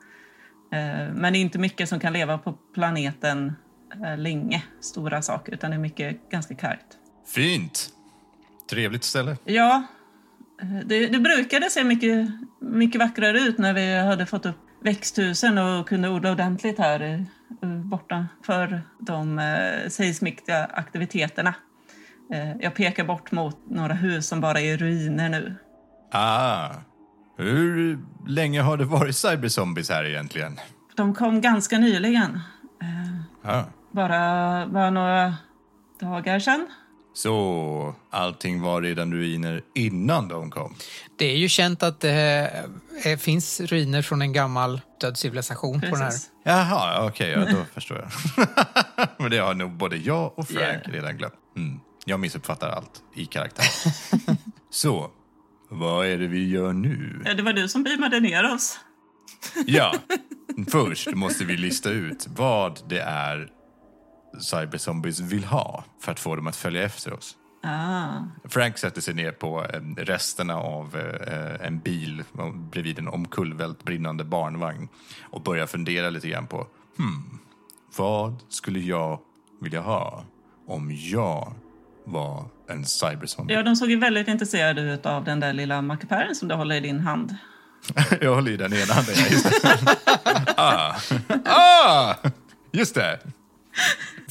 Eh, 0.72 1.14
men 1.14 1.34
det 1.34 1.40
är 1.40 1.42
inte 1.42 1.60
mycket 1.60 1.90
som 1.90 2.00
kan 2.00 2.14
leva 2.14 2.38
på 2.38 2.54
planeten 2.74 3.48
eh, 3.48 3.54
länge, 4.18 4.64
stora 4.82 5.22
saker, 5.22 5.54
utan 5.54 5.72
det 5.72 5.78
är 5.78 5.80
mycket 5.80 6.30
ganska 6.30 6.56
kargt. 6.56 6.86
Fint! 7.28 7.90
Trevligt 8.70 9.04
ställe. 9.04 9.38
Ja, 9.46 9.84
eh, 10.62 10.80
det, 10.86 11.08
det 11.08 11.20
brukade 11.20 11.70
se 11.70 11.84
mycket, 11.84 12.30
mycket 12.62 13.02
vackrare 13.02 13.40
ut 13.40 13.58
när 13.58 13.74
vi 13.74 13.98
hade 14.00 14.26
fått 14.26 14.46
upp 14.46 14.58
växthusen 14.84 15.58
och 15.58 15.88
kunde 15.90 16.10
odla 16.10 16.32
ordentligt 16.32 16.80
här 16.80 17.26
eh, 17.62 17.70
borta 17.70 18.28
för 18.46 18.82
de 19.00 19.40
eh, 19.40 19.90
seismiska 19.90 20.66
aktiviteterna. 20.66 21.54
Eh, 22.34 22.56
jag 22.60 22.76
pekar 22.76 23.04
bort 23.06 23.32
mot 23.32 23.58
några 23.70 23.94
hus 23.94 24.28
som 24.28 24.42
bara 24.42 24.62
är 24.62 24.78
ruiner 24.78 25.30
nu. 25.30 25.56
Ah. 26.12 26.70
Hur 27.38 28.00
länge 28.28 28.62
har 28.62 28.78
det 28.78 28.86
varit 28.86 29.16
cyberzombies 29.16 29.90
här 29.90 30.04
egentligen? 30.06 30.60
De 30.96 31.16
kom 31.16 31.42
ganska 31.42 31.78
nyligen, 31.78 32.40
eh, 32.82 33.52
Ah. 33.52 33.64
Bara, 33.92 34.68
bara 34.68 34.90
några 34.90 35.36
dagar 36.00 36.40
sedan. 36.40 36.68
Så 37.14 37.96
allting 38.10 38.62
var 38.62 38.82
redan 38.82 39.14
ruiner 39.14 39.62
innan 39.76 40.28
de 40.28 40.52
kom? 40.52 40.76
Det 41.18 41.26
är 41.26 41.38
ju 41.38 41.50
känt 41.50 41.84
att 41.84 42.00
det 42.00 42.52
eh, 43.06 43.18
finns 43.18 43.62
ruiner 43.62 44.02
från 44.02 44.22
en 44.22 44.34
gammal 44.34 44.82
död 45.02 45.18
civilisation 45.18 45.82
på 45.82 45.86
den 45.86 45.96
här. 45.96 46.06
Precis. 46.06 46.30
Jaha, 46.44 47.08
okej, 47.08 47.30
ja, 47.32 47.40
då 47.40 47.66
förstår 47.74 47.98
jag. 47.98 48.48
Men 49.18 49.32
det 49.32 49.38
har 49.38 49.54
nog 49.54 49.72
både 49.72 49.98
jag 49.98 50.40
och 50.40 50.48
Frank 50.48 50.60
Yeah. 50.62 50.92
redan 50.92 51.18
glömt. 51.18 51.34
Mm. 51.58 51.80
Jag 52.06 52.20
missuppfattar 52.20 52.70
allt 52.70 53.02
i 53.16 53.26
karaktär. 53.26 53.66
Så, 54.70 55.12
vad 55.70 56.06
är 56.08 56.18
det 56.18 56.28
vi 56.28 56.50
gör 56.50 56.74
nu? 56.74 57.22
Ja, 57.26 57.34
det 57.34 57.44
var 57.44 57.54
du 57.54 57.68
som 57.68 57.84
beamade 57.84 58.20
ner 58.20 58.54
oss. 58.54 58.80
Ja, 59.66 59.94
först 60.72 61.12
måste 61.14 61.46
vi 61.46 61.58
lista 61.58 61.90
ut 61.90 62.28
vad 62.30 62.80
det 62.90 63.00
är 63.02 63.50
cyberzombies 64.40 65.20
vill 65.20 65.44
ha 65.44 65.84
för 66.00 66.12
att 66.12 66.20
få 66.20 66.36
dem 66.36 66.48
att 66.48 66.56
följa 66.56 66.84
efter 66.84 67.14
oss. 67.14 67.38
Ah, 67.64 68.10
Frank 68.50 68.78
sätter 68.78 69.02
sig 69.02 69.14
ner 69.14 69.32
på 69.32 69.66
eh, 69.66 69.82
resterna 69.98 70.56
av 70.58 70.96
eh, 71.28 71.68
en 71.68 71.80
bil 71.80 72.24
bredvid 72.72 73.00
en 73.00 73.08
omkullvält 73.08 73.84
brinnande 73.84 74.24
barnvagn 74.24 74.88
och 75.30 75.42
börjar 75.42 75.68
fundera 75.68 76.10
lite 76.10 76.28
grann 76.28 76.48
på 76.48 76.68
hmm, 76.98 77.40
vad 77.98 78.36
skulle 78.50 78.80
jag 78.80 79.20
vilja 79.62 79.82
ha 79.82 80.26
om 80.68 80.92
jag 80.92 81.54
var 82.06 82.46
en 82.70 82.86
cyberzombie? 82.86 83.54
ja, 83.54 83.64
de 83.64 83.76
såg 83.76 83.90
ju 83.90 84.00
väldigt 84.00 84.28
intresserade 84.28 84.82
ut 84.82 85.06
av 85.06 85.24
den 85.24 85.40
där 85.40 85.54
lilla 85.54 85.82
mackapären 85.82 86.36
som 86.36 86.48
du 86.48 86.56
håller 86.56 86.76
i 86.76 86.80
din 86.80 87.00
hand. 87.00 87.36
Jag 88.22 88.36
håller 88.36 88.52
i 88.52 88.58
den 88.58 88.74
ena 88.74 88.94
handen. 88.94 89.16
ja, 89.16 89.30
Just 89.32 89.62
det. 89.62 89.96
ah. 90.58 90.96
ah! 91.46 92.16
Just 92.72 92.96
det. 92.96 93.20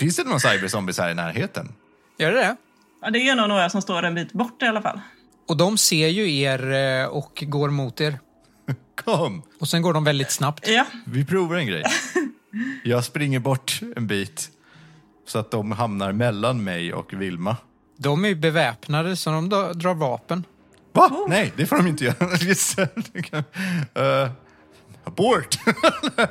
Finns 0.01 0.17
det 0.17 0.25
någon 0.25 0.41
cyberzombies 0.41 0.99
här 0.99 1.11
i 1.11 1.15
närheten? 1.15 1.73
Gör 2.19 2.31
det 2.33 2.37
det? 2.39 2.57
Ja, 3.03 3.11
det 3.11 3.19
är 3.29 3.35
nog 3.35 3.49
några 3.49 3.71
som 3.71 3.83
står 3.83 4.03
en 4.03 4.15
bit 4.15 4.33
bort 4.33 4.63
i 4.63 4.67
alla 4.67 4.83
fall. 4.83 5.01
Och 5.49 5.57
de 5.57 5.79
ser 5.79 6.09
ju 6.09 6.37
er 6.41 6.73
eh, 6.73 7.07
och 7.07 7.45
går 7.47 7.71
mot 7.71 8.01
er. 8.01 8.19
Kom, 9.05 9.43
Och 9.61 9.69
sen 9.69 9.83
går 9.83 9.93
de 9.95 10.05
väldigt 10.05 10.31
snabbt. 10.31 10.69
Ja, 10.69 10.87
vi 11.07 11.25
provar 11.25 11.57
en 11.57 11.67
grej. 11.67 11.85
Jag 12.85 13.05
springer 13.05 13.39
bort 13.39 13.81
en 13.97 14.07
bit 14.07 14.51
så 15.27 15.39
att 15.39 15.51
de 15.51 15.73
hamnar 15.73 16.13
mellan 16.13 16.65
mig 16.65 16.93
och 16.95 17.13
Vilma. 17.13 17.57
De 17.97 18.25
är 18.25 18.29
ju 18.29 18.35
beväpnade 18.35 19.17
så 19.17 19.31
de 19.31 19.49
dra- 19.49 19.73
drar 19.73 19.95
vapen. 19.95 20.45
Va? 20.93 21.11
Nej, 21.29 21.53
det 21.57 21.67
får 21.67 21.77
de 21.77 21.87
inte 21.87 22.05
göra. 22.05 23.45
Eh, 24.25 24.31
abort! 25.05 25.59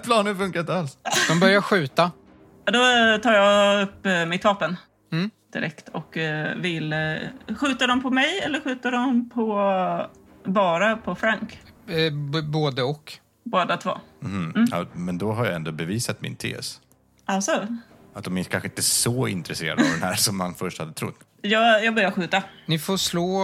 Planen 0.04 0.38
funkar 0.38 0.60
inte 0.60 0.74
alls. 0.74 0.98
De 1.28 1.40
börjar 1.40 1.62
skjuta. 1.62 2.12
Då 2.72 2.80
tar 3.24 3.34
jag 3.34 3.82
upp 3.84 4.06
eh, 4.06 4.26
mitt 4.26 4.44
vapen 4.44 4.76
Mm. 5.12 5.30
direkt 5.54 5.90
och 5.90 6.18
eh, 6.18 6.56
vill... 6.56 6.94
eh, 6.94 7.00
Skjuter 7.60 7.88
de 7.88 8.02
på 8.04 8.10
mig 8.10 8.40
eller 8.40 8.60
skjuter 8.62 8.92
de 8.92 9.30
på 9.30 10.06
bara 10.46 10.98
på 10.98 11.16
Frank? 11.16 11.60
Eh, 11.88 12.14
b- 12.14 12.42
både 12.42 12.84
och. 12.84 13.14
Båda 13.44 13.78
två. 13.78 13.98
Mm. 14.24 14.66
Ja, 14.72 14.86
men 14.94 15.18
då 15.18 15.32
har 15.32 15.46
jag 15.46 15.56
ändå 15.56 15.72
bevisat 15.72 16.22
min 16.22 16.36
tes. 16.36 16.82
Alltså, 17.26 17.68
Att 18.14 18.24
de 18.24 18.38
är 18.38 18.44
kanske 18.44 18.68
inte 18.70 18.82
så 18.82 19.28
intresserade 19.28 19.82
av 19.82 19.88
den 19.92 20.02
här 20.04 20.14
som 20.18 20.38
man 20.38 20.56
först 20.56 20.80
hade 20.80 20.94
trott. 20.94 21.16
jag, 21.42 21.86
jag 21.86 21.96
börjar 21.96 22.12
skjuta. 22.12 22.44
Ni 22.66 22.80
får 22.80 22.98
slå... 22.98 23.42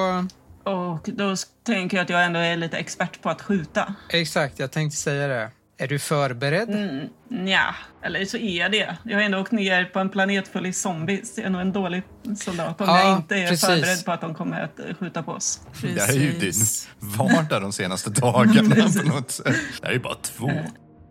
Och 0.64 1.10
då 1.14 1.36
tänker 1.64 1.98
jag 1.98 2.04
att 2.04 2.10
jag 2.10 2.26
ändå 2.26 2.40
är 2.40 2.58
lite 2.58 2.78
expert 2.78 3.22
på 3.22 3.30
att 3.30 3.42
skjuta. 3.42 3.96
Exakt, 4.10 4.60
jag 4.60 4.72
tänkte 4.72 4.98
säga 4.98 5.28
det. 5.28 5.50
Är 5.78 5.88
du 5.88 6.00
förberedd? 6.00 6.70
Mm, 6.70 7.48
ja, 7.48 7.76
eller 8.04 8.26
så 8.26 8.38
är 8.38 8.60
jag 8.60 8.72
det. 8.72 8.98
Jag 9.04 9.18
har 9.18 9.22
ändå 9.24 9.40
åkt 9.40 9.52
ner 9.52 9.86
på 9.86 10.00
en 10.00 10.10
planet 10.10 10.48
full 10.48 10.66
i 10.66 10.74
zombies. 10.74 11.38
Jag 11.38 11.46
är 11.46 11.50
nog 11.50 11.62
en 11.62 11.72
dålig 11.72 12.04
soldat 12.38 12.82
om 12.82 12.88
Ja, 12.88 13.00
jag 13.04 13.18
inte 13.18 13.36
är 13.36 13.48
precis. 13.48 13.66
förberedd 13.66 14.06
på 14.06 14.12
att 14.12 14.22
de 14.22 14.36
kommer 14.36 14.62
att 14.62 14.80
eh, 14.80 14.86
skjuta 15.00 15.24
på 15.24 15.32
oss. 15.32 15.62
Det 15.82 16.02
här 16.02 16.10
är 16.10 16.14
ju 16.14 16.32
din 16.32 16.40
Precis. 16.40 16.90
vardag 17.00 17.62
de 17.62 17.72
senaste 17.74 18.10
dagarna 18.10 18.76
på 18.76 19.08
något 19.08 19.32
sätt. 19.32 19.56
Det 19.82 19.88
här 19.88 19.94
är 19.94 20.00
bara 20.00 20.16
två. 20.16 20.52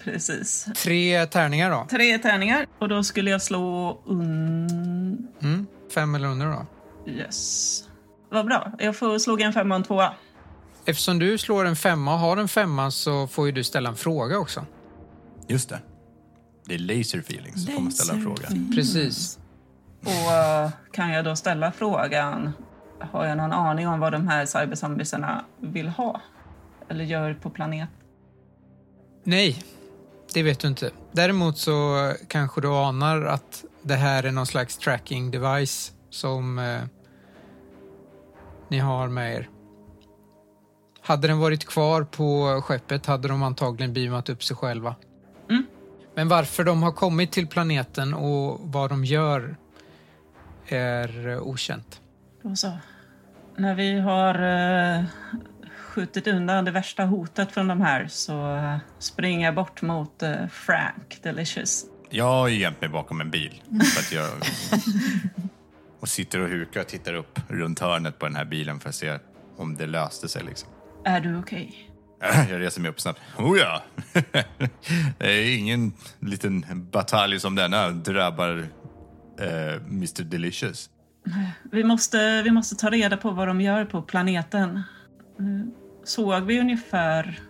Precis. 0.05 0.67
Tre 0.77 1.27
tärningar 1.27 1.71
då. 1.71 1.87
Tre 1.91 2.19
tärningar 2.19 2.67
och 2.79 2.89
då 2.89 3.03
skulle 3.05 3.31
jag 3.31 3.43
slå 3.43 4.01
un... 4.07 5.29
Mm. 5.43 5.67
Fem 5.95 6.15
eller 6.15 6.29
under 6.29 6.47
då. 6.47 6.67
Yes. 7.13 7.81
Vad 8.31 8.47
bra. 8.47 8.73
Jag 8.79 8.97
får 8.97 9.19
slå 9.19 9.39
en 9.39 9.53
femma 9.53 9.75
och 9.75 9.79
en 9.79 9.85
tvåa. 9.85 10.15
Eftersom 10.87 11.19
du 11.19 11.39
slår 11.39 11.65
en 11.65 11.77
femma 11.77 12.15
och 12.15 12.19
har 12.19 12.37
en 12.37 12.49
femma 12.49 12.91
så 12.91 13.27
får 13.27 13.47
ju 13.47 13.53
du 13.53 13.65
ställa 13.65 13.89
en 13.89 13.97
fråga 13.97 14.39
också. 14.39 14.67
Just 15.49 15.69
det. 15.69 15.81
Det 16.65 16.75
är 16.75 16.79
laser 16.79 17.19
feelings. 17.19 17.67
Så 17.67 17.73
får 17.73 17.81
man 17.81 17.93
ställa 17.93 18.19
en 18.19 18.23
fråga. 18.23 18.49
Precis. 18.75 19.39
Och 20.01 20.33
eh, 20.33 20.71
kan 20.93 21.11
jag 21.11 21.25
då 21.25 21.37
ställa 21.37 21.73
frågan, 21.73 22.53
har 23.01 23.27
jag 23.27 23.37
någon 23.37 23.53
aning 23.53 23.89
om 23.89 24.01
vad 24.01 24.13
de 24.13 24.29
här 24.29 24.47
cyberzombiesarna 24.47 25.45
vill 25.61 25.89
ha? 25.89 26.21
Eller 26.89 27.05
gör 27.05 27.35
på 27.35 27.51
planet? 27.51 27.89
Nej, 29.25 29.65
det 30.35 30.43
vet 30.43 30.61
du 30.61 30.69
inte. 30.69 30.91
Däremot 31.13 31.59
så 31.59 32.13
kanske 32.29 32.61
du 32.61 32.69
anar 32.69 33.23
att 33.25 33.65
det 33.83 33.95
här 33.95 34.23
är 34.23 34.33
någon 34.33 34.47
slags 34.47 34.79
tracking 34.79 35.31
device 35.31 35.93
som 36.11 36.59
eh, 36.59 36.83
ni 38.69 38.79
har 38.79 39.09
med 39.09 39.35
er. 39.35 39.49
Hade 41.05 41.29
den 41.29 41.39
varit 41.39 41.65
kvar 41.65 42.05
på 42.05 42.61
skeppet 42.65 43.07
hade 43.07 43.29
de 43.29 43.43
antagligen 43.43 43.93
beamat 43.93 44.29
upp 44.29 44.45
sig 44.45 44.57
själva. 44.57 44.95
Mm. 45.51 45.67
Men 46.15 46.29
varför 46.29 46.65
de 46.65 46.83
har 46.83 46.93
kommit 46.93 47.33
till 47.33 47.47
planeten 47.47 48.15
och 48.15 48.61
vad 48.61 48.91
de 48.91 49.05
gör 49.05 49.57
är 50.67 51.29
eh, 51.29 51.43
okänt. 51.43 52.01
Då 52.43 52.57
så. 52.57 52.73
När 53.57 53.75
vi 53.75 54.01
har 54.01 54.35
eh, 54.35 55.05
skjutit 55.79 56.27
undan 56.27 56.65
det 56.65 56.71
värsta 56.71 57.05
hotet 57.05 57.53
från 57.53 57.69
de 57.69 57.81
här 57.81 58.09
så 58.09 58.57
eh, 58.57 58.77
springer 58.99 59.47
jag 59.47 59.55
bort 59.55 59.83
mot 59.83 60.23
eh, 60.23 60.47
Frank 60.47 61.19
Delicious. 61.23 61.85
Jag 62.11 62.25
har 62.25 62.49
ju 62.49 62.59
gömt 62.59 62.81
mig 62.81 62.91
bakom 62.91 63.21
en 63.21 63.31
bil. 63.31 63.63
För 63.95 64.01
att 64.01 64.13
jag... 64.13 64.31
Och 66.01 66.09
sitter 66.09 66.41
och 66.41 66.49
hukar 66.49 66.81
och 66.81 66.87
tittar 66.87 67.15
upp 67.15 67.41
runt 67.49 67.79
hörnet 67.79 68.19
på 68.19 68.27
den 68.27 68.37
här 68.37 68.45
bilen 68.45 68.81
för 68.81 68.89
att 68.89 68.95
se 68.95 69.19
om 69.57 69.77
det 69.77 69.87
löste 69.87 70.29
sig. 70.29 70.43
Liksom. 70.45 70.69
Är 71.05 71.21
du 71.21 71.39
okej? 71.39 71.91
Jag 72.51 72.61
reser 72.61 72.81
mig 72.81 72.91
upp 72.91 73.01
snabbt. 73.01 73.21
Oh 73.39 73.59
ja! 73.59 73.83
Det 75.19 75.27
är 75.33 75.59
ingen 75.59 75.93
liten 76.21 76.65
batalj 76.91 77.41
som 77.41 77.55
denna 77.55 77.91
drabbar 77.91 78.67
eh, 79.41 79.75
Mr 79.87 80.23
Delicious. 80.23 80.91
Vi 81.73 81.85
måste, 81.85 82.43
vi 82.43 82.51
måste 82.51 82.77
ta 82.77 82.91
reda 82.91 83.17
på 83.17 83.31
vad 83.31 83.49
de 83.49 83.61
gör 83.61 83.85
på 83.85 84.03
planeten. 84.03 84.77
Eh, 85.39 85.67
Såg 86.05 86.43
vi 86.43 86.61
ungefär 86.61 87.41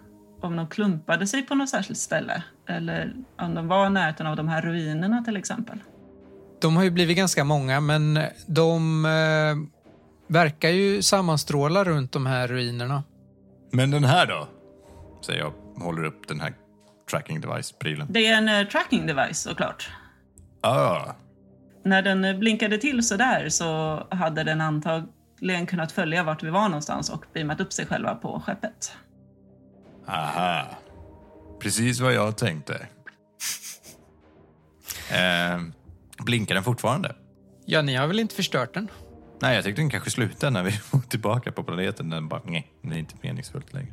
om 0.40 0.56
de 0.56 0.68
klumpade 0.68 1.26
sig 1.26 1.42
på 1.42 1.54
något 1.54 1.68
särskilt 1.68 1.98
ställe? 1.98 2.42
Eller 2.68 3.14
om 3.38 3.54
de 3.54 3.68
var 3.68 3.86
i 3.86 3.90
närheten 3.90 4.26
av 4.26 4.36
de 4.36 4.48
här 4.48 4.62
ruinerna 4.62 5.24
till 5.24 5.36
exempel? 5.36 5.78
De 6.60 6.76
har 6.76 6.84
ju 6.84 6.90
blivit 6.90 7.16
ganska 7.16 7.44
många, 7.44 7.80
men 7.80 8.18
de 8.46 9.04
eh, 9.04 9.56
verkar 10.34 10.68
ju 10.70 11.02
sammanstråla 11.02 11.84
runt 11.84 12.12
de 12.12 12.26
här 12.26 12.48
ruinerna. 12.48 13.02
Men 13.74 13.90
den 13.90 14.04
här 14.04 14.26
då? 14.26 14.48
säger 15.26 15.40
jag. 15.40 15.52
Håller 15.84 16.04
upp 16.04 16.28
den 16.28 16.40
här 16.40 16.54
tracking 17.10 17.40
device-prylen. 17.40 18.06
Det 18.10 18.26
är 18.26 18.36
en 18.38 18.48
eh, 18.48 18.66
tracking 18.68 19.06
device 19.06 19.38
såklart. 19.38 19.90
Ah, 20.60 21.12
När 21.84 22.02
den 22.02 22.24
eh, 22.24 22.36
blinkade 22.38 22.78
till 22.78 23.02
så 23.06 23.16
där 23.16 23.48
så 23.48 23.98
hade 24.10 24.44
den 24.44 24.60
antagligen 24.60 25.66
kunnat 25.66 25.92
följa 25.92 26.22
vart 26.22 26.42
vi 26.42 26.50
var 26.50 26.68
någonstans 26.68 27.10
och 27.10 27.24
beamat 27.32 27.60
upp 27.60 27.72
sig 27.72 27.86
själva 27.86 28.14
på 28.14 28.42
skeppet. 28.46 28.92
aha. 30.08 30.66
Precis 31.60 32.00
vad 32.00 32.14
jag 32.14 32.36
tänkte. 32.36 32.86
Eh, 35.12 35.60
blinkar 36.24 36.54
den 36.54 36.64
fortfarande? 36.64 37.14
Ja, 37.66 37.82
ni 37.82 37.94
har 37.94 38.06
väl 38.06 38.18
inte 38.20 38.34
förstört 38.34 38.74
den? 38.74 38.88
Nej, 39.44 39.54
jag 39.54 39.64
tyckte 39.64 39.82
den 39.82 39.90
kanske 39.90 40.10
slutade 40.10 40.50
när 40.50 40.62
vi 40.62 40.70
var 40.90 41.00
tillbaka 41.00 41.52
på 41.52 41.62
planeten. 41.62 42.10
Den 42.10 42.28
bara, 42.28 42.40
nej, 42.44 42.72
det 42.82 42.94
är 42.94 42.98
inte 42.98 43.14
meningsfullt 43.20 43.72
längre. 43.72 43.92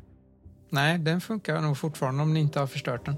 Nej, 0.69 0.97
den 0.97 1.21
funkar 1.21 1.61
nog 1.61 1.77
fortfarande 1.77 2.23
om 2.23 2.33
ni 2.33 2.39
inte 2.39 2.59
har 2.59 2.67
förstört 2.67 3.05
den. 3.05 3.15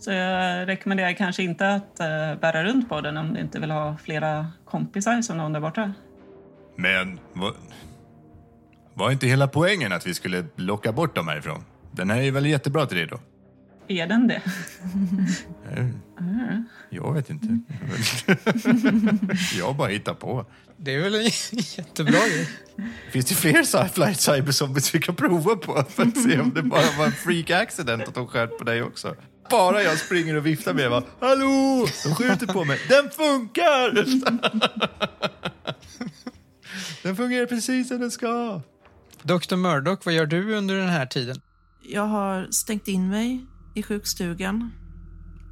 Så 0.00 0.12
jag 0.12 0.68
rekommenderar 0.68 1.12
kanske 1.12 1.42
inte 1.42 1.74
att 1.74 2.00
eh, 2.00 2.34
bära 2.40 2.64
runt 2.64 2.88
på 2.88 3.00
den 3.00 3.16
om 3.16 3.34
du 3.34 3.40
inte 3.40 3.60
vill 3.60 3.70
ha 3.70 3.96
flera 3.96 4.46
kompisar 4.64 5.22
som 5.22 5.36
någon 5.36 5.52
där 5.52 5.60
borta. 5.60 5.92
Men 6.76 7.20
vad, 7.32 7.54
var 8.94 9.10
inte 9.10 9.26
hela 9.26 9.48
poängen 9.48 9.92
att 9.92 10.06
vi 10.06 10.14
skulle 10.14 10.44
locka 10.56 10.92
bort 10.92 11.14
dem 11.14 11.28
härifrån? 11.28 11.64
Den 11.92 12.10
här 12.10 12.22
är 12.22 12.30
väl 12.30 12.46
jättebra 12.46 12.86
till 12.86 12.98
det 12.98 13.06
då? 13.06 13.18
Är 13.88 14.06
den 14.06 14.28
det? 14.28 14.42
Eh, 16.20 16.60
Jag 16.90 17.14
vet 17.14 17.30
inte. 17.30 17.58
jag 19.58 19.76
bara 19.76 19.88
hittar 19.88 20.14
på. 20.14 20.46
Det 20.76 20.94
är 20.94 21.00
väl 21.00 21.14
en 21.14 21.30
jättebra 21.76 22.12
grej. 22.28 22.48
Finns 23.12 23.26
det 23.26 23.34
fler 23.34 23.62
sci-flight 23.62 24.20
cyberzombies 24.20 24.94
vi 24.94 24.98
kan 24.98 25.14
prova 25.14 25.56
på 25.56 25.84
för 25.90 26.02
att 26.02 26.22
se 26.22 26.40
om 26.40 26.52
det 26.54 26.62
bara 26.62 26.82
var 26.98 27.06
en 27.06 27.12
freak 27.12 27.50
accident 27.50 28.08
att 28.08 28.14
de 28.14 28.26
sköt 28.26 28.58
på 28.58 28.64
dig 28.64 28.82
också? 28.82 29.14
Bara 29.50 29.82
jag 29.82 29.98
springer 29.98 30.34
och 30.36 30.46
viftar 30.46 30.74
med 30.74 30.90
va? 30.90 31.02
Hallå! 31.20 31.86
De 32.04 32.14
skjuter 32.14 32.46
på 32.46 32.64
mig. 32.64 32.78
Den 32.88 33.10
funkar! 33.10 34.04
Den 37.02 37.16
fungerar 37.16 37.46
precis 37.46 37.88
som 37.88 38.00
den 38.00 38.10
ska. 38.10 38.60
Dr. 39.22 39.56
Murdoch, 39.56 40.00
vad 40.04 40.14
gör 40.14 40.26
du 40.26 40.54
under 40.54 40.74
den 40.76 40.88
här 40.88 41.06
tiden? 41.06 41.36
Jag 41.82 42.06
har 42.06 42.48
stängt 42.50 42.88
in 42.88 43.08
mig 43.08 43.46
i 43.74 43.82
sjukstugan 43.82 44.70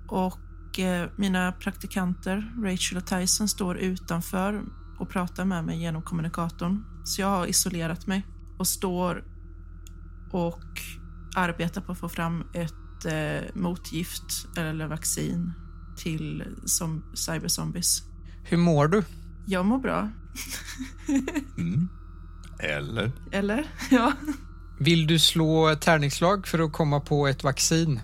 och 0.09 0.39
eh, 0.81 1.09
mina 1.17 1.53
praktikanter, 1.53 2.53
Rachel 2.63 2.99
och 2.99 3.07
Tyson, 3.07 3.49
står 3.49 3.79
utanför 3.79 4.63
och 4.99 5.09
pratar 5.09 5.45
med 5.45 5.65
mig 5.65 5.81
genom 5.81 6.03
kommunikatorn. 6.03 6.85
Så 7.05 7.21
jag 7.21 7.29
har 7.29 7.47
isolerat 7.47 8.07
mig 8.07 8.27
och 8.59 8.67
står 8.67 9.25
och 10.31 10.81
arbetar 11.37 11.81
på 11.81 11.93
att 11.93 11.99
få 11.99 12.09
fram 12.09 12.45
ett 12.55 13.05
eh, 13.05 13.55
motgift 13.55 14.47
eller 14.57 14.87
vaccin 14.87 15.53
till 15.97 16.45
som 16.65 17.05
cyberzombies. 17.15 18.03
Hur 18.43 18.57
mår 18.57 18.89
du? 18.89 19.05
Jag 19.47 19.67
mår 19.67 19.79
bra. 19.79 20.09
Eller? 22.59 23.13
Eller? 23.33 23.67
Ja. 23.91 24.13
Vill 24.81 25.07
du 25.07 25.19
slå 25.19 25.75
tärningslag 25.81 26.47
för 26.47 26.59
att 26.59 26.73
komma 26.73 27.01
på 27.01 27.27
ett 27.27 27.45
vaccin? 27.45 28.01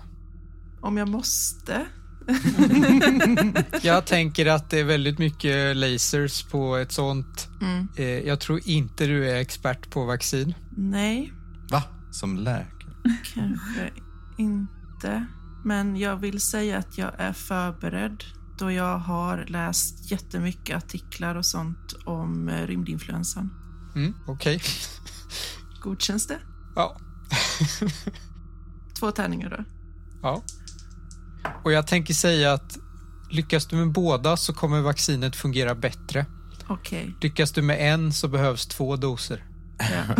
Om 0.81 0.97
jag 0.97 1.09
måste. 1.09 1.85
Jag 3.81 4.05
tänker 4.05 4.45
att 4.45 4.69
det 4.69 4.79
är 4.79 4.83
väldigt 4.83 5.19
mycket 5.19 5.77
lasers 5.77 6.43
på 6.43 6.75
ett 6.75 6.91
sånt. 6.91 7.49
Mm. 7.61 7.87
Eh, 7.95 8.05
Jag 8.05 8.39
tror 8.39 8.59
inte 8.65 9.05
du 9.07 9.29
är 9.29 9.35
expert 9.35 9.89
på 9.89 10.05
vaccin. 10.05 10.53
Nej, 10.77 11.33
Va? 11.71 11.83
Som 12.11 12.37
läkare? 12.37 12.65
Kanske 13.33 13.91
inte. 14.37 15.25
Men 15.63 15.97
jag 15.97 16.17
vill 16.17 16.39
säga 16.41 16.77
att 16.77 16.97
jag 16.97 17.11
är 17.17 17.33
förberedd 17.33 18.23
då 18.59 18.71
jag 18.71 18.97
har 18.97 19.45
läst 19.47 20.11
jättemycket 20.11 20.77
artiklar 20.77 21.35
och 21.35 21.45
sånt 21.45 21.93
om 22.05 22.49
eh, 22.49 22.67
rymdinfluensan. 22.67 23.49
Mm, 23.95 24.13
Okej. 24.27 24.61
Godkänns 25.81 26.27
det? 26.27 26.39
Ja. 26.75 26.97
Två 28.99 29.11
tärningar 29.11 29.49
då. 29.49 29.63
ja. 30.21 30.43
Och 31.63 31.71
jag 31.71 31.87
tänker 31.87 32.13
säga 32.13 32.53
att 32.53 32.77
lyckas 33.29 33.65
du 33.65 33.75
med 33.75 33.91
båda 33.91 34.37
så 34.37 34.53
kommer 34.53 34.81
vaccinet 34.81 35.35
fungera 35.35 35.75
bättre. 35.75 36.25
Okej. 36.67 37.15
Lyckas 37.21 37.51
du 37.51 37.61
med 37.61 37.93
en 37.93 38.13
så 38.13 38.27
behövs 38.27 38.67
två 38.67 38.95
doser. 38.95 39.43
Ja. 39.79 40.15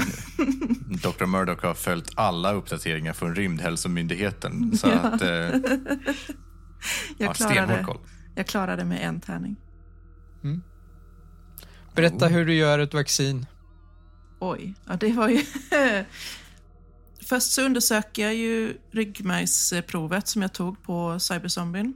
Dr. 1.12 1.26
Murdoch 1.26 1.64
har 1.64 1.74
följt 1.74 2.12
alla 2.16 2.54
uppdateringar 2.54 3.14
från 3.14 3.36
Rymdhälsomyndigheten. 3.36 4.78
Så 4.78 4.90
att... 4.90 5.22
Eh, 5.22 5.30
Jag, 7.18 7.36
klarade, 7.36 7.84
koll. 7.84 8.00
jag 8.36 8.48
klarade 8.48 8.86
med 8.86 9.08
en 9.08 9.20
tärning. 9.22 9.56
Berätta 11.96 12.28
hur 12.28 12.46
du 12.46 12.54
gör 12.54 12.80
ett 12.80 12.94
vaccin. 12.94 13.46
Oj, 14.40 14.74
ja 14.88 14.96
det 14.96 15.14
var 15.14 15.30
ju... 15.30 15.42
Först 17.26 17.52
så 17.52 17.62
undersöker 17.62 18.24
jag 18.24 18.36
ju 18.36 18.78
ryggmärgsprovet 18.92 20.28
som 20.28 20.42
jag 20.42 20.54
tog 20.54 20.84
på 20.84 21.20
cyberzombien 21.20 21.94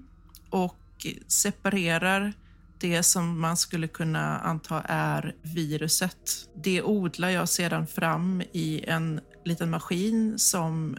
och 0.50 1.08
separerar 1.28 2.34
det 2.80 3.04
som 3.04 3.40
man 3.42 3.58
skulle 3.58 3.88
kunna 3.88 4.40
anta 4.40 4.82
är 4.82 5.36
viruset. 5.42 6.50
Det 6.56 6.82
odlar 6.82 7.30
jag 7.30 7.50
sedan 7.50 7.88
fram 7.88 8.42
i 8.52 8.84
en 8.88 9.22
liten 9.46 9.70
maskin 9.70 10.40
som 10.40 10.98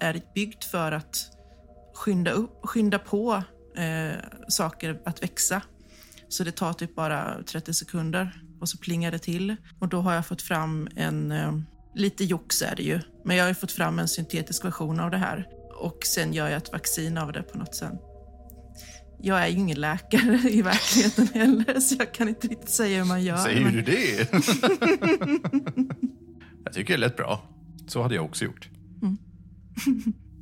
är 0.00 0.20
byggd 0.34 0.64
för 0.64 0.92
att 0.92 1.30
skynda, 1.94 2.30
upp, 2.30 2.60
skynda 2.62 2.98
på 2.98 3.42
eh, 3.76 4.16
saker 4.48 5.00
att 5.04 5.22
växa. 5.22 5.62
Så 6.28 6.44
det 6.44 6.52
tar 6.52 6.72
typ 6.72 6.94
bara 6.94 7.42
30 7.42 7.74
sekunder 7.74 8.42
och 8.60 8.68
så 8.68 8.78
plingar 8.78 9.10
det 9.10 9.18
till. 9.18 9.56
Och 9.78 9.88
då 9.88 10.00
har 10.00 10.14
jag 10.14 10.26
fått 10.26 10.42
fram 10.42 10.88
en, 10.96 11.32
eh, 11.32 11.52
lite 11.98 12.24
jox 12.24 12.62
är 12.62 12.76
det 12.76 12.82
ju, 12.82 13.00
men 13.24 13.36
jag 13.36 13.44
har 13.44 13.48
ju 13.48 13.54
fått 13.54 13.72
fram 13.72 13.98
en 13.98 14.08
syntetisk 14.08 14.64
version 14.64 15.00
av 15.00 15.10
det 15.10 15.16
här. 15.16 15.46
Och 15.80 15.98
sen 16.06 16.32
gör 16.32 16.48
jag 16.48 16.56
ett 16.56 16.72
vaccin 16.72 17.18
av 17.18 17.32
det 17.32 17.42
på 17.42 17.58
något 17.58 17.74
sätt. 17.74 17.92
Jag 19.20 19.42
är 19.42 19.48
ju 19.48 19.58
ingen 19.58 19.80
läkare 19.80 20.38
i 20.50 20.62
verkligheten 20.62 21.28
heller, 21.34 21.80
så 21.80 21.96
jag 21.98 22.14
kan 22.14 22.28
inte 22.28 22.48
riktigt 22.48 22.70
säga 22.70 22.98
hur 22.98 23.04
man 23.04 23.22
gör. 23.22 23.36
Säger 23.36 23.60
men- 23.64 23.72
du 23.72 23.82
det? 23.82 24.28
jag 26.64 26.72
tycker 26.72 26.94
det 26.94 27.00
lät 27.00 27.16
bra. 27.16 27.42
Så 27.88 28.02
hade 28.02 28.14
jag 28.14 28.24
också 28.24 28.44
gjort. 28.44 28.68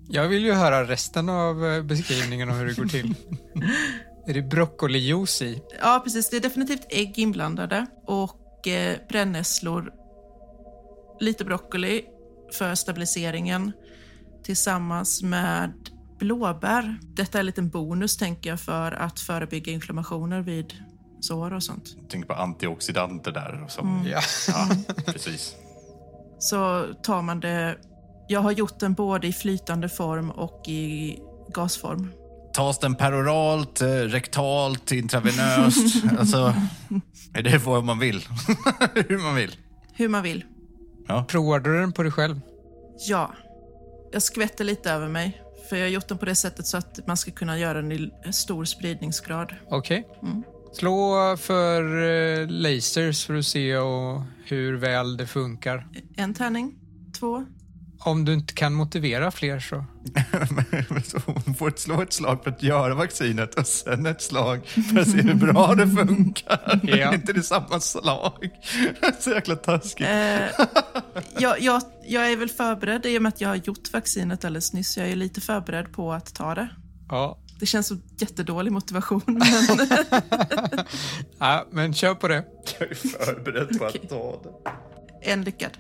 Jag 0.09 0.29
vill 0.29 0.45
ju 0.45 0.53
höra 0.53 0.85
resten 0.85 1.29
av 1.29 1.67
eh, 1.67 1.83
beskrivningen 1.83 2.51
av 2.51 2.57
hur 2.57 2.67
det 2.67 2.77
går 2.77 2.85
till. 2.87 3.15
är 4.27 4.35
det 4.35 4.43
broccolijuice 4.43 5.43
i? 5.43 5.63
Ja, 5.81 6.01
precis. 6.05 6.31
Det 6.31 6.37
är 6.37 6.41
definitivt 6.41 6.87
ägg 6.91 7.19
inblandade 7.19 7.87
och 8.07 8.69
eh, 8.69 8.97
brännässlor, 9.09 9.93
lite 11.21 11.45
broccoli 11.45 12.05
för 12.53 12.75
stabiliseringen 12.75 13.73
tillsammans 14.45 15.23
med 15.23 15.73
blåbär. 16.19 16.99
Detta 17.03 17.39
är 17.39 17.41
en 17.41 17.47
liten 17.47 17.69
bonus, 17.69 18.17
tänker 18.17 18.51
jag, 18.51 18.61
för 18.61 18.93
att 18.93 19.21
förebygga 19.21 19.73
inflammationer 19.73 20.41
vid 20.41 20.75
sår 21.21 21.53
och 21.53 21.62
sånt. 21.62 21.97
Tänk 22.09 22.27
på 22.27 22.33
antioxidanter 22.35 23.33
där. 23.33 23.62
Och 23.64 23.71
som, 23.71 24.07
Ja. 24.11 24.21
ja, 24.49 24.69
precis. 25.07 25.55
Så 26.39 26.87
tar 27.03 27.23
man 27.23 27.41
det... 27.41 27.77
Jag 28.29 28.41
har 28.41 28.53
gjort 28.53 28.81
den 28.81 28.95
både 28.95 29.27
i 29.27 29.33
flytande 29.33 29.89
form 29.89 30.31
och 30.31 30.69
i 30.69 31.19
gasform. 31.55 32.11
Tas 32.55 32.79
den 32.79 32.95
peroralt, 32.95 33.81
eh, 33.81 33.87
rektalt, 33.89 34.93
intravenöst? 34.93 36.05
alltså, 36.19 36.55
är 37.35 37.43
det 37.43 37.59
vad 37.59 37.85
man 37.85 37.99
vill? 37.99 38.25
Hur 39.09 39.19
man 39.23 39.35
vill? 39.35 39.57
Hur 39.93 40.09
man 40.09 40.23
vill. 40.23 40.45
Provar 41.29 41.61
du 41.61 41.81
den 41.81 41.93
på 41.93 42.03
dig 42.03 42.13
själv? 42.13 42.41
Ja. 43.09 43.35
Jag 44.13 44.23
skvätter 44.23 44.65
lite 44.65 44.91
över 44.91 45.09
mig. 45.09 45.43
För 45.69 45.77
jag 45.77 45.85
har 45.85 45.91
gjort 45.91 46.09
den 46.09 46.19
på 46.19 46.25
det 46.25 46.35
sättet 46.35 46.67
så 46.67 46.77
att 46.77 47.07
man 47.07 47.17
ska 47.17 47.31
kunna 47.31 47.59
göra 47.59 47.83
den 47.83 47.93
i 47.93 48.11
stor 48.33 48.65
spridningsgrad. 48.65 49.55
Okej. 49.71 50.09
Mm. 50.23 50.43
Slå 50.73 51.37
för 51.37 52.03
eh, 52.03 52.49
lasers 52.49 53.27
för 53.27 53.35
att 53.35 53.47
se 53.47 53.77
och 53.77 54.23
hur 54.45 54.77
väl 54.77 55.17
det 55.17 55.27
funkar. 55.27 55.89
En 56.17 56.35
tärning, 56.35 56.79
två. 57.21 57.47
Om 58.07 58.25
du 58.25 58.35
inte 58.35 58.55
kan 58.55 58.75
motivera 58.75 59.31
fler 59.31 59.61
så... 59.61 59.85
Så 61.05 61.19
hon 61.27 61.55
får 61.55 61.69
ett 61.69 61.79
slå 61.79 62.03
ett 62.03 62.13
slag 62.13 62.45
för 62.45 62.51
att 62.51 62.63
göra 62.63 62.95
vaccinet 62.95 63.55
och 63.55 63.67
sen 63.67 64.07
ett 64.07 64.23
slag 64.23 64.67
för 64.67 65.01
att 65.01 65.11
se 65.11 65.23
hur 65.23 65.35
bra 65.35 65.75
det 65.75 65.89
funkar. 65.89 66.81
Ja. 66.83 66.97
Är 66.97 67.15
inte 67.15 67.33
det 67.33 67.43
samma 67.43 67.81
slag? 67.81 68.51
Så 69.21 69.31
jäkla 69.31 69.57
taskigt. 69.57 70.07
Eh, 70.07 70.67
jag, 71.39 71.61
jag, 71.61 71.83
jag 72.05 72.33
är 72.33 72.37
väl 72.37 72.49
förberedd 72.49 73.07
i 73.07 73.19
och 73.19 73.23
med 73.23 73.29
att 73.29 73.41
jag 73.41 73.49
har 73.49 73.57
gjort 73.57 73.93
vaccinet 73.93 74.45
alldeles 74.45 74.73
nyss. 74.73 74.97
Jag 74.97 75.09
är 75.09 75.17
lite 75.17 75.41
förberedd 75.41 75.93
på 75.93 76.13
att 76.13 76.35
ta 76.35 76.55
det. 76.55 76.69
Ja. 77.09 77.39
Det 77.61 77.67
känns 77.67 77.87
som 77.87 78.03
jättedålig 78.19 78.73
motivation. 78.73 79.23
Men 79.27 79.43
ja, 81.39 81.67
men 81.71 81.95
kör 81.95 82.15
på 82.15 82.29
det. 82.29 82.45
Jag 82.79 82.91
är 82.91 82.95
förberedd 82.95 83.79
på 83.79 83.85
att 83.85 84.09
ta 84.09 84.43
det. 84.43 85.31
en 85.31 85.45
lyckad. 85.45 85.79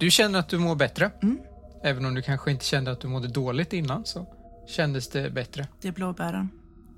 Du 0.00 0.10
känner 0.10 0.38
att 0.38 0.48
du 0.48 0.58
mår 0.58 0.76
bättre. 0.76 1.10
Mm. 1.22 1.38
Även 1.82 2.04
om 2.04 2.14
du 2.14 2.22
kanske 2.22 2.50
inte 2.50 2.64
kände 2.64 2.90
att 2.90 3.00
du 3.00 3.08
mådde 3.08 3.28
dåligt 3.28 3.72
innan 3.72 4.04
så 4.04 4.26
kändes 4.68 5.08
det 5.08 5.30
bättre. 5.30 5.68
Det 5.80 5.88
är 5.88 5.92
blåbären. 5.92 6.48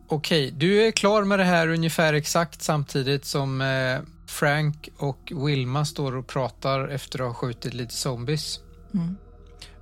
Okej, 0.09 0.51
du 0.51 0.83
är 0.83 0.91
klar 0.91 1.25
med 1.25 1.39
det 1.39 1.45
här 1.45 1.69
ungefär 1.69 2.15
exakt 2.15 2.63
samtidigt 2.63 3.25
som 3.25 3.61
eh, 3.61 4.01
Frank 4.27 4.89
och 4.97 5.33
Wilma 5.47 5.85
står 5.85 6.17
och 6.17 6.27
pratar 6.27 6.89
efter 6.89 7.19
att 7.19 7.27
ha 7.27 7.35
skjutit 7.35 7.75
lite 7.75 7.95
zombies. 7.95 8.61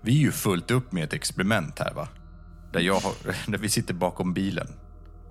Vi 0.00 0.12
är 0.12 0.20
ju 0.20 0.32
fullt 0.32 0.70
upp 0.70 0.92
med 0.92 1.04
ett 1.04 1.12
experiment 1.12 1.78
här 1.78 1.94
va? 1.94 2.08
Där, 2.72 2.80
jag 2.80 2.94
har, 2.94 3.12
där 3.50 3.58
vi 3.58 3.68
sitter 3.68 3.94
bakom 3.94 4.34
bilen 4.34 4.68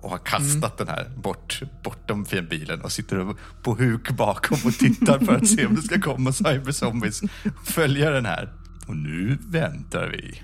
och 0.00 0.10
har 0.10 0.18
kastat 0.18 0.78
den 0.78 0.88
här 0.88 1.10
bort, 1.16 1.62
bortom 1.84 2.26
bilen 2.50 2.80
och 2.80 2.92
sitter 2.92 3.34
på 3.62 3.74
huk 3.74 4.10
bakom 4.10 4.58
och 4.64 4.72
tittar 4.72 5.18
för 5.18 5.34
att 5.34 5.48
se 5.48 5.66
om 5.66 5.74
det 5.74 5.82
ska 5.82 6.00
komma 6.00 6.32
cyberzombies 6.32 7.22
och 7.22 7.66
följa 7.66 8.10
den 8.10 8.26
här. 8.26 8.52
Och 8.86 8.96
nu 8.96 9.38
väntar 9.40 10.08
vi. 10.08 10.42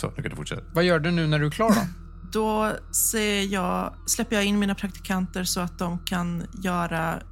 Så, 0.00 0.12
nu 0.16 0.22
kan 0.22 0.30
du 0.30 0.36
fortsätta. 0.36 0.62
Vad 0.74 0.84
gör 0.84 0.98
du 0.98 1.10
nu 1.10 1.26
när 1.26 1.38
du 1.38 1.46
är 1.46 1.50
klar 1.50 1.70
då? 1.70 1.80
Då 2.32 2.72
ser 2.92 3.42
jag, 3.42 3.94
släpper 4.06 4.36
jag 4.36 4.44
in 4.44 4.58
mina 4.58 4.74
praktikanter 4.74 5.44
så 5.44 5.60
att 5.60 5.78
de 5.78 5.98
kan 5.98 6.46
göra 6.62 7.22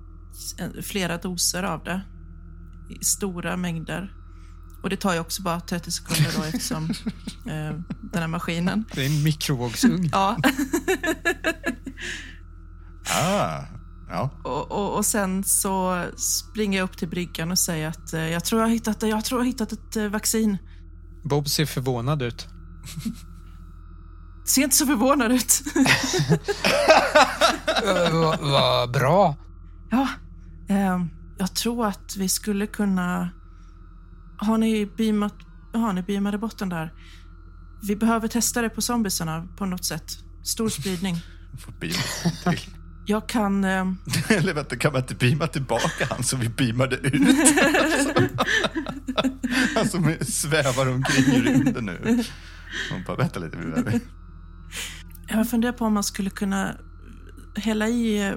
flera 0.83 1.19
doser 1.19 1.63
av 1.63 1.85
det 1.85 2.01
i 2.91 3.05
stora 3.05 3.57
mängder. 3.57 4.16
Och 4.83 4.91
det 4.91 4.97
tar 4.97 5.15
ju 5.15 5.21
också 5.21 5.43
bara 5.43 5.61
30 5.61 5.91
sekunder 5.91 6.33
då 6.37 6.43
eftersom 6.43 6.85
eh, 7.47 7.81
den 8.13 8.23
här 8.23 8.27
maskinen. 8.29 8.85
Det 8.95 9.03
är 9.03 9.07
en 9.07 9.23
mikrovågsugn. 9.23 10.09
Ja, 10.13 10.37
Ah, 13.09 13.63
ja. 14.09 14.31
och, 14.45 14.73
och, 14.73 14.97
och 14.97 15.07
sen 15.07 15.45
så 15.45 16.05
springer 16.17 16.79
jag 16.79 16.85
upp 16.85 16.97
till 16.97 17.09
bryggan 17.09 17.51
och 17.51 17.59
säger 17.59 17.89
att 17.89 18.13
eh, 18.13 18.21
jag 18.21 18.45
tror 18.45 18.61
jag 18.61 18.69
har 18.69 18.73
hittat, 18.75 19.03
jag 19.03 19.25
tror 19.25 19.41
jag 19.41 19.45
har 19.45 19.49
hittat 19.49 19.73
ett 19.73 19.97
eh, 19.97 20.07
vaccin. 20.09 20.59
Bob 21.25 21.49
ser 21.49 21.67
förvånad 21.67 22.23
ut. 22.23 22.49
Ser 24.45 24.63
inte 24.63 24.77
så 24.77 24.87
förvånad 24.87 25.33
ut. 25.33 25.63
Vad 28.13 28.41
va 28.41 28.87
bra. 28.87 29.37
Ja, 29.91 30.09
eh, 30.69 31.05
jag 31.39 31.55
tror 31.55 31.87
att 31.87 32.17
vi 32.17 32.29
skulle 32.29 32.67
kunna... 32.67 33.31
Har 34.37 34.59
ni 34.59 34.87
beamat, 34.87 35.35
har 35.73 35.93
ni 35.93 36.03
beamade 36.03 36.39
bort 36.39 36.59
den 36.59 36.69
där? 36.69 36.93
Vi 37.83 37.97
behöver 37.97 38.29
testa 38.29 38.63
det 38.63 38.71
på 38.71 38.83
zombiesarna 38.83 39.49
på 39.57 39.67
något 39.67 39.85
sätt. 39.85 40.19
Stor 40.43 40.69
spridning. 40.69 41.17
Jag 43.07 43.29
kan... 43.29 43.65
Eh, 43.65 43.87
Eller 44.29 44.55
vänta, 44.55 44.77
kan 44.77 44.93
man 44.93 45.01
inte 45.01 45.15
beama 45.15 45.47
tillbaka 45.47 46.07
han 46.11 46.23
som 46.23 46.41
vi 46.41 46.49
beamade 46.49 46.97
ut? 46.97 47.13
han 49.75 49.89
som 49.89 50.15
svävar 50.21 50.89
omkring 50.89 51.35
i 51.35 51.41
rymden 51.41 51.87
nu. 51.87 52.25
Hon 52.91 53.05
bara, 53.07 53.17
vänta 53.17 53.41
lite, 53.41 54.01
jag 55.29 55.51
funderar 55.51 55.73
på 55.73 55.85
om 55.85 55.95
man 55.95 56.05
skulle 56.05 56.31
kunna 56.31 56.77
hälla 57.55 57.89
i, 57.89 58.35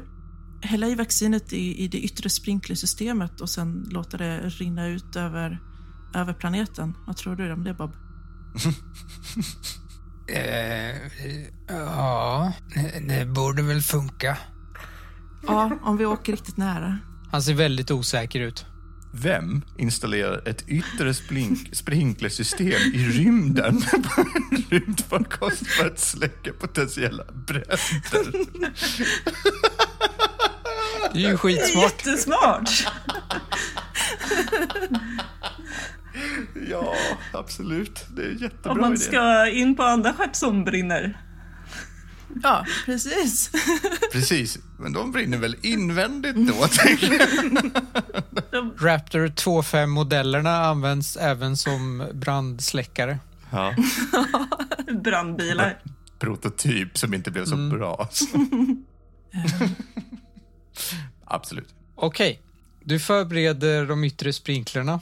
hälla 0.61 0.87
i 0.87 0.95
vaccinet 0.95 1.53
i, 1.53 1.83
i 1.83 1.87
det 1.87 1.97
yttre 1.97 2.29
sprinklersystemet 2.29 3.41
och 3.41 3.49
sen 3.49 3.87
låta 3.91 4.17
det 4.17 4.39
rinna 4.39 4.87
ut 4.87 5.15
över, 5.15 5.59
över 6.13 6.33
planeten. 6.33 6.97
Vad 7.07 7.17
tror 7.17 7.35
du 7.35 7.53
om 7.53 7.63
det, 7.63 7.73
Bob? 7.73 7.93
Eh, 10.31 10.95
ja, 11.67 12.53
det, 13.07 13.25
borde 13.25 13.61
väl 13.61 13.81
funka. 13.81 14.37
Ja, 15.47 15.71
om 15.81 15.97
vi 15.97 16.05
åker 16.05 16.31
riktigt 16.31 16.57
nära. 16.57 16.97
Han 17.31 17.43
ser 17.43 17.53
väldigt 17.53 17.91
osäker 17.91 18.39
ut. 18.39 18.65
Vem 19.11 19.61
installerar 19.77 20.47
ett 20.47 20.63
yttre 20.67 21.13
sprinklersystem 21.71 22.93
i 22.93 23.07
rymden 23.07 23.81
på 23.81 24.21
en 24.51 24.63
rymdfarkost 24.69 25.67
för 25.67 25.87
att 25.87 25.99
släcka 25.99 26.53
potentiella 26.53 27.23
bränder? 27.47 28.45
Det 31.13 31.25
är 31.25 31.29
ju 31.29 31.37
skitsmart. 31.37 32.05
Jättesmart! 32.05 32.69
Ja, 36.69 36.93
absolut. 37.33 38.05
Det 38.15 38.21
är 38.23 38.29
en 38.29 38.37
jättebra 38.37 38.71
Om 38.71 38.81
man 38.81 38.91
idé. 38.93 39.01
ska 39.01 39.47
in 39.49 39.75
på 39.75 39.83
andra 39.83 40.13
skepp 40.13 40.35
som 40.35 40.63
brinner. 40.63 41.21
Ja, 42.43 42.65
precis. 42.85 43.51
Precis, 44.11 44.57
men 44.79 44.93
de 44.93 45.11
brinner 45.11 45.37
väl 45.37 45.55
invändigt 45.61 46.35
då, 46.35 46.67
tänker 46.67 47.13
jag. 47.13 47.71
Raptor 48.79 49.27
2.5-modellerna 49.27 50.55
används 50.65 51.17
även 51.17 51.57
som 51.57 52.07
brandsläckare. 52.13 53.19
Ja, 53.51 53.75
Brandbilar. 55.03 55.79
prototyp 56.19 56.97
som 56.97 57.13
inte 57.13 57.31
blev 57.31 57.45
så 57.45 57.55
bra. 57.55 58.09
absolut. 61.25 61.69
Okej, 61.95 62.41
du 62.83 62.99
förbereder 62.99 63.85
de 63.85 64.03
yttre 64.03 64.33
sprinklerna. 64.33 64.99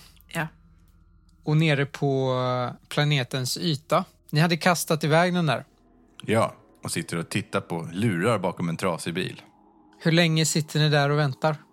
Och 1.48 1.58
nere 1.58 1.86
på 1.86 2.34
planetens 2.90 3.58
yta. 3.58 4.06
Ni 4.30 4.40
hade 4.40 4.58
kastat 4.58 5.04
iväg 5.04 5.34
den 5.34 5.46
där. 5.46 5.66
Ja, 6.26 6.56
och 6.84 6.92
sitter 6.92 7.18
och 7.18 7.30
tittar 7.30 7.62
på 7.62 7.88
lurar 7.94 8.40
bakom 8.40 8.70
en 8.70 8.78
trasig 8.78 9.14
bil. 9.14 9.42
Hur 10.00 10.12
länge 10.12 10.46
sitter 10.46 10.80
ni 10.80 10.90
där 10.90 11.10
och 11.10 11.18
väntar? 11.20 11.56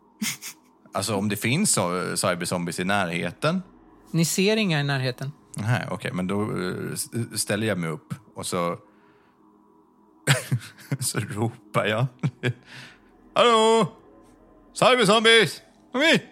Alltså 0.97 1.15
om 1.15 1.29
det 1.29 1.37
finns 1.37 1.73
så- 1.73 2.17
cyberzombies 2.17 2.81
i 2.81 2.85
närheten. 2.85 3.63
Ni 4.11 4.25
ser 4.25 4.57
inga 4.57 4.81
i 4.81 4.85
närheten. 4.85 5.33
Nej, 5.57 5.87
okej, 5.91 6.13
men 6.13 6.27
då 6.27 6.43
eh, 6.43 6.93
s- 6.93 7.41
ställer 7.43 7.67
jag 7.67 7.79
mig 7.79 7.91
upp 7.91 8.15
och 8.37 8.47
så... 8.47 8.79
så 11.01 11.19
ropar 11.21 11.85
jag. 11.87 12.07
Hallå! 13.35 13.93
Cyberzombies! 14.75 15.63
Kom 15.93 16.01
hit! 16.01 16.23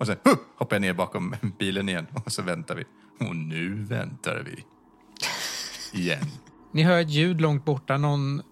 Och 0.00 0.06
sen 0.06 0.16
huh, 0.24 0.34
hoppar 0.56 0.76
jag 0.76 0.80
ner 0.80 0.94
bakom 0.94 1.34
bilen 1.58 1.88
igen 1.88 2.06
och 2.24 2.32
så 2.32 2.42
väntar 2.42 2.74
vi. 2.74 2.84
Och 3.26 3.36
nu 3.36 3.74
väntar 3.74 4.42
vi. 4.46 4.64
Igen. 6.00 6.24
Ni 6.72 6.82
hör 6.82 7.00
ett 7.00 7.10
ljud 7.10 7.40
långt 7.40 7.64
borta, 7.64 7.96
någon... 7.96 8.42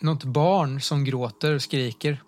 Något 0.00 0.24
barn 0.24 0.80
som 0.80 1.04
gråter 1.04 1.54
och 1.54 1.62
skriker. 1.62 2.22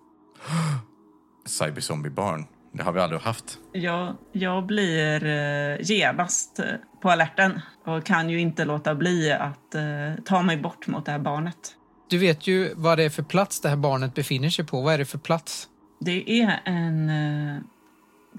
Cyberzombiebarn. 1.47 2.47
Det 2.73 2.83
har 2.83 2.93
vi 2.93 3.01
aldrig 3.01 3.21
haft. 3.21 3.59
Jag, 3.73 4.17
jag 4.33 4.67
blir 4.67 5.25
eh, 5.25 5.77
genast 5.81 6.59
eh, 6.59 6.65
på 7.03 7.11
alerten 7.11 7.61
och 7.85 8.05
kan 8.05 8.31
ju 8.31 8.41
inte 8.41 8.65
låta 8.65 8.95
bli 8.95 9.33
att 9.33 9.75
eh, 9.75 10.25
ta 10.25 10.43
mig 10.43 10.57
bort 10.57 10.87
mot 10.87 11.07
det 11.07 11.13
här 11.13 11.19
barnet. 11.19 11.77
Du 12.09 12.19
vet 12.19 12.47
ju 12.47 12.75
vad 12.75 12.99
det 12.99 13.05
är 13.05 13.11
för 13.11 13.23
plats 13.23 13.61
det 13.61 13.69
här 13.69 13.77
barnet 13.77 14.15
befinner 14.15 14.51
sig 14.51 14.67
på. 14.67 14.83
Vad 14.83 14.95
är 14.95 14.99
det 14.99 15.05
för 15.05 15.19
plats? 15.19 15.69
Det 16.01 16.41
är 16.41 16.61
en 16.65 17.09
eh, 17.09 17.63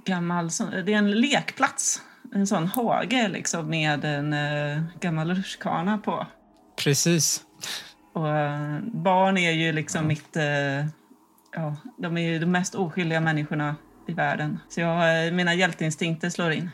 gammal 0.06 0.50
det 0.86 0.94
är 0.94 0.98
en 0.98 1.12
lekplats. 1.12 2.02
En 2.34 2.48
sån 2.48 2.68
hage 2.68 3.28
liksom 3.28 3.70
med 3.70 4.06
en 4.06 4.34
eh, 4.34 4.84
gammal 5.00 5.36
rutschkana 5.36 5.98
på. 5.98 6.28
Precis. 6.84 7.42
Och 8.14 8.30
eh, 8.30 8.80
barn 8.94 9.38
är 9.38 9.52
ju 9.52 9.72
liksom 9.72 10.08
mitt... 10.08 10.36
Eh, 10.36 10.86
ja, 11.56 11.76
de 11.98 12.18
är 12.18 12.22
ju 12.32 12.40
de 12.40 12.46
mest 12.46 12.76
oskyldiga 12.76 13.22
människorna 13.22 13.76
i 14.08 14.14
världen. 14.14 14.60
Så 14.70 14.82
jag, 14.82 15.34
mina 15.34 15.54
hjälteinstinkter 15.54 16.30
slår 16.30 16.52
in. 16.52 16.70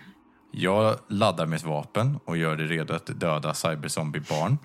Jag 0.52 0.96
laddar 1.10 1.46
med 1.46 1.58
ett 1.58 1.64
vapen 1.66 2.20
och 2.26 2.38
gör 2.38 2.56
det 2.56 2.64
redo 2.66 2.94
att 2.94 3.20
döda 3.20 3.54
cyberzombiebarn. 3.54 4.58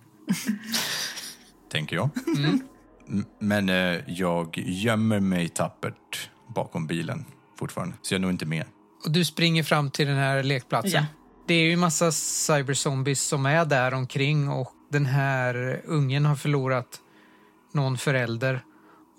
Tänker 1.72 1.96
jag. 1.96 2.08
M- 2.36 3.24
Men 3.38 3.68
eh, 3.68 4.00
jag 4.06 4.58
gömmer 4.58 5.20
mig 5.20 5.48
tappert 5.48 6.30
bakom 6.54 6.86
bilen 6.86 7.24
fortfarande. 7.58 7.96
Så 8.02 8.14
jag 8.14 8.18
är 8.18 8.22
nog 8.22 8.30
inte 8.30 8.46
med. 8.46 8.64
Och 9.04 9.10
du 9.10 9.24
springer 9.24 9.62
fram 9.62 9.90
till 9.90 10.06
den 10.06 10.16
här 10.16 10.42
lekplatsen. 10.42 11.02
Ja. 11.02 11.06
Det 11.48 11.54
är 11.54 11.62
ju 11.62 11.72
en 11.72 11.78
massa 11.78 12.12
cyberzombies 12.12 13.22
som 13.22 13.46
är 13.46 13.64
där 13.64 13.94
omkring 13.94 14.48
och 14.48 14.72
den 14.90 15.06
här 15.06 15.80
ungen 15.84 16.26
har 16.26 16.36
förlorat 16.36 17.00
någon 17.72 17.98
förälder 17.98 18.60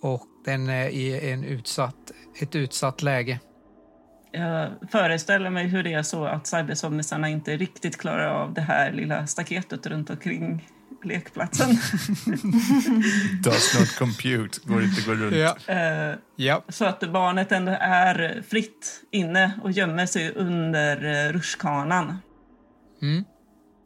och 0.02 0.24
den 0.46 0.70
är 0.70 0.90
i 0.90 1.32
en 1.32 1.44
utsatt, 1.44 2.12
ett 2.42 2.56
utsatt 2.56 3.02
läge. 3.02 3.40
Jag 4.32 4.70
föreställer 4.92 5.50
mig 5.50 5.68
hur 5.68 5.84
det 5.84 5.94
är 5.94 6.04
så 6.04 6.26
att 6.26 6.48
cyberzombiesarna 6.48 7.30
inte 7.30 7.58
riktigt 7.58 7.98
klarar 7.98 8.30
av 8.30 8.54
det 8.54 8.62
här 8.62 8.92
lilla 8.92 9.28
staketet 9.28 9.88
runt 9.88 10.10
omkring 10.10 10.68
lekplatsen. 11.06 11.70
Does 13.44 13.80
not 13.80 13.96
compute. 13.98 14.60
Går 14.64 14.84
inte 14.84 15.02
gå 15.02 15.14
runt. 15.16 15.36
Ja. 15.36 15.58
Eh, 15.74 16.16
ja. 16.36 16.64
så 16.70 16.86
att 16.86 17.12
barnet 17.12 17.52
ändå 17.52 17.78
är 17.80 18.44
fritt 18.50 19.04
inne 19.12 19.60
och 19.64 19.72
gömmer 19.72 20.06
sig 20.06 20.32
under 20.36 21.28
eh, 21.28 21.34
rutschkanan. 21.34 22.18
Mm. 23.02 23.24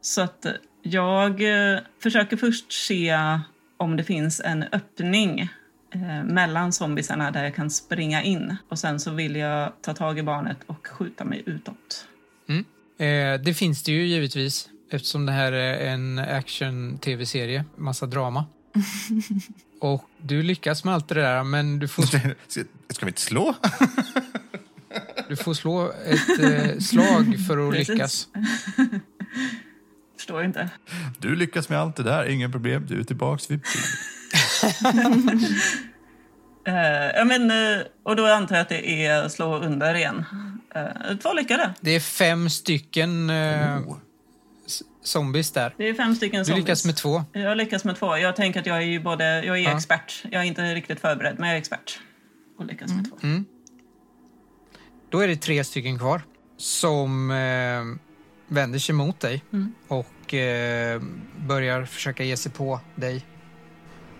Så 0.00 0.20
att 0.20 0.46
jag 0.82 1.30
eh, 1.42 1.80
försöker 2.02 2.36
först 2.36 2.72
se 2.72 3.18
om 3.76 3.96
det 3.96 4.04
finns 4.04 4.40
en 4.44 4.62
öppning 4.62 5.48
mellan 6.24 6.72
zombiesarna 6.72 7.30
där 7.30 7.44
jag 7.44 7.54
kan 7.54 7.70
springa 7.70 8.22
in. 8.22 8.56
Och 8.68 8.78
sen 8.78 9.00
så 9.00 9.10
vill 9.10 9.36
jag 9.36 9.72
ta 9.82 9.94
tag 9.94 10.18
i 10.18 10.22
barnet 10.22 10.58
och 10.66 10.86
skjuta 10.86 11.24
mig 11.24 11.42
utåt. 11.46 12.06
Eh, 13.02 13.40
det 13.40 13.54
finns 13.54 13.82
det 13.82 13.92
ju 13.92 14.06
givetvis 14.06 14.68
eftersom 14.94 15.26
det 15.26 15.32
här 15.32 15.52
är 15.52 15.92
en 15.92 16.18
action-tv-serie, 16.18 17.64
massa 17.76 18.06
drama. 18.06 18.46
Och 19.80 20.04
du 20.18 20.42
lyckas 20.42 20.84
med 20.84 20.94
allt 20.94 21.08
det 21.08 21.14
där, 21.14 21.44
men 21.44 21.78
du 21.78 21.88
får, 21.88 22.02
Ska 22.92 23.06
vi 23.06 23.10
inte 23.10 23.20
slå? 23.20 23.54
du 25.28 25.36
får 25.36 25.54
slå 25.54 25.92
ett 26.06 26.40
eh, 26.42 26.78
slag 26.78 27.36
för 27.48 27.68
att 27.68 27.72
Precis. 27.72 27.88
lyckas. 27.88 28.28
Förstår 30.16 30.44
inte. 30.44 30.70
Du 31.18 31.36
lyckas 31.36 31.68
med 31.68 31.78
allt 31.78 31.96
det 31.96 32.02
där, 32.02 32.24
inga 32.24 32.48
problem. 32.48 32.86
Du 32.88 33.00
är 33.00 33.04
tillbaks 33.04 33.50
vid 33.50 33.60
Eh, 36.66 37.10
ja, 37.14 37.24
men, 37.24 37.50
eh, 37.50 37.82
och 38.02 38.16
då 38.16 38.26
antar 38.26 38.56
jag 38.56 38.62
att 38.62 38.68
det 38.68 39.06
är 39.06 39.28
slå 39.28 39.58
under 39.58 39.94
igen. 39.94 40.24
Eh, 40.74 41.16
två 41.22 41.32
lyckade. 41.32 41.74
Det 41.80 41.90
är 41.90 42.00
fem 42.00 42.50
stycken 42.50 43.30
Oh. 43.30 43.96
Zombies 45.02 45.50
där. 45.50 45.74
Det 45.76 45.88
är 45.88 45.94
fem 45.94 46.14
stycken 46.14 46.38
Du 46.40 46.44
zombies. 46.44 46.64
lyckas 46.64 46.84
med 46.84 46.96
två. 46.96 47.24
Jag 47.32 47.56
lyckas 47.56 47.84
med 47.84 47.96
två. 47.96 48.16
Jag 48.16 48.36
tänker 48.36 48.60
att 48.60 48.66
jag 48.66 48.76
är 48.76 48.80
ju 48.80 49.00
både, 49.00 49.44
jag 49.44 49.58
är 49.58 49.62
Ja. 49.62 49.76
expert. 49.76 50.22
Jag 50.30 50.42
är 50.42 50.46
inte 50.46 50.74
riktigt 50.74 51.00
förberedd, 51.00 51.36
men 51.38 51.48
jag 51.48 51.54
är 51.56 51.60
expert. 51.60 52.00
Och 52.58 52.66
lyckas 52.66 52.90
med 52.94 53.04
två. 53.10 53.16
Då 55.10 55.18
är 55.20 55.28
det 55.28 55.36
tre 55.36 55.64
stycken 55.64 55.98
kvar 55.98 56.22
som 56.56 57.30
eh, 57.30 57.82
vänder 58.54 58.78
sig 58.78 58.94
mot 58.94 59.20
dig 59.20 59.42
Mm. 59.52 59.72
och 59.88 60.34
eh, 60.34 61.02
börjar 61.36 61.84
försöka 61.84 62.24
ge 62.24 62.36
sig 62.36 62.52
på 62.52 62.80
dig. 62.94 63.24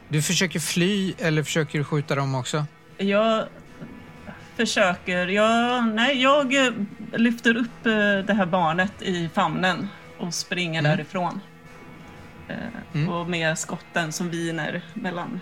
Du 0.08 0.22
försöker 0.22 0.60
fly 0.60 1.14
eller 1.18 1.42
försöker 1.42 1.78
du 1.78 1.84
skjuta 1.84 2.14
dem 2.14 2.34
också? 2.34 2.64
Jag 2.98 3.44
försöker... 4.56 5.26
Jag, 5.26 5.84
nej, 5.86 6.22
jag 6.22 6.66
eh, 6.66 6.72
lyfter 7.12 7.56
upp 7.56 7.86
eh, 7.86 7.92
det 8.26 8.34
här 8.34 8.46
barnet 8.46 9.02
i 9.02 9.28
famnen 9.34 9.88
och 10.22 10.34
springer 10.34 10.78
Mm. 10.80 10.90
därifrån. 10.96 11.40
Eh, 12.48 12.56
Mm. 12.92 13.08
Och 13.08 13.28
med 13.30 13.58
skotten 13.58 14.12
som 14.12 14.30
viner 14.30 14.82
mellan, 14.94 15.40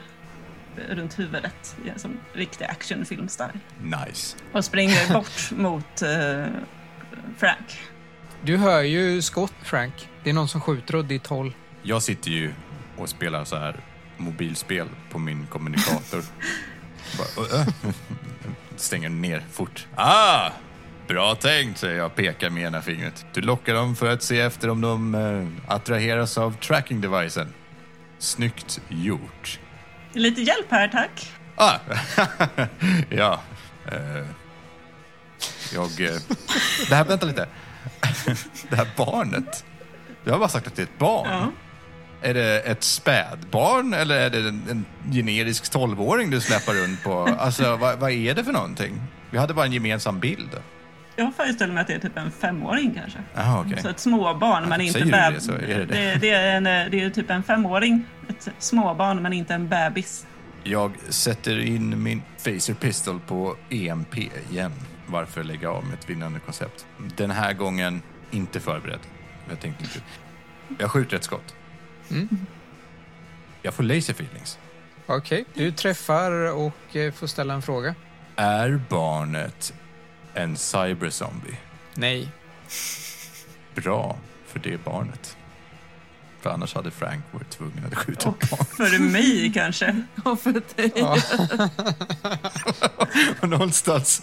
eh, 0.76 0.94
runt 0.94 1.18
huvudet. 1.18 1.76
Som 1.96 2.18
riktig 2.32 2.64
actionfilmstyle. 2.64 3.60
Nice. 3.82 4.36
Och 4.52 4.64
springer 4.64 5.12
bort 5.12 5.50
mot 5.50 6.02
eh, 6.02 6.46
Frank. 7.38 7.78
Du 8.42 8.56
hör 8.56 8.82
ju 8.82 9.22
skott, 9.22 9.52
Frank. 9.62 10.08
Det 10.24 10.30
är 10.30 10.34
någon 10.34 10.48
som 10.48 10.60
skjuter 10.60 10.96
åt 10.96 11.08
ditt 11.08 11.26
håll. 11.26 11.54
Jag 11.82 12.02
sitter 12.02 12.30
ju 12.30 12.52
och 12.96 13.08
spelar 13.08 13.44
så 13.44 13.56
här 13.56 13.80
mobilspel 14.16 14.88
på 15.10 15.18
min 15.18 15.46
kommunikator. 15.46 16.22
Bara, 17.18 17.60
äh, 17.60 17.66
Stänger 18.76 19.08
ner 19.08 19.44
fort. 19.52 19.86
Ah! 19.96 20.50
Bra 21.10 21.34
tänkt, 21.34 21.78
säger 21.78 21.96
jag 21.96 22.06
och 22.06 22.14
pekar 22.14 22.50
med 22.50 22.62
ena 22.62 22.82
fingret. 22.82 23.26
Du 23.32 23.40
lockar 23.40 23.74
dem 23.74 23.96
för 23.96 24.12
att 24.12 24.22
se 24.22 24.40
efter 24.40 24.70
om 24.70 24.80
de 24.80 25.14
eh, 25.14 25.74
attraheras 25.74 26.38
av 26.38 26.56
tracking-devicen. 26.60 27.46
Snyggt 28.18 28.80
gjort. 28.88 29.60
Lite 30.12 30.40
hjälp 30.40 30.66
här, 30.70 30.88
tack. 30.88 31.32
Ah! 31.56 31.78
ja. 33.10 33.40
Eh, 33.86 34.26
jag... 35.74 36.00
Eh, 36.00 36.20
det 36.88 36.94
här, 36.94 37.04
vänta 37.04 37.26
lite. 37.26 37.48
det 38.70 38.76
här 38.76 38.88
barnet. 38.96 39.64
Du 40.24 40.30
har 40.30 40.38
bara 40.38 40.48
sagt 40.48 40.66
att 40.66 40.76
det 40.76 40.82
är 40.82 40.86
ett 40.86 40.98
barn. 40.98 41.28
Ja. 41.30 41.52
Är 42.22 42.34
det 42.34 42.60
ett 42.60 42.84
spädbarn 42.84 43.94
eller 43.94 44.20
är 44.20 44.30
det 44.30 44.38
en, 44.38 44.62
en 44.70 44.84
generisk 45.12 45.70
tolvåring 45.70 46.30
du 46.30 46.40
släpar 46.40 46.74
runt 46.74 47.02
på? 47.02 47.36
Alltså, 47.38 47.76
vad, 47.76 47.98
vad 47.98 48.10
är 48.10 48.34
det 48.34 48.44
för 48.44 48.52
någonting? 48.52 49.02
Vi 49.30 49.38
hade 49.38 49.54
bara 49.54 49.66
en 49.66 49.72
gemensam 49.72 50.20
bild. 50.20 50.60
Jag 51.20 51.34
föreställer 51.34 51.74
mig 51.74 51.80
att 51.80 51.86
det 51.86 51.94
är 51.94 51.98
typ 51.98 52.16
en 52.16 52.30
femåring 52.30 52.94
kanske. 52.94 53.18
Jaha, 53.34 53.60
okej. 53.66 53.82
Så 53.82 53.88
ett 53.88 53.98
småbarn, 53.98 54.68
men 54.68 54.80
inte 54.80 54.92
säger 54.92 55.06
du 55.06 55.12
beb- 55.12 55.58
det 55.60 55.66
det 55.66 55.84
det. 55.84 56.18
det. 56.20 56.30
Är 56.30 56.56
en, 56.56 56.64
det 56.64 57.00
är 57.02 57.10
typ 57.10 57.30
en 57.30 57.42
femåring. 57.42 58.04
Ett 58.28 58.48
småbarn, 58.58 59.22
men 59.22 59.32
inte 59.32 59.54
en 59.54 59.68
bebis. 59.68 60.26
Jag 60.64 60.92
sätter 61.08 61.58
in 61.58 62.02
min 62.02 62.22
Phaser 62.44 62.74
Pistol 62.74 63.20
på 63.20 63.56
EMP 63.70 64.18
igen. 64.50 64.72
Varför 65.06 65.44
lägga 65.44 65.70
av 65.70 65.84
med 65.84 65.94
ett 65.98 66.10
vinnande 66.10 66.40
koncept? 66.40 66.86
Den 67.16 67.30
här 67.30 67.52
gången 67.52 68.02
inte 68.30 68.60
förberedd. 68.60 69.00
Jag 69.48 69.60
tänkte 69.60 69.84
inte. 69.84 70.00
Jag 70.78 70.90
skjuter 70.90 71.16
ett 71.16 71.24
skott. 71.24 71.54
Mm. 72.10 72.28
Jag 73.62 73.74
får 73.74 73.82
laser 73.82 74.12
feelings. 74.12 74.58
Okej, 75.06 75.44
du 75.54 75.72
träffar 75.72 76.52
och 76.52 76.96
eh, 76.96 77.12
får 77.12 77.26
ställa 77.26 77.54
en 77.54 77.62
fråga. 77.62 77.94
Är 78.36 78.80
barnet 78.88 79.74
en 80.34 80.56
cyberzombie? 80.56 81.56
Nej. 81.94 82.28
Bra 83.74 84.18
för 84.46 84.58
det 84.58 84.84
barnet. 84.84 85.36
För 86.42 86.50
annars 86.50 86.74
hade 86.74 86.90
Frank 86.90 87.24
varit 87.30 87.50
tvungen 87.50 87.84
att 87.86 87.94
skjuta 87.98 88.28
Och 88.28 88.44
barn. 88.50 88.64
för 88.64 88.98
mig 88.98 89.52
kanske. 89.54 90.02
Och 90.24 90.40
för 90.40 90.52
dig. 90.52 90.92
Ja. 90.96 91.16
Och 93.40 93.48
någonstans, 93.48 94.22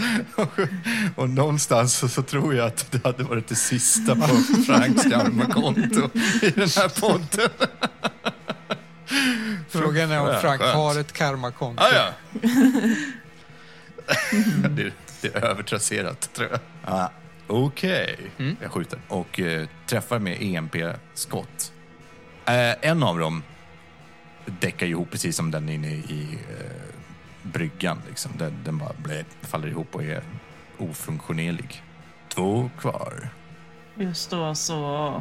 och 1.15 1.29
någonstans 1.29 1.93
så, 1.93 2.09
så 2.09 2.21
tror 2.23 2.55
jag 2.55 2.67
att 2.67 2.91
det 2.91 3.03
hade 3.03 3.23
varit 3.23 3.47
det 3.47 3.55
sista 3.55 4.15
på 4.15 4.27
Franks 4.67 5.03
gamla 5.03 5.45
konto 5.45 6.09
i 6.41 6.49
den 6.49 6.69
här 6.69 7.01
podden. 7.01 7.49
Frågan 9.69 10.11
är 10.11 10.19
om 10.19 10.41
Frank 10.41 10.61
har 10.61 10.99
ett 10.99 11.13
karmakonto. 11.13 11.83
Ah, 11.83 11.93
ja. 11.93 12.09
Det, 15.21 15.35
är 15.35 15.45
övertrasserat, 15.45 16.33
tror 16.33 16.49
jag. 16.51 16.59
Ah, 16.85 17.09
Okej, 17.49 18.17
jag 18.61 18.71
skjuter 18.71 18.99
och 19.07 19.39
eh, 19.39 19.67
träffar 19.85 20.19
med 20.19 20.37
EMP-skott. 20.41 21.73
Eh, 22.45 22.89
en 22.89 23.03
av 23.03 23.19
dem 23.19 23.43
däckar 24.45 24.87
ihop 24.87 25.11
precis 25.11 25.35
som 25.35 25.51
den 25.51 25.69
inne 25.69 25.87
i 25.87 26.39
eh, 26.49 26.95
bryggan. 27.41 28.01
Liksom. 28.09 28.31
Den, 28.37 28.53
den 28.63 28.77
bara 28.77 28.93
blä, 28.97 29.23
faller 29.41 29.67
ihop 29.67 29.95
och 29.95 30.03
är 30.03 30.23
ofunktionerlig. 30.77 31.83
Två 32.29 32.69
kvar. 32.79 33.29
Just 33.95 34.29
då 34.29 34.55
så 34.55 34.75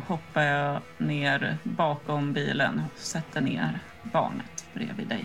hoppar 0.07 0.43
jag 0.43 0.81
ner 0.99 1.59
bakom 1.63 2.33
bilen 2.33 2.83
och 2.85 2.99
sätter 2.99 3.41
ner 3.41 3.79
barnet 4.03 4.67
bredvid 4.75 5.09
dig. 5.09 5.25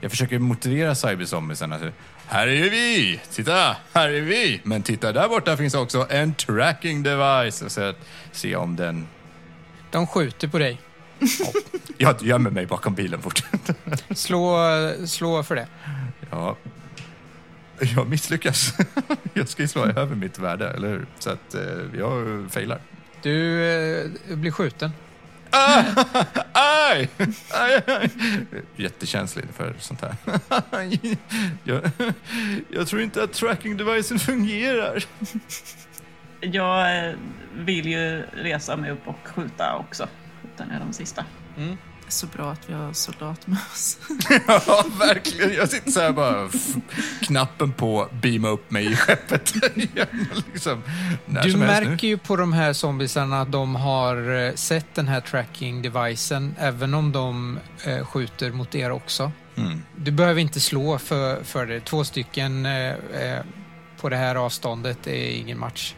Jag 0.00 0.10
försöker 0.10 0.38
motivera 0.38 0.94
cyberzombiesarna. 0.94 1.78
till, 1.78 1.92
Här 2.32 2.46
är 2.46 2.70
vi! 2.70 3.20
Titta, 3.30 3.76
här 3.92 4.08
är 4.08 4.20
vi! 4.20 4.60
Men 4.64 4.82
titta, 4.82 5.12
där 5.12 5.28
borta 5.28 5.56
finns 5.56 5.74
också 5.74 6.06
en 6.10 6.34
tracking 6.34 7.02
device. 7.02 7.72
Så 7.72 7.80
att 7.82 7.96
se 8.32 8.56
om 8.56 8.76
den... 8.76 9.06
De 9.90 10.06
skjuter 10.06 10.48
på 10.48 10.58
dig. 10.58 10.80
Jag 11.98 12.22
gömmer 12.22 12.50
mig 12.50 12.66
bakom 12.66 12.94
bilen 12.94 13.22
fort. 13.22 13.42
Slå, 14.10 14.58
slå 15.06 15.42
för 15.42 15.56
det. 15.56 15.66
ja. 16.30 16.56
Jag 17.78 18.08
misslyckas. 18.08 18.74
Jag 19.34 19.48
ska 19.48 19.62
ju 19.62 19.68
slå 19.68 19.84
över 19.84 20.16
mitt 20.16 20.38
värde, 20.38 20.70
eller 20.70 20.88
hur? 20.88 21.06
Så 21.18 21.30
att 21.30 21.54
eh, 21.54 21.62
jag 21.98 22.46
failar. 22.50 22.80
Du 23.22 23.64
eh, 23.64 24.36
blir 24.36 24.50
skjuten. 24.50 24.90
Ah! 25.52 25.84
Aj! 26.52 27.08
Aj, 27.50 27.82
aj! 27.86 28.10
Jättekänslig 28.76 29.44
för 29.56 29.74
sånt 29.78 30.00
här. 30.00 30.14
Jag, 31.64 31.90
jag 32.70 32.86
tror 32.88 33.02
inte 33.02 33.22
att 33.22 33.32
tracking 33.32 33.76
devicen 33.76 34.18
fungerar. 34.18 35.04
Jag 36.40 37.06
eh, 37.08 37.14
vill 37.54 37.86
ju 37.86 38.22
resa 38.32 38.76
mig 38.76 38.90
upp 38.90 39.08
och 39.08 39.28
skjuta 39.28 39.76
också. 39.76 40.08
Skjuta 40.42 40.64
ner 40.64 40.78
de 40.78 40.92
sista. 40.92 41.24
Är 41.56 41.76
så 42.12 42.26
bra 42.26 42.50
att 42.52 42.70
vi 42.70 42.74
har 42.74 42.92
soldat 42.92 43.46
med 43.46 43.58
oss. 43.72 43.98
Ja, 44.46 44.84
verkligen. 44.98 45.54
Jag 45.54 45.68
sitter 45.68 45.90
så 45.90 46.00
här 46.00 46.12
bara, 46.12 46.48
f- 46.54 46.74
knappen 47.20 47.72
på, 47.72 48.08
beama 48.22 48.48
upp 48.48 48.70
mig 48.70 48.92
i 48.92 48.96
skeppet. 48.96 49.52
Liksom, 50.52 50.82
Du 51.42 51.56
märker 51.56 52.08
ju 52.08 52.18
på 52.18 52.36
de 52.36 52.52
här 52.52 52.72
zombiesarna 52.72 53.40
att 53.40 53.52
de 53.52 53.74
har 53.74 54.46
eh, 54.46 54.54
sett 54.54 54.94
den 54.94 55.08
här 55.08 55.20
tracking-devicen, 55.20 56.54
även 56.58 56.94
om 56.94 57.12
de 57.12 57.58
eh, 57.84 58.06
skjuter 58.06 58.50
mot 58.50 58.74
er 58.74 58.90
också. 58.90 59.32
Mm. 59.56 59.82
Du 59.96 60.10
behöver 60.10 60.40
inte 60.40 60.60
slå 60.60 60.98
för, 60.98 61.42
för 61.44 61.66
det. 61.66 61.80
Två 61.80 62.04
stycken 62.04 62.66
eh, 62.66 62.88
eh, 62.90 63.40
på 64.00 64.08
det 64.08 64.16
här 64.16 64.34
avståndet 64.34 65.06
är 65.06 65.30
ingen 65.30 65.58
match. 65.58 65.94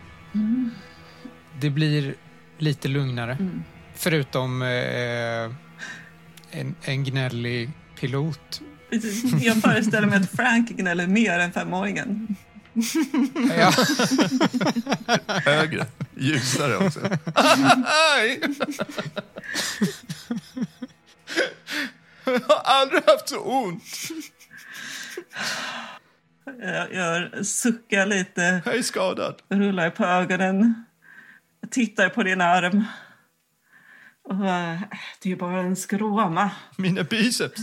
Det 1.60 1.70
blir 1.70 2.14
lite 2.58 2.88
lugnare. 2.88 3.32
Mm. 3.40 3.62
Förutom 3.94 4.62
eh, 4.62 4.68
en, 6.54 6.74
en 6.84 7.04
gnällig 7.04 7.70
pilot. 8.00 8.60
Precis. 8.90 9.42
Jag 9.44 9.56
föreställer 9.56 10.06
mig 10.08 10.18
att 10.18 10.30
Frank 10.30 10.70
gnäller 10.70 11.06
mer 11.06 11.38
än 11.38 11.52
femåringen. 11.52 12.36
Ja, 13.58 13.72
Högre, 15.44 15.86
ljusare 16.16 16.76
också. 16.76 17.00
Jag 22.24 22.40
har 22.40 22.62
aldrig 22.64 23.02
haft 23.06 23.28
så 23.28 23.38
ont. 23.40 23.82
Jag, 26.62 26.94
jag 26.94 27.46
suckar 27.46 28.06
lite, 28.06 28.62
Jag 28.64 28.74
är 28.76 28.82
skadad. 28.82 29.34
rullar 29.48 29.90
på 29.90 30.04
ögonen. 30.04 30.84
Jag 31.60 31.70
tittar 31.70 32.08
på 32.08 32.22
din 32.22 32.40
arm. 32.40 32.84
Och, 34.24 34.46
eh, 34.46 34.80
det 35.22 35.32
är 35.32 35.36
bara 35.36 35.60
en 35.60 35.76
skråma. 35.76 36.50
Mina 36.76 37.04
biceps. 37.04 37.60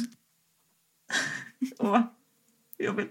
Och 1.78 1.97
jag 2.78 2.93
vill... 2.93 3.07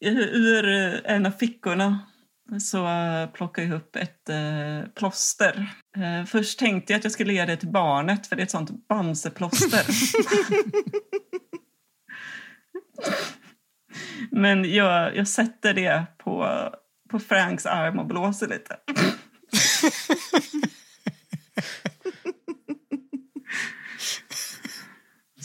Ur 0.00 0.66
en 1.06 1.26
av 1.26 1.30
fickorna 1.30 1.98
så 2.60 2.88
plockar 3.34 3.62
jag 3.62 3.72
upp 3.72 3.96
ett 3.96 4.28
eh, 4.28 4.82
plåster. 4.94 5.74
Eh, 5.96 6.24
först 6.26 6.58
tänkte 6.58 6.92
jag 6.92 6.98
att 6.98 7.04
jag 7.04 7.12
skulle 7.12 7.32
ge 7.32 7.44
det 7.44 7.56
till 7.56 7.68
barnet 7.68 8.26
för 8.26 8.36
det 8.36 8.42
är 8.42 8.44
ett 8.44 8.50
sånt 8.50 8.88
Bamseplåster. 8.88 9.86
Men 14.30 14.72
jag, 14.72 15.16
jag 15.16 15.28
sätter 15.28 15.74
det 15.74 16.04
på, 16.18 16.48
på 17.10 17.18
Franks 17.18 17.66
arm 17.66 17.98
och 17.98 18.06
blåser 18.06 18.48
lite. 18.48 18.76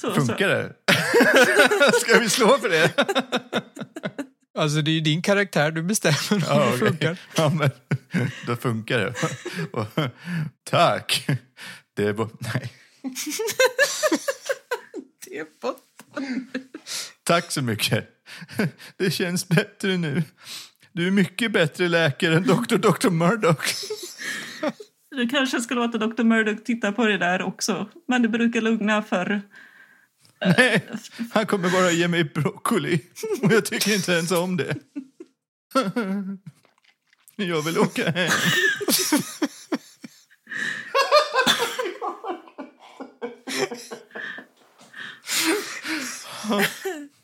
Så, 0.05 0.21
så. 0.21 0.25
Funkar 0.25 0.47
det? 0.47 0.73
Ska 2.01 2.19
vi 2.19 2.29
slå 2.29 2.57
för 2.57 2.69
det? 2.69 2.93
Alltså 4.57 4.81
det 4.81 4.91
är 4.91 4.93
ju 4.93 4.99
din 5.01 5.21
karaktär, 5.21 5.71
du 5.71 5.83
bestämmer 5.83 6.33
om 6.33 6.41
Ja, 6.47 6.59
det 6.59 6.67
okej. 6.67 6.79
funkar. 6.79 7.17
Ja, 7.35 7.49
men 7.49 7.69
då 8.47 8.55
funkar 8.55 8.99
det. 8.99 9.13
Och, 9.71 9.85
tack. 10.63 11.27
Det 11.93 12.03
är 12.03 12.13
bara... 12.13 12.29
Nej. 12.39 12.71
Det 15.27 15.37
är 15.39 15.45
bort. 15.61 15.77
Tack 17.23 17.51
så 17.51 17.61
mycket. 17.61 18.09
Det 18.97 19.11
känns 19.11 19.47
bättre 19.47 19.97
nu. 19.97 20.23
Du 20.91 21.07
är 21.07 21.11
mycket 21.11 21.51
bättre 21.51 21.87
läkare 21.87 22.35
än 22.35 22.43
Dr. 22.43 22.75
Dr. 22.77 23.09
Murdoch. 23.09 23.65
Du 25.15 25.29
kanske 25.29 25.61
ska 25.61 25.75
låta 25.75 25.97
Dr. 25.97 26.23
Murdoch 26.23 26.63
titta 26.63 26.91
på 26.91 27.05
det 27.05 27.17
där 27.17 27.41
också. 27.41 27.89
Men 28.07 28.21
det 28.21 28.27
brukar 28.29 28.61
lugna 28.61 29.01
för... 29.01 29.41
Nej, 30.57 30.88
han 31.33 31.45
kommer 31.45 31.69
bara 31.69 31.91
ge 31.91 32.07
mig 32.07 32.23
broccoli. 32.23 33.01
Och 33.41 33.51
jag 33.51 33.65
tycker 33.65 33.95
inte 33.95 34.11
ens 34.11 34.31
om 34.31 34.57
det. 34.57 34.75
Jag 37.38 37.61
vill 37.61 37.77
åka 37.79 38.09
hem. 38.11 38.31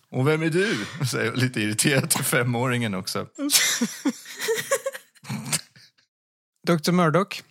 Och 0.09 0.27
vem 0.27 0.41
är 0.41 0.49
du? 0.49 0.85
säger 1.11 1.25
jag 1.25 1.37
lite 1.37 1.61
irriterat 1.61 2.09
till 2.09 2.23
femåringen 2.23 2.93
också. 2.93 3.27
Dr. 6.67 6.91
Murdoch, 6.91 7.43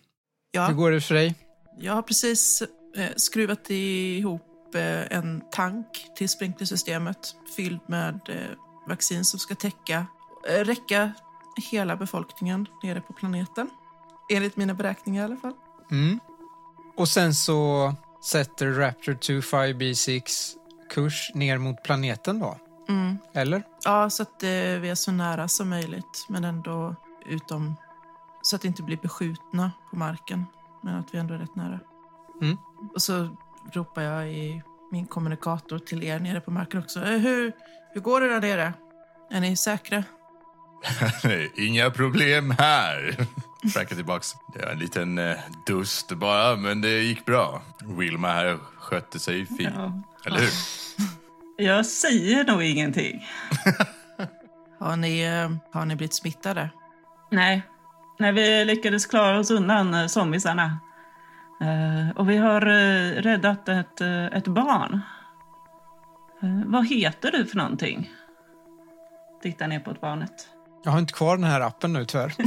hur 0.52 0.60
Ja, 0.60 0.70
går 0.72 0.90
det 0.90 1.00
för 1.00 1.14
dig? 1.14 1.34
jag 1.80 1.92
har 1.92 2.02
precis 2.02 2.62
eh, 2.96 3.10
skruvat 3.16 3.70
ihop 3.70 4.42
eh, 4.74 5.16
en 5.16 5.42
tank 5.50 5.86
till 6.16 6.28
sprinklersystemet 6.28 7.34
fylld 7.56 7.80
med 7.86 8.20
eh, 8.28 8.56
vaccin 8.88 9.24
som 9.24 9.38
ska 9.38 9.54
täcka, 9.54 10.06
eh, 10.48 10.64
räcka 10.64 11.12
hela 11.70 11.96
befolkningen 11.96 12.66
nere 12.82 13.00
på 13.00 13.12
planeten. 13.12 13.70
Enligt 14.30 14.56
mina 14.56 14.74
beräkningar 14.74 15.22
i 15.22 15.24
alla 15.24 15.36
fall. 15.36 15.54
Mm. 15.90 16.20
Och 16.96 17.08
sen 17.08 17.34
så 17.34 17.94
sätter 18.24 18.66
Raptor 18.66 19.12
25B6 19.12 20.54
kurs 20.90 21.30
ner 21.34 21.58
mot 21.58 21.82
planeten 21.82 22.38
då? 22.38 22.56
Mm. 22.88 23.18
Eller? 23.32 23.62
Ja, 23.84 24.10
så 24.10 24.22
att 24.22 24.42
eh, 24.42 24.48
vi 24.50 24.88
är 24.88 24.94
så 24.94 25.12
nära 25.12 25.48
som 25.48 25.68
möjligt, 25.68 26.26
men 26.28 26.44
ändå 26.44 26.94
utom... 27.26 27.76
Så 28.42 28.56
att 28.56 28.62
det 28.62 28.68
inte 28.68 28.82
blir 28.82 28.96
beskjutna 28.96 29.72
på 29.90 29.96
marken, 29.96 30.46
men 30.80 30.94
att 30.94 31.14
vi 31.14 31.18
ändå 31.18 31.34
är 31.34 31.38
rätt 31.38 31.56
nära. 31.56 31.80
Mm. 32.42 32.58
Och 32.94 33.02
så 33.02 33.36
ropar 33.72 34.02
jag 34.02 34.32
i 34.32 34.62
min 34.92 35.06
kommunikator 35.06 35.78
till 35.78 36.02
er 36.02 36.18
nere 36.18 36.40
på 36.40 36.50
marken 36.50 36.80
också. 36.80 37.00
Eh, 37.00 37.18
hur, 37.18 37.52
hur 37.92 38.00
går 38.00 38.20
det 38.20 38.28
där 38.28 38.40
nere? 38.40 38.72
Är 39.30 39.40
ni 39.40 39.56
säkra? 39.56 40.04
Nej, 41.24 41.52
Inga 41.56 41.90
problem 41.90 42.50
här. 42.50 43.16
Frank 43.72 43.90
är 43.90 43.94
tillbaks. 43.96 44.34
Det 44.54 44.60
är 44.60 44.72
en 44.72 44.78
liten 44.78 45.18
eh, 45.18 45.36
dust 45.66 46.12
bara, 46.12 46.56
men 46.56 46.80
det 46.80 47.02
gick 47.02 47.24
bra. 47.24 47.62
Wilma 47.84 48.28
här 48.28 48.58
skötte 48.78 49.18
sig 49.18 49.46
fint. 49.46 49.74
Ja. 49.76 50.02
Eller 50.26 50.38
hur? 50.38 50.50
Jag 51.64 51.86
säger 51.86 52.44
nog 52.44 52.62
ingenting. 52.62 53.26
Har 54.78 54.96
ni, 54.96 55.20
eh, 55.20 55.50
har 55.72 55.84
ni 55.86 55.96
blivit 55.96 56.14
smittade? 56.14 56.70
Nej. 57.30 57.62
Nej, 58.18 58.32
vi 58.32 58.64
lyckades 58.64 59.06
klara 59.06 59.38
oss 59.38 59.50
undan 59.50 59.94
eh, 59.94 60.06
zombiesarna. 60.06 60.78
Eh, 61.60 62.10
och 62.16 62.30
vi 62.30 62.36
har 62.36 62.66
eh, 62.66 63.22
räddat 63.22 63.68
ett, 63.68 64.00
eh, 64.00 64.24
ett 64.26 64.48
barn. 64.48 65.00
Vad 66.66 66.86
heter 66.86 67.30
du 67.32 67.46
för 67.46 67.56
någonting? 67.56 68.10
Titta 69.42 69.66
ner 69.66 69.80
på 69.80 69.94
barnet. 70.00 70.48
Jag 70.84 70.92
har 70.92 70.98
inte 70.98 71.12
kvar 71.12 71.36
den 71.36 71.44
här 71.44 71.60
appen 71.60 71.92
nu 71.92 72.04
tyvärr. 72.04 72.34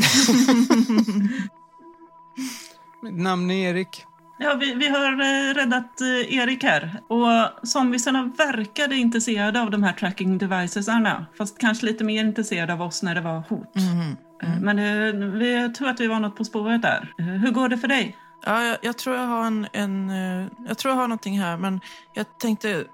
Mitt 3.04 3.22
namn 3.22 3.52
är 3.52 3.70
Erik. 3.70 4.06
Ja, 4.40 4.54
vi, 4.60 4.74
vi 4.74 4.90
har 4.90 5.12
eh, 5.14 5.54
räddat 5.54 6.02
eh, 6.02 6.36
Erik 6.38 6.64
här. 6.64 7.02
Och 7.08 7.28
zombiesarna 7.68 8.32
verkade 8.38 8.96
intresserade 8.96 9.62
av 9.62 9.72
de 9.72 9.84
här 9.84 9.94
tracking 9.94 10.38
devicesarna. 10.38 11.26
Fast 11.38 11.58
kanske 11.58 11.86
lite 11.86 12.04
mer 12.04 12.24
intresserade 12.24 12.74
av 12.74 12.82
oss 12.82 13.04
när 13.04 13.16
det 13.16 13.22
var 13.22 13.40
hot. 13.50 13.76
Mhm. 13.76 14.18
Eh, 14.44 14.60
Men 14.62 14.80
eh, 14.80 15.14
vi 15.30 15.74
tror 15.74 15.90
att 15.90 16.00
vi 16.00 16.08
var 16.08 16.20
något 16.20 16.36
på 16.36 16.44
spåret 16.44 16.82
där. 16.82 17.14
Hur 17.18 17.52
går 17.52 17.70
det 17.70 17.78
för 17.78 17.88
dig? 17.88 18.18
Ja, 18.46 18.64
jag, 18.64 18.78
jag 18.82 18.98
tror 18.98 19.16
jag 19.16 19.28
har 19.28 19.46
en, 19.46 19.68
en... 19.74 20.10
eh, 20.10 20.48
Jag 20.68 20.78
tror 20.78 20.92
jag 20.94 21.00
har 21.00 21.08
någonting 21.08 21.40
här, 21.40 21.58
men 21.58 21.82
jag 22.14 22.26
tänkte 22.40 22.86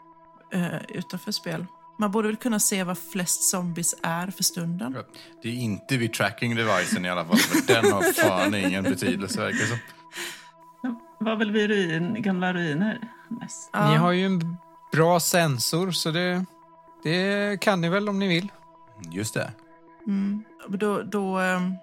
eh, 0.53 0.81
utanför 0.89 1.31
spel. 1.31 1.65
Man 1.99 2.11
borde 2.11 2.27
väl 2.27 2.37
kunna 2.37 2.59
se 2.59 2.83
vad 2.83 2.97
flest 2.97 3.49
zombies 3.49 3.95
är 4.03 4.27
för 4.27 4.43
stunden. 4.43 4.97
Det 5.43 5.49
är 5.49 5.53
inte 5.53 5.97
vid 5.97 6.13
tracking-devicen 6.13 7.05
i 7.05 7.09
alla 7.09 7.25
fall, 7.25 7.37
för 7.37 7.67
den 7.73 7.91
har 7.91 8.13
fan 8.13 8.55
ingen 8.55 8.83
betydelse 8.83 9.39
verkar 9.41 9.59
det 9.59 9.67
som. 9.67 9.77
var 11.19 11.35
väl 11.35 11.51
vid 11.51 11.67
ruin, 11.69 12.21
gamla 12.21 12.53
ruiner 12.53 12.99
mest. 13.27 13.69
Ja. 13.73 13.89
Ni 13.91 13.95
har 13.97 14.11
ju 14.11 14.25
en 14.25 14.57
bra 14.91 15.19
sensor 15.19 15.91
så 15.91 16.11
det, 16.11 16.45
det 17.03 17.61
kan 17.61 17.81
ni 17.81 17.89
väl 17.89 18.09
om 18.09 18.19
ni 18.19 18.27
vill. 18.27 18.51
Just 19.11 19.33
det. 19.33 19.51
Mm. 20.07 20.43
Då, 20.67 21.01
då, 21.01 21.37
ehm, 21.39 21.73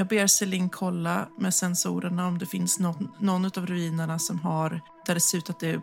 jag 0.00 0.08
ber 0.08 0.26
Celine 0.26 0.68
kolla 0.68 1.28
med 1.38 1.54
sensorerna 1.54 2.26
om 2.26 2.38
det 2.38 2.46
finns 2.46 2.78
någon, 2.78 3.12
någon 3.18 3.44
av 3.44 3.66
ruinerna 3.66 4.18
som 4.18 4.38
har, 4.38 4.80
där 5.06 5.14
det 5.14 5.20
ser 5.20 5.38
ut 5.38 5.50
att 5.50 5.60
det 5.60 5.80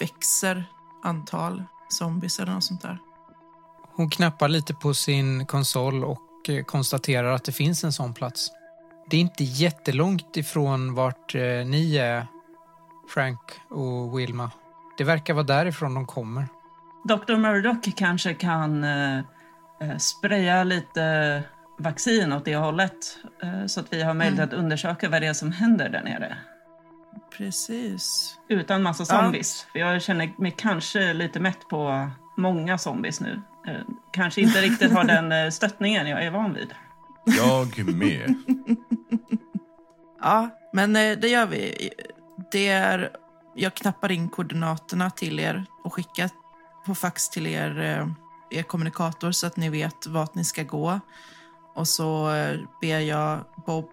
växer 0.00 0.64
antal 1.02 1.64
zombies 1.88 2.40
eller 2.40 2.52
något 2.52 2.64
sånt 2.64 2.82
där. 2.82 2.98
Hon 3.96 4.10
knappar 4.10 4.48
lite 4.48 4.74
på 4.74 4.94
sin 4.94 5.46
konsol 5.46 6.04
och 6.04 6.48
eh, 6.48 6.64
konstaterar 6.64 7.32
att 7.32 7.44
det 7.44 7.52
finns 7.52 7.84
en 7.84 7.92
sån 7.92 8.14
plats. 8.14 8.50
Det 9.10 9.16
är 9.16 9.20
inte 9.20 9.44
jättelångt 9.44 10.36
ifrån 10.36 10.94
vart 10.94 11.34
eh, 11.34 11.42
ni 11.42 11.96
är, 11.96 12.26
Frank 13.14 13.40
och 13.70 14.18
Wilma. 14.18 14.50
Det 14.98 15.04
verkar 15.04 15.34
vara 15.34 15.44
därifrån 15.44 15.94
de 15.94 16.06
kommer. 16.06 16.48
Dr. 17.04 17.36
Murdoch 17.36 17.96
kanske 17.96 18.34
kan 18.34 18.84
eh, 18.84 19.18
eh, 19.80 19.96
spraya 19.98 20.64
lite 20.64 21.42
vaccin 21.82 22.32
åt 22.32 22.44
det 22.44 22.56
hållet. 22.56 23.18
Eh, 23.42 23.66
så 23.66 23.80
att 23.80 23.92
vi 23.92 24.02
har 24.02 24.14
möjlighet 24.14 24.52
att 24.52 24.58
undersöka 24.58 25.08
vad 25.08 25.22
det 25.22 25.26
är 25.26 25.32
som 25.32 25.52
händer 25.52 25.88
där 25.88 26.02
nere. 26.02 26.36
Precis. 27.36 28.34
Utan 28.48 28.82
massa 28.82 29.04
Ja. 29.08 29.22
zombies. 29.22 29.66
För 29.72 29.78
jag 29.78 30.02
känner 30.02 30.32
mig 30.38 30.54
kanske 30.56 31.12
lite 31.12 31.40
mätt 31.40 31.68
på 31.70 32.10
många 32.36 32.78
zombies 32.78 33.20
nu. 33.20 33.42
Eh, 33.68 33.80
kanske 34.12 34.40
inte 34.40 34.60
riktigt 34.62 34.92
har 34.92 35.04
den 35.04 35.32
eh, 35.32 35.50
stöttningen 35.50 36.06
jag 36.06 36.24
är 36.24 36.30
van 36.30 36.54
vid. 36.54 36.74
Jag 37.24 37.94
med. 37.94 38.34
Ja, 40.22 40.48
men 40.72 40.92
det 40.92 41.28
gör 41.28 41.46
vi. 41.46 41.90
Det 42.52 42.68
är, 42.68 43.10
jag 43.54 43.74
knappar 43.74 44.12
in 44.12 44.28
koordinaterna 44.28 45.10
till 45.10 45.40
er 45.40 45.64
och 45.84 45.94
skickar 45.94 46.30
på 46.86 46.94
fax 46.94 47.28
till 47.28 47.46
er, 47.46 48.06
er 48.50 48.62
kommunikator 48.62 49.32
så 49.32 49.46
att 49.46 49.56
ni 49.56 49.68
vet 49.68 50.06
vart 50.06 50.34
ni 50.34 50.44
ska 50.44 50.62
gå. 50.62 51.00
Och 51.74 51.88
så 51.88 52.34
eh, 52.34 52.58
ber 52.80 52.98
jag 53.00 53.44
Bob 53.66 53.88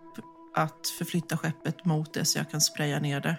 att 0.55 0.87
förflytta 0.97 1.37
skeppet 1.37 1.85
mot 1.85 2.13
det 2.13 2.25
så 2.25 2.39
jag 2.39 2.51
kan 2.51 2.61
spraya 2.61 2.99
ner 2.99 3.21
det 3.21 3.35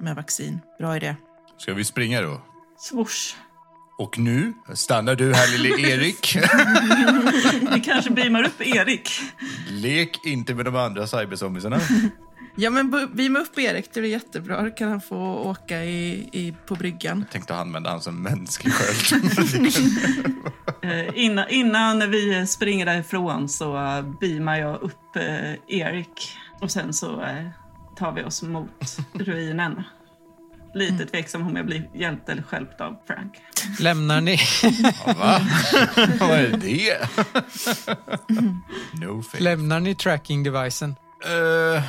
med 0.00 0.16
vaccin. 0.16 0.60
Bra 0.78 0.96
idé. 0.96 1.16
Ska 1.58 1.74
vi 1.74 1.84
springa 1.84 2.22
då? 2.22 2.40
Swoosh. 2.78 3.34
Och 3.98 4.18
nu 4.18 4.52
stannar 4.74 5.14
du 5.14 5.34
här 5.34 5.58
lille 5.58 5.90
Erik. 5.90 6.36
Vi 7.74 7.80
kanske 7.80 8.10
beamar 8.10 8.42
upp 8.42 8.60
Erik. 8.60 9.10
Lek 9.70 10.26
inte 10.26 10.54
med 10.54 10.64
de 10.64 10.76
andra 10.76 11.06
cyberzombiesarna. 11.06 11.80
Ja, 12.56 12.70
men 12.70 12.94
bu- 12.94 13.14
beama 13.14 13.38
upp 13.38 13.58
Erik. 13.58 13.90
Det 13.94 14.00
blir 14.00 14.10
jättebra. 14.10 14.62
Då 14.62 14.70
kan 14.70 14.88
han 14.88 15.00
få 15.00 15.16
åka 15.34 15.84
i, 15.84 16.28
i, 16.32 16.54
på 16.66 16.74
bryggan. 16.74 17.24
Tänkte 17.32 17.54
använda 17.56 17.90
han 17.90 18.00
som 18.00 18.22
mänsklig 18.22 18.72
sköld. 18.74 19.72
Innan, 21.14 21.48
innan 21.48 22.10
vi 22.10 22.46
springer 22.46 22.86
därifrån 22.86 23.48
så 23.48 23.72
beamar 24.20 24.58
jag 24.58 24.82
upp 24.82 25.16
eh, 25.16 25.52
Erik. 25.78 26.32
Och 26.60 26.70
sen 26.70 26.92
så 26.92 27.22
eh, 27.22 27.46
tar 27.98 28.12
vi 28.12 28.22
oss 28.24 28.42
mot 28.42 28.98
ruinen. 29.12 29.82
Lite 30.74 31.06
tveksam 31.06 31.46
om 31.46 31.56
jag 31.56 31.66
blir 31.66 31.90
hjälpt 31.94 32.28
eller 32.28 32.42
stjälpt 32.42 32.80
av 32.80 32.96
Frank. 33.06 33.32
Lämnar 33.80 34.20
ni, 34.20 34.38
Va? 35.06 35.40
Vad 36.20 36.30
är 36.30 36.56
det? 36.56 36.98
no 38.92 39.22
face. 39.22 39.38
lämnar 39.40 39.80
ni 39.80 39.94
tracking-devicen? 39.94 40.94
Eh, 41.24 41.82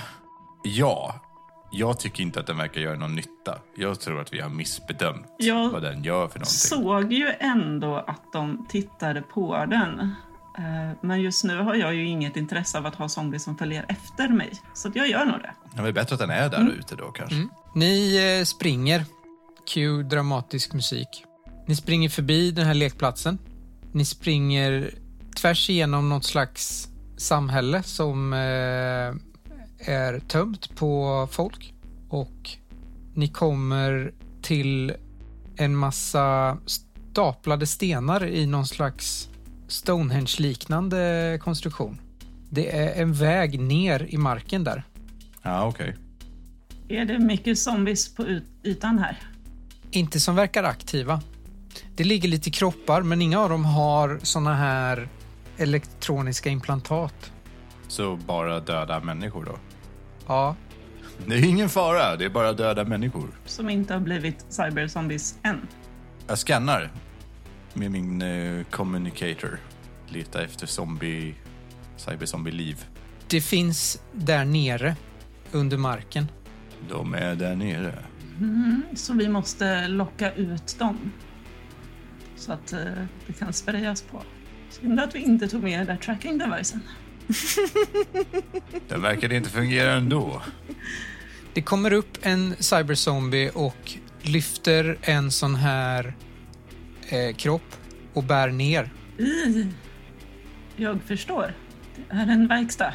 ja. 0.64 1.16
Jag 1.76 2.00
tycker 2.00 2.24
inte 2.24 2.40
att 2.40 2.48
den 2.48 2.58
verkar 2.58 2.82
göra 2.82 2.98
någon 2.98 3.16
nytta. 3.16 3.58
Jag 3.76 4.00
tror 4.00 4.22
att 4.22 4.34
vi 4.34 4.40
har 4.42 4.50
missbedömt 4.50 5.26
Jag 5.38 5.70
vad 5.70 5.82
den 5.82 6.04
gör 6.04 6.28
för 6.28 6.40
någonting. 6.40 6.46
såg 6.46 7.14
ju 7.14 7.30
ändå 7.40 7.96
att 7.96 8.22
de 8.34 8.66
tittade 8.70 9.22
på 9.22 9.66
den. 9.66 10.00
Eh, 10.58 10.98
Men 11.02 11.22
just 11.22 11.44
nu 11.44 11.58
har 11.62 11.76
jag 11.76 11.94
ju 11.96 12.08
inget 12.08 12.38
intresse 12.38 12.78
av 12.78 12.86
att 12.86 12.96
ha 12.96 13.10
zombies 13.10 13.44
som 13.44 13.58
följer 13.58 13.86
efter 13.90 14.30
mig. 14.30 14.52
Så 14.74 14.88
att 14.88 14.96
jag 14.96 15.08
gör 15.08 15.26
nog 15.26 15.36
det. 15.42 15.82
Det 15.82 15.88
är 15.88 15.92
bättre 15.92 16.14
att 16.14 16.20
den 16.20 16.30
är 16.30 16.50
där 16.50 16.70
ute 16.80 16.96
då 16.96 17.12
kanske. 17.12 17.48
Ni 17.76 18.16
eh, 18.40 18.44
springer. 18.46 19.06
Cue 19.74 20.04
dramatisk 20.04 20.74
musik. 20.74 21.26
Ni 21.68 21.76
springer 21.76 22.10
förbi 22.10 22.52
den 22.52 22.66
här 22.66 22.74
lekplatsen. 22.74 23.38
Ni 23.92 24.06
springer 24.06 24.92
tvärs 25.38 25.70
igenom 25.70 26.10
något 26.10 26.26
slags 26.26 26.88
samhälle 27.18 27.84
som 27.84 28.34
eh, 28.34 29.14
är 29.86 30.20
tömt 30.20 30.76
på 30.76 31.28
folk. 31.32 31.74
Och 32.10 32.50
ni 33.14 33.28
kommer 33.28 34.14
till 34.42 34.94
en 35.56 35.76
massa 35.76 36.58
staplade 36.66 37.68
stenar 37.68 38.26
i 38.26 38.46
någon 38.46 38.68
slags 38.68 39.30
Stonehenge-liknande 39.68 41.40
konstruktion. 41.42 41.98
Det 42.50 42.78
är 42.78 43.02
en 43.02 43.14
väg 43.14 43.60
ner 43.60 44.06
i 44.10 44.18
marken 44.18 44.64
där. 44.64 44.84
Ja, 45.42 45.66
okej. 45.66 45.96
Är 46.88 47.06
det 47.06 47.20
mycket 47.20 47.60
zombies 47.60 48.16
på 48.16 48.26
ytan 48.64 49.00
här? 49.00 49.20
Inte 49.92 50.20
som 50.20 50.36
verkar 50.36 50.64
aktiva. 50.64 51.22
Det 51.96 52.04
ligger 52.04 52.30
lite 52.30 52.52
kroppar, 52.52 53.02
men 53.02 53.22
inga 53.22 53.40
av 53.40 53.50
dem 53.50 53.66
har 53.66 54.20
såna 54.24 54.56
här 54.56 55.10
elektroniska 55.58 56.50
implantat. 56.50 57.32
Så 57.88 58.16
bara 58.16 58.60
döda 58.60 59.00
människor 59.00 59.46
då? 59.46 59.58
Ja, 60.28 60.56
Det 61.28 61.36
är 61.36 61.46
ingen 61.46 61.70
fara, 61.70 62.16
det 62.16 62.26
är 62.26 62.30
bara 62.30 62.54
döda 62.54 62.84
människor. 62.86 63.28
Som 63.46 63.70
inte 63.70 63.94
har 63.94 64.02
blivit 64.02 64.46
cyberzombies 64.50 65.36
än. 65.44 65.68
Jag 66.28 66.38
scannar 66.38 66.92
med 67.74 67.92
min 67.92 68.22
eh, 68.22 68.64
communicator. 68.64 69.60
Letar 70.08 70.42
efter 70.42 70.68
zombie, 70.68 71.36
cyberzombie-liv. 71.98 72.86
det 73.28 73.42
finns 73.42 74.02
där 74.12 74.46
nere 74.46 74.96
under 75.52 75.78
marken. 75.78 76.28
De 76.90 77.14
är 77.14 77.36
där 77.36 77.56
nere. 77.56 77.94
Så 78.96 79.14
vi 79.14 79.30
måste 79.30 79.88
locka 79.88 80.34
ut 80.34 80.76
dem. 80.80 81.12
Så 82.36 82.54
att 82.54 82.74
eh, 82.74 82.80
det 83.28 83.34
kan 83.34 83.54
sprayas 83.54 84.02
på. 84.02 84.22
Synd 84.70 85.00
att 85.00 85.16
vi 85.16 85.20
inte 85.20 85.48
tog 85.48 85.64
med 85.64 85.80
den 85.80 85.88
där 85.88 85.96
tracking 85.98 86.38
devicen. 86.38 86.82
Den 88.88 89.02
verkade 89.02 89.36
inte 89.36 89.50
fungera 89.50 89.92
ändå. 89.94 90.42
Det 91.54 91.62
kommer 91.62 91.94
upp 91.94 92.18
en 92.22 92.56
cyberzombie 92.60 93.50
och 93.50 93.98
lyfter 94.22 94.98
en 95.02 95.32
sån 95.32 95.56
här 95.56 96.14
eh, 97.10 97.36
kropp 97.36 97.76
och 98.14 98.24
bär 98.24 98.48
ner. 98.48 98.90
I. 99.18 99.68
Jag 100.76 101.00
förstår. 101.04 101.54
Det 101.96 102.16
är 102.16 102.28
en 102.28 102.48
verkstad. 102.48 102.94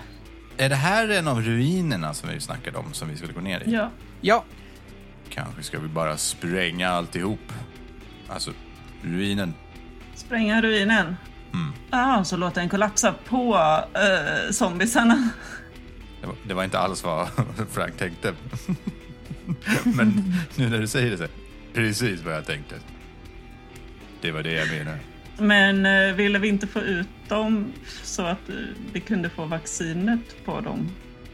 Är 0.57 0.69
det 0.69 0.75
här 0.75 1.09
en 1.09 1.29
av 1.29 1.43
ruinerna 1.43 2.15
som 2.15 2.31
vi 2.31 2.41
snackade 2.41 2.79
om 2.79 2.93
som 2.93 3.09
vi 3.09 3.17
skulle 3.17 3.33
gå 3.33 3.41
ner 3.41 3.61
i? 3.69 3.73
Ja. 3.73 3.91
Ja, 4.21 4.45
Kanske 5.31 5.63
ska 5.63 5.79
vi 5.79 5.89
bara 5.89 6.17
spränga 6.17 6.89
alltihop. 6.89 7.53
Alltså, 8.29 8.53
ruinen. 9.03 9.55
Spränga 10.15 10.63
ruinen. 10.63 11.17
Mm. 11.53 11.73
Ja, 11.91 12.25
så 12.25 12.37
låta 12.37 12.61
den 12.61 12.69
kollapsa 12.69 13.15
på 13.29 13.55
uh, 13.55 14.51
zombiesarna. 14.51 15.29
Det 16.21 16.27
var, 16.27 16.37
det 16.47 16.55
var 16.55 16.65
inte 16.65 16.79
alls 16.79 17.05
vad 17.05 17.29
Frank 17.71 17.97
tänkte. 17.97 18.35
Men 19.85 20.35
nu 20.57 20.71
när 20.71 20.79
du 20.79 20.87
säger 20.87 21.11
det 21.11 21.19
så, 21.19 21.27
precis 21.75 22.23
vad 22.23 22.35
jag 22.35 22.47
tänkte. 22.47 22.75
Det 24.21 24.31
var 24.31 24.43
det 24.43 24.53
jag 24.53 24.69
menade. 24.69 24.99
Men 25.39 25.87
uh, 25.87 26.15
ville 26.15 26.39
vi 26.39 26.49
inte 26.49 26.67
få 26.67 26.81
ut 26.81 27.09
dem 27.29 27.73
så 28.03 28.23
att 28.23 28.51
vi 28.93 29.01
kunde 29.01 29.31
få 29.31 29.45
vaccinet 29.45 30.45
på 30.45 30.61
dem? 30.61 30.89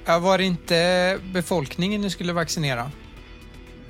Ja, 0.05 0.19
var 0.19 0.39
det 0.39 0.45
inte 0.45 1.19
befolkningen 1.33 2.01
ni 2.01 2.11
skulle 2.11 2.33
vaccinera? 2.33 2.91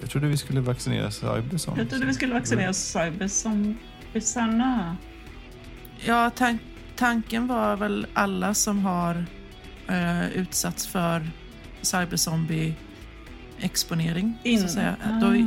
Jag 0.01 0.11
trodde 0.11 0.27
vi 0.27 0.37
skulle 0.37 0.61
vaccinera 0.61 1.11
cyberzombies. 1.11 1.67
Jag 1.67 1.91
trodde 1.91 2.07
vi 2.07 2.15
skulle 2.15 2.35
vaccinera 2.35 2.73
cyberzombiesarna. 2.73 4.97
Ja, 6.07 6.31
tan 6.31 6.59
tanken 6.97 7.47
var 7.47 7.77
väl 7.77 8.07
alla 8.15 8.55
som 8.55 8.79
har 8.85 9.25
eh, 9.89 10.29
utsatts 10.29 10.87
för 10.87 11.31
cyberzombie-exponering. 11.83 14.33
så 14.43 14.49
In- 14.49 14.65
att 14.65 14.71
säga. 14.71 14.97
Då 15.21 15.27
Ah. 15.27 15.47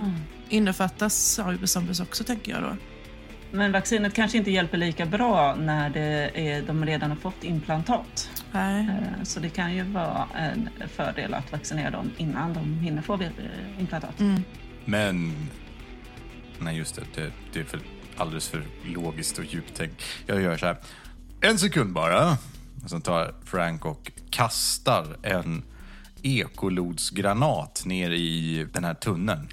innefattas 0.50 1.16
cyberzombies 1.36 2.00
också, 2.00 2.24
tänker 2.24 2.52
jag 2.52 2.62
då. 2.62 2.76
Men 3.52 3.72
vaccinet 3.72 4.14
kanske 4.14 4.38
inte 4.38 4.52
hjälper 4.52 4.78
lika 4.78 5.06
bra 5.06 5.56
när 5.56 5.90
det 5.90 6.32
är, 6.34 6.62
de 6.62 6.86
redan 6.86 7.10
har 7.10 7.18
fått 7.18 7.44
implantat. 7.44 8.30
Nej. 8.52 8.82
Eh, 8.82 9.24
Så 9.24 9.40
det 9.40 9.50
kan 9.50 9.76
ju 9.76 9.84
vara 9.84 10.28
en 10.36 10.70
fördel 10.96 11.34
att 11.34 11.52
vaccinera 11.52 11.90
dem 11.92 12.12
innan 12.18 12.54
de 12.54 12.80
hinner 12.80 13.02
få 13.02 13.20
implantat. 13.80 14.20
Mm. 14.20 14.42
Men... 14.86 15.34
Nej, 16.60 16.78
just 16.78 16.96
det. 16.96 17.02
Det, 17.16 17.32
det 17.54 17.60
är 17.60 17.64
för, 17.64 17.80
alldeles 18.18 18.50
för 18.50 18.64
logiskt 18.86 19.38
och 19.38 19.46
djupt 19.46 19.76
tänkt. 19.76 20.02
Jag 20.26 20.42
gör 20.42 20.58
så 20.58 20.66
här. 20.66 20.78
En 21.42 21.60
sekund 21.60 21.94
bara. 21.94 22.38
Och 22.84 22.90
sen 22.90 23.02
tar 23.02 23.36
Frank 23.46 23.86
och 23.86 24.12
kastar 24.30 25.18
en 25.24 25.64
ekolodsgranat 26.22 27.84
ner 27.86 28.12
i 28.12 28.68
den 28.74 28.84
här 28.84 28.94
tunneln. 28.94 29.48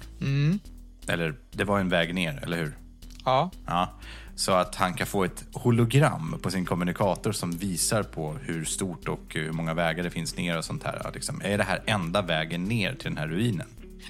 Eller, 1.07 1.35
det 1.51 1.63
var 1.63 1.79
en 1.79 1.89
väg 1.89 2.15
ner, 2.15 2.43
eller 2.43 2.57
hur? 2.57 2.77
Ja. 3.25 3.51
Ja, 3.65 3.93
så 4.35 4.51
att 4.51 4.75
han 4.75 4.93
kan 4.93 5.07
få 5.07 5.23
ett 5.23 5.45
hologram 5.53 6.39
på 6.41 6.51
sin 6.51 6.65
kommunikator 6.65 7.31
som 7.31 7.51
visar 7.51 8.03
på 8.03 8.33
hur 8.33 8.65
stort 8.65 9.07
och 9.07 9.21
hur 9.29 9.51
många 9.51 9.73
vägar 9.73 10.03
det 10.03 10.09
finns 10.09 10.37
ner 10.37 10.57
och 10.57 10.65
sånt 10.65 10.83
här. 10.83 11.11
Liksom. 11.13 11.41
Är 11.41 11.57
det 11.57 11.63
här 11.63 11.83
enda 11.85 12.21
vägen 12.21 12.63
ner 12.63 12.93
till 12.93 13.09
den 13.09 13.17
här 13.17 13.27
ruinen? 13.27 13.67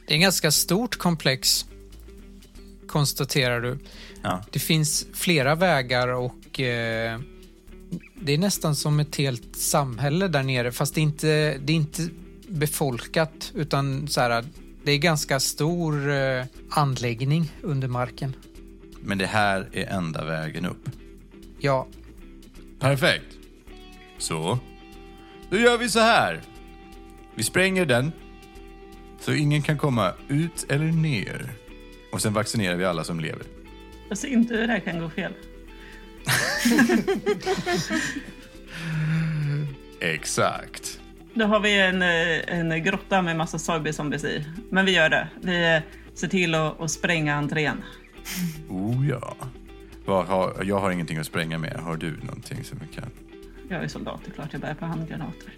Det 0.07 0.13
är 0.13 0.17
ett 0.17 0.21
ganska 0.21 0.51
stort 0.51 0.97
komplex, 0.97 1.65
konstaterar 2.87 3.61
du. 3.61 3.79
Ja. 4.25 4.43
Det 4.51 4.59
finns 4.59 5.07
flera 5.13 5.55
vägar 5.55 6.07
och 6.07 6.59
eh, 6.59 7.19
det 8.15 8.33
är 8.33 8.37
nästan 8.37 8.75
som 8.75 8.99
ett 8.99 9.15
helt 9.15 9.55
samhälle 9.55 10.27
där 10.27 10.43
nere. 10.43 10.71
Fast 10.71 10.95
det 10.95 11.01
är 11.01 11.03
inte, 11.03 11.57
det 11.57 11.73
är 11.73 11.77
inte 11.77 12.07
befolkat 12.47 13.51
utan 13.55 14.07
så 14.07 14.21
här, 14.21 14.45
det 14.83 14.91
är 14.91 14.97
ganska 14.97 15.39
stor 15.39 16.11
eh, 16.11 16.45
anläggning 16.69 17.51
under 17.61 17.87
marken. 17.87 18.35
Men 19.01 19.17
det 19.17 19.25
här 19.25 19.69
är 19.71 19.85
enda 19.85 20.25
vägen 20.25 20.65
upp. 20.65 20.89
Ja, 21.59 21.87
Perfekt. 22.79 23.37
Så, 24.17 24.59
då 25.49 25.57
gör 25.57 25.77
vi 25.77 25.89
så 25.89 25.99
här. 25.99 26.41
Vi 27.35 27.43
spränger 27.43 27.85
den 27.85 28.11
så 29.19 29.33
ingen 29.33 29.61
kan 29.61 29.77
komma 29.77 30.13
ut 30.27 30.65
eller 30.69 30.85
ner. 30.85 31.53
Och 32.11 32.21
sen 32.21 32.33
vaccinerar 32.33 32.75
vi 32.75 32.85
alla 32.85 33.03
som 33.03 33.19
lever. 33.19 33.54
Jag 34.09 34.17
ser 34.17 34.27
inte 34.27 34.53
hur 34.53 34.67
det 34.67 34.73
här 34.73 34.79
kan 34.79 34.99
gå 34.99 35.09
fel. 35.09 35.33
Exakt. 39.99 40.99
Då 41.33 41.45
har 41.45 41.59
vi 41.59 41.79
en, 41.79 42.01
eh, 42.01 42.59
en 42.59 42.83
grotta 42.83 43.21
med 43.21 43.35
massa 43.37 43.59
cyberzombies 43.59 44.23
i. 44.23 44.45
Men 44.69 44.85
vi 44.85 44.91
gör 44.91 45.09
det. 45.09 45.27
Vi 45.41 45.75
eh, 45.75 45.81
ser 46.13 46.27
till 46.27 46.55
att, 46.55 46.81
att 46.81 46.91
spränga 46.91 47.35
entrén. 47.35 47.83
Oh 48.69 49.09
ja. 49.09 49.35
Har, 50.05 50.63
jag 50.63 50.79
har 50.79 50.91
ingenting 50.91 51.17
att 51.17 51.25
spränga 51.25 51.57
med. 51.57 51.79
Har 51.79 51.97
du 51.97 52.17
någonting 52.17 52.63
som 52.63 52.79
vi 52.81 52.95
kan? 52.95 53.09
Jag 53.69 53.83
är 53.83 53.87
soldat, 53.87 54.19
det 54.25 54.31
är 54.31 54.33
klart 54.33 54.49
jag 54.51 54.61
bär 54.61 54.73
på 54.73 54.85
handgranater. 54.85 55.49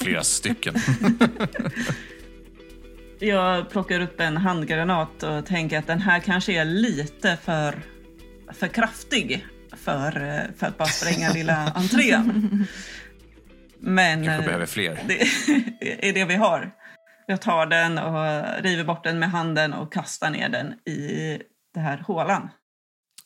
Flera 0.00 0.22
stycken. 0.22 0.74
Jag 3.22 3.70
plockar 3.70 4.00
upp 4.00 4.20
en 4.20 4.36
handgranat 4.36 5.22
och 5.22 5.46
tänker 5.46 5.78
att 5.78 5.86
den 5.86 6.00
här 6.00 6.20
kanske 6.20 6.52
är 6.52 6.64
lite 6.64 7.36
för, 7.36 7.82
för 8.52 8.68
kraftig 8.68 9.46
för, 9.76 10.12
för 10.56 10.66
att 10.66 10.78
bara 10.78 10.88
spränga 10.88 11.32
lilla 11.34 11.72
entrén. 11.74 12.66
Men 13.78 14.24
Kanske 14.24 14.42
eh, 14.42 14.46
behöver 14.46 14.66
fler. 14.66 15.02
det 15.08 15.20
är 16.08 16.12
det 16.12 16.24
vi 16.24 16.34
har. 16.34 16.74
Jag 17.26 17.40
tar 17.40 17.66
den 17.66 17.98
och 17.98 18.62
river 18.64 18.84
bort 18.84 19.04
den 19.04 19.18
med 19.18 19.30
handen 19.30 19.72
och 19.72 19.92
kastar 19.92 20.30
ner 20.30 20.48
den 20.48 20.72
i 20.72 21.38
den 21.74 21.82
här 21.84 21.98
hålan. 21.98 22.48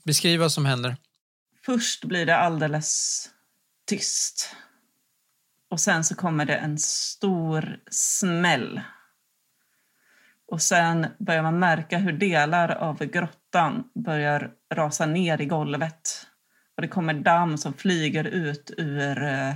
beskriv 0.04 0.40
vad 0.40 0.52
som 0.52 0.66
händer. 0.66 0.96
Först 1.66 2.04
blir 2.04 2.26
det 2.26 2.36
alldeles 2.36 3.28
tyst. 3.86 4.56
Och 5.70 5.80
sen 5.80 6.04
så 6.04 6.14
kommer 6.14 6.44
det 6.44 6.54
en 6.56 6.78
stor 6.78 7.78
smäll. 7.90 8.80
Och 10.48 10.62
sen 10.62 11.06
börjar 11.18 11.42
man 11.42 11.58
märka 11.58 11.98
hur 11.98 12.12
delar 12.12 12.68
av 12.68 12.98
grottan 13.04 13.84
börjar 13.94 14.50
rasa 14.74 15.06
ner 15.06 15.40
i 15.40 15.46
golvet. 15.46 16.26
Och 16.76 16.82
det 16.82 16.88
kommer 16.88 17.14
damm 17.14 17.58
som 17.58 17.72
flyger 17.72 18.24
ut 18.24 18.70
ur 18.76 19.22
eh, 19.22 19.54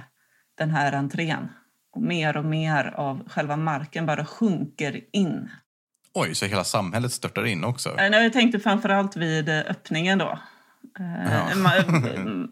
den 0.59 0.70
här 0.70 0.93
entrén. 0.93 1.49
Och 1.93 2.03
mer 2.03 2.36
och 2.36 2.45
mer 2.45 2.84
av 2.97 3.28
själva 3.28 3.57
marken 3.57 4.07
bara 4.07 4.24
sjunker 4.24 5.01
in. 5.12 5.51
Oj, 6.14 6.34
så 6.34 6.47
hela 6.47 6.64
samhället 6.64 7.12
störtar 7.12 7.47
in 7.47 7.64
också? 7.64 7.99
Eh, 7.99 8.07
Jag 8.07 8.32
tänkte 8.32 8.61
framförallt 8.61 9.16
vid 9.16 9.49
eh, 9.49 9.59
öppningen 9.59 10.18
då. 10.18 10.38
Ja. 10.99 11.49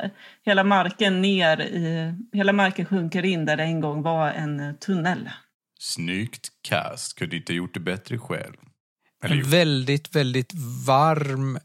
hela 0.45 0.65
marken 0.65 1.21
ner 1.23 1.61
i... 1.61 2.15
Hela 2.33 2.53
marken 2.53 2.87
sjunker 2.87 3.25
in 3.25 3.45
där 3.45 3.57
det 3.57 3.63
en 3.63 3.81
gång 3.81 4.03
var 4.03 4.31
en 4.31 4.77
tunnel. 4.79 5.31
Snyggt 5.79 6.49
cast. 6.63 7.15
Kunde 7.15 7.37
inte 7.37 7.55
gjort 7.55 7.75
det 7.75 7.81
bättre 7.81 8.19
själv. 8.19 8.57
Eller 9.23 9.35
En 9.35 9.41
jo. 9.41 9.49
väldigt, 9.49 10.15
väldigt 10.15 10.53
varm 10.87 11.59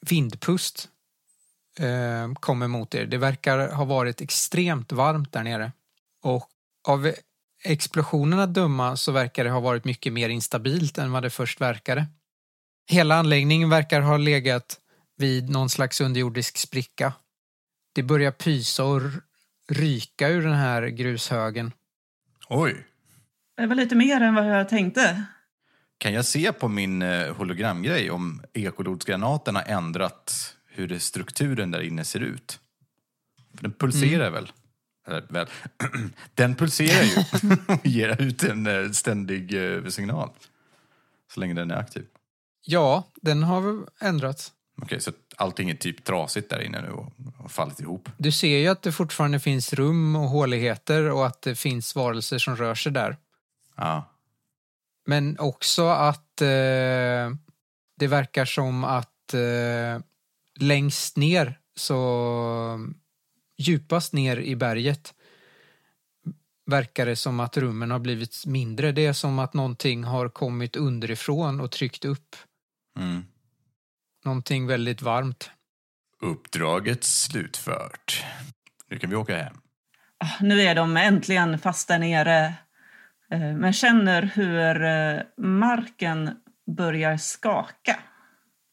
vindpust 0.00 0.88
eh, 1.78 2.32
kommer 2.34 2.68
mot 2.68 2.94
er. 2.94 3.06
Det 3.06 3.18
verkar 3.18 3.72
ha 3.72 3.84
varit 3.84 4.20
extremt 4.20 4.92
varmt 4.92 5.32
där 5.32 5.42
nere. 5.42 5.72
Och 6.22 6.48
av 6.88 7.12
explosionerna 7.64 8.42
att 8.42 8.54
döma 8.54 8.96
så 8.96 9.12
verkar 9.12 9.44
det 9.44 9.50
ha 9.50 9.60
varit 9.60 9.84
mycket 9.84 10.12
mer 10.12 10.28
instabilt 10.28 10.98
än 10.98 11.12
vad 11.12 11.22
det 11.22 11.30
först 11.30 11.60
verkade. 11.60 12.06
Hela 12.90 13.16
anläggningen 13.16 13.70
verkar 13.70 14.00
ha 14.00 14.16
legat 14.16 14.80
vid 15.16 15.50
någon 15.50 15.70
slags 15.70 16.00
underjordisk 16.00 16.58
spricka. 16.58 17.12
Det 17.94 18.02
börjar 18.02 18.30
pysa 18.30 18.84
och 18.84 19.02
ryka 19.68 20.28
ur 20.28 20.42
den 20.42 20.54
här 20.54 20.82
grushögen. 20.86 21.72
Oj. 22.48 22.87
Det 23.58 23.66
var 23.66 23.74
lite 23.74 23.94
mer 23.94 24.20
än 24.20 24.34
vad 24.34 24.46
jag 24.46 24.68
tänkte. 24.68 25.24
Kan 25.98 26.12
jag 26.12 26.24
se 26.24 26.52
på 26.52 26.68
min 26.68 27.02
eh, 27.02 27.36
hologramgrej 27.36 28.10
om 28.10 28.42
ekolodsgranaten 28.52 29.56
har 29.56 29.62
ändrat 29.62 30.54
hur 30.66 30.88
det, 30.88 31.00
strukturen 31.00 31.70
där 31.70 31.80
inne 31.80 32.04
ser 32.04 32.20
ut? 32.20 32.60
För 33.54 33.62
den 33.62 33.72
pulserar 33.72 34.30
väl? 34.30 34.52
Eller, 35.06 35.22
väl. 35.28 35.46
den 36.34 36.54
pulserar 36.54 37.02
ju 37.02 37.16
och 37.74 37.86
ger 37.86 38.22
ut 38.22 38.42
en 38.42 38.66
eh, 38.66 38.90
ständig 38.90 39.74
eh, 39.74 39.84
signal. 39.84 40.30
Så 41.34 41.40
länge 41.40 41.54
den 41.54 41.70
är 41.70 41.76
aktiv. 41.76 42.06
Ja, 42.64 43.08
den 43.22 43.42
har 43.42 43.86
ändrats. 44.00 44.52
Okej, 44.82 45.00
så 45.00 45.12
allting 45.36 45.70
är 45.70 45.74
typ 45.74 46.04
trasigt 46.04 46.50
där 46.50 46.60
inne 46.60 46.80
nu 46.80 46.90
och 46.90 47.12
har 47.36 47.48
fallit 47.48 47.80
ihop. 47.80 48.08
Du 48.16 48.32
ser 48.32 48.58
ju 48.58 48.68
att 48.68 48.82
det 48.82 48.92
fortfarande 48.92 49.40
finns 49.40 49.72
rum 49.72 50.16
och 50.16 50.28
håligheter 50.28 51.10
och 51.10 51.26
att 51.26 51.42
det 51.42 51.54
finns 51.54 51.94
varelser 51.94 52.38
som 52.38 52.56
rör 52.56 52.74
sig 52.74 52.92
där. 52.92 53.16
Ja. 53.78 54.14
Men 55.06 55.38
också 55.38 55.86
att 55.88 56.40
eh, 56.40 57.30
det 57.98 58.06
verkar 58.08 58.44
som 58.44 58.84
att 58.84 59.34
eh, 59.34 60.00
längst 60.60 61.16
ner 61.16 61.58
så 61.76 62.80
djupast 63.58 64.12
ner 64.12 64.36
i 64.36 64.56
berget 64.56 65.14
verkar 66.66 67.06
det 67.06 67.16
som 67.16 67.40
att 67.40 67.56
rummen 67.56 67.90
har 67.90 67.98
blivit 67.98 68.46
mindre. 68.46 68.92
Det 68.92 69.06
är 69.06 69.12
som 69.12 69.38
att 69.38 69.54
någonting 69.54 70.04
har 70.04 70.28
kommit 70.28 70.76
underifrån 70.76 71.60
och 71.60 71.70
tryckt 71.70 72.04
upp 72.04 72.36
Mm. 72.98 73.24
någonting 74.24 74.66
väldigt 74.66 75.02
varmt. 75.02 75.50
Uppdraget 76.20 77.04
slutfört. 77.04 78.24
Nu 78.88 78.98
kan 78.98 79.10
vi 79.10 79.16
åka 79.16 79.36
hem. 79.36 79.56
Ah, 80.18 80.26
Nu 80.40 80.60
är 80.62 80.74
de 80.74 80.96
äntligen 80.96 81.58
fast 81.58 81.88
där 81.88 81.98
nere. 81.98 82.54
Eh, 83.32 83.56
Men 83.56 83.72
känner 83.72 84.22
hur 84.22 84.84
eh, 84.84 85.22
marken 85.46 86.30
börjar 86.76 87.16
skaka 87.16 87.96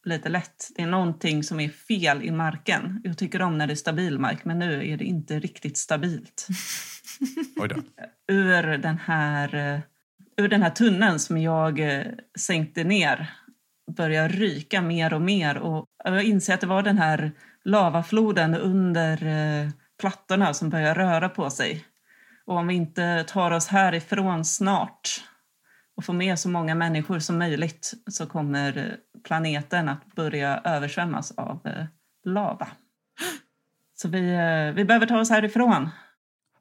lite 0.06 0.30
lätt. 0.30 0.70
Det 0.76 0.82
är 0.82 0.88
någonting 0.88 1.44
som 1.44 1.60
är 1.60 1.70
fel 1.70 2.24
i 2.24 2.32
marken. 2.32 3.02
Jag 3.04 3.18
tycker 3.18 3.42
om 3.42 3.58
när 3.58 3.68
det 3.68 3.74
är 3.74 3.76
stabil 3.76 4.20
mark, 4.20 4.46
men 4.46 4.60
nu 4.60 4.92
är 4.92 4.98
det 4.98 5.06
inte 5.06 5.40
riktigt 5.40 5.78
stabilt. 5.78 6.48
Oj 7.60 7.68
då. 7.68 7.76
Ur 8.34 8.78
den 8.78 8.98
här, 8.98 9.56
eh, 9.56 9.80
ur 10.38 10.48
den 10.48 10.64
här 10.64 10.70
tunneln 10.70 11.20
som 11.20 11.38
jag 11.38 11.82
sänkte 12.40 12.84
ner 12.84 13.34
börjar 13.92 14.30
ryka 14.30 14.82
mer 14.82 15.14
och 15.14 15.22
mer. 15.22 15.58
Och 15.58 15.86
jag 16.04 16.24
inser 16.24 16.54
att 16.54 16.62
det 16.62 16.68
var 16.68 16.84
den 16.84 16.98
här 16.98 17.32
lavafloden 17.64 18.56
under 18.56 19.18
plattorna 20.00 20.54
som 20.54 20.70
börjar 20.70 20.96
röra 20.96 21.30
på 21.30 21.50
sig. 21.50 21.86
Och 22.48 22.58
om 22.58 22.68
vi 22.68 22.74
inte 22.76 23.24
tar 23.28 23.52
oss 23.52 23.68
härifrån 23.68 24.46
snart 24.46 25.24
och 25.98 26.06
får 26.06 26.14
med 26.14 26.40
så 26.40 26.50
många 26.50 26.76
människor 26.76 27.20
som 27.20 27.38
möjligt 27.38 27.94
så 28.12 28.26
kommer 28.26 28.78
eh, 28.78 29.22
planeten 29.24 29.90
att 29.90 30.16
börja 30.16 30.62
översvämmas 30.64 31.32
av 31.38 31.60
eh, 31.66 31.86
lava. 32.26 32.68
Så 33.96 34.08
vi, 34.08 34.30
eh, 34.34 34.76
vi 34.76 34.86
behöver 34.86 35.06
ta 35.06 35.20
oss 35.20 35.30
härifrån. 35.30 35.90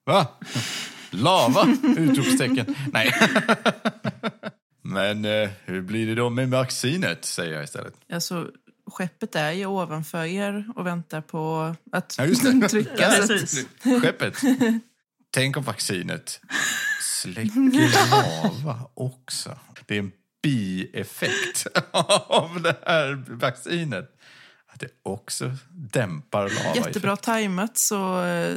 Va? 0.05 0.27
Lava? 1.11 1.67
Utropstecken. 1.97 2.75
Nej. 2.93 3.13
Men 4.83 5.25
eh, 5.25 5.51
hur 5.65 5.83
blir 5.83 6.07
det 6.07 6.15
då 6.15 6.31
med 6.31 6.51
vaccinet, 6.51 7.25
säger 7.25 7.55
jag 7.55 7.65
istället. 7.65 7.95
Alltså, 8.13 8.51
skeppet 8.91 9.35
är 9.37 9.51
ju 9.53 9.67
ovanför 9.67 10.25
er 10.25 10.65
och 10.77 10.87
väntar 10.87 11.21
på 11.21 11.75
att 11.93 12.15
Ja, 12.19 12.25
just 12.27 12.43
det. 12.61 12.69
trycka. 12.69 13.11
så 13.11 13.23
att- 13.23 13.29
Precis. 13.29 13.67
Skeppet. 14.03 14.35
Tänk 15.35 15.57
om 15.57 15.63
vaccinet 15.63 16.41
släcker 17.01 18.11
lava 18.11 18.91
också. 18.95 19.59
Det 19.87 19.95
är 19.95 19.99
en 19.99 20.13
bieffekt 20.43 21.67
av 21.91 22.63
det 22.63 22.77
här 22.87 23.25
vaccinet. 23.29 24.21
Att 24.67 24.81
det 24.81 24.89
också 25.03 25.57
dämpar 25.71 26.43
lava. 26.43 26.77
Jättebra 26.77 27.17
tajmat 27.17 27.79
så 27.79 28.25
eh, 28.25 28.57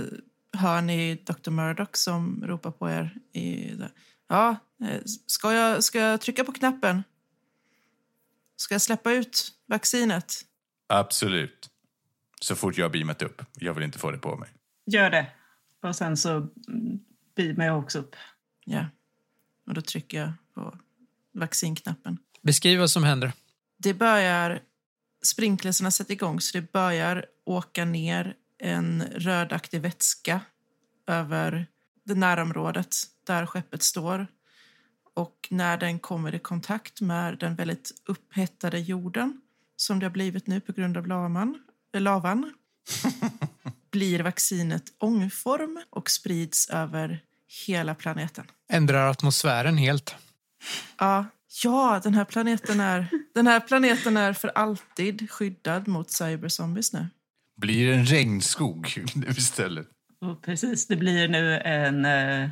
hör 0.53 0.82
ni 0.82 1.15
Dr. 1.15 1.49
Murdoch 1.49 1.97
som 1.97 2.43
ropar 2.47 2.71
på 2.71 2.89
er. 2.89 3.15
I, 3.34 3.73
ja, 4.30 4.55
eh, 4.82 5.01
ska 5.28 5.53
jag, 5.53 5.84
ska 5.84 5.99
jag 5.99 6.21
trycka 6.21 6.43
på 6.43 6.51
knappen? 6.51 7.03
Ska 8.55 8.73
jag 8.73 8.82
släppa 8.82 9.11
ut 9.11 9.51
vaccinet? 9.67 10.34
Absolut. 10.89 11.70
Så 12.41 12.55
fort 12.55 12.78
jag 12.78 12.86
har 12.86 12.89
beamat 12.89 13.21
upp. 13.21 13.41
Jag 13.54 13.74
vill 13.74 13.83
inte 13.83 13.99
få 13.99 14.12
det 14.12 14.17
på 14.17 14.36
mig. 14.36 14.49
Gör 14.86 15.09
det. 15.09 15.28
Och 15.88 15.96
sen 15.96 16.18
så 16.18 16.30
mm, 16.68 17.00
beamar 17.36 17.66
jag 17.66 17.80
också 17.80 18.00
upp. 18.00 18.16
Ja. 18.66 18.86
Och 19.68 19.74
då 19.74 19.82
trycker 19.82 20.20
jag 20.20 20.32
på 20.54 20.78
vaccinknappen. 21.34 22.18
Beskriv 22.42 22.80
vad 22.80 22.89
som 22.89 23.04
händer. 23.04 23.34
Det 23.78 23.93
börjar... 23.93 24.59
Sprinklerserna 25.26 25.92
sätter 25.92 26.14
igång 26.14 26.42
så 26.42 26.58
det 26.58 26.72
börjar 26.72 27.26
åka 27.46 27.86
ner 27.86 28.36
en 28.58 29.04
rödaktig 29.04 29.82
vätska 29.82 30.42
över 31.08 31.68
det 32.04 32.16
närområdet 32.16 32.96
där 33.24 33.46
skeppet 33.46 33.84
står. 33.84 34.28
Och 35.14 35.47
när 35.50 35.78
den 35.78 36.00
kommer 36.00 36.36
i 36.36 36.39
kontakt 36.39 37.01
med 37.01 37.38
den 37.38 37.55
väldigt 37.55 37.92
upphettade 38.05 38.80
jorden 38.80 39.42
som 39.76 40.00
det 40.00 40.05
har 40.05 40.12
blivit 40.12 40.47
nu 40.47 40.62
på 40.62 40.72
grund 40.72 40.97
av 40.97 41.08
lavan, 41.08 41.64
lavan 41.93 42.54
blir 43.97 44.19
vaccinet 44.19 44.83
ångform 44.99 45.83
och 45.89 46.09
sprids 46.09 46.69
över 46.69 47.19
hela 47.67 47.95
planeten. 47.95 48.45
Ändrar 48.69 49.09
atmosfären 49.09 49.78
helt. 49.78 50.15
Ja, 50.97 51.25
ja 51.63 52.01
den, 52.03 52.13
här 52.13 52.25
planeten 52.25 52.79
är, 52.79 53.07
den 53.33 53.47
här 53.47 53.59
planeten 53.59 54.17
är 54.17 54.33
för 54.33 54.47
alltid 54.47 55.32
skyddad 55.32 55.87
mot 55.87 56.11
cyberzombies 56.11 56.93
nu. 56.93 57.07
Blir 57.55 57.93
en 57.93 58.05
regnskog 58.05 59.05
istället? 59.37 59.87
Och 60.21 60.41
precis, 60.41 60.87
det 60.87 60.95
blir 60.95 61.28
nu 61.28 61.57
en, 61.59 62.05
eh, 62.05 62.49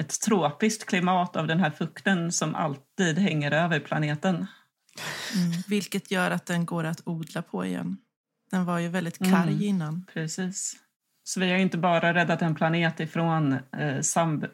ett 0.00 0.20
tropiskt 0.20 0.84
klimat 0.84 1.36
av 1.36 1.46
den 1.46 1.60
här 1.60 1.70
fukten 1.70 2.32
som 2.32 2.54
alltid 2.54 3.18
hänger 3.18 3.52
över 3.52 3.80
planeten. 3.80 4.46
Vilket 5.68 6.10
gör 6.10 6.30
att 6.30 6.46
den 6.46 6.66
går 6.66 6.84
att 6.84 7.00
odla 7.04 7.42
på 7.42 7.64
igen. 7.64 7.96
Den 8.50 8.64
var 8.64 8.78
ju 8.78 8.88
väldigt 8.88 9.18
karg 9.18 9.52
Mm. 9.52 9.62
innan. 9.62 10.06
Precis. 10.12 10.76
Så 11.24 11.40
vi 11.40 11.50
har 11.50 11.58
inte 11.58 11.78
bara 11.78 12.14
räddat 12.14 12.42
en 12.42 12.54
planet 12.54 13.00
ifrån 13.00 13.52
eh, 13.52 14.00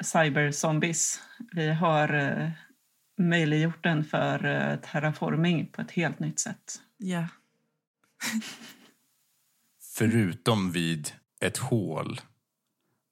cyberzombies. 0.01 1.21
Vi 1.53 1.69
har 1.73 2.15
eh, 2.15 2.51
möjliggjort 3.19 3.83
den 3.83 4.05
för 4.05 4.45
eh, 4.45 4.77
terraforming 4.77 5.66
på 5.66 5.81
ett 5.83 5.91
helt 5.91 6.19
nytt 6.19 6.39
sätt. 6.41 6.81
Ja. 6.97 7.29
Förutom 9.95 10.71
vid 10.73 11.12
ett 11.41 11.59
hål 11.59 12.21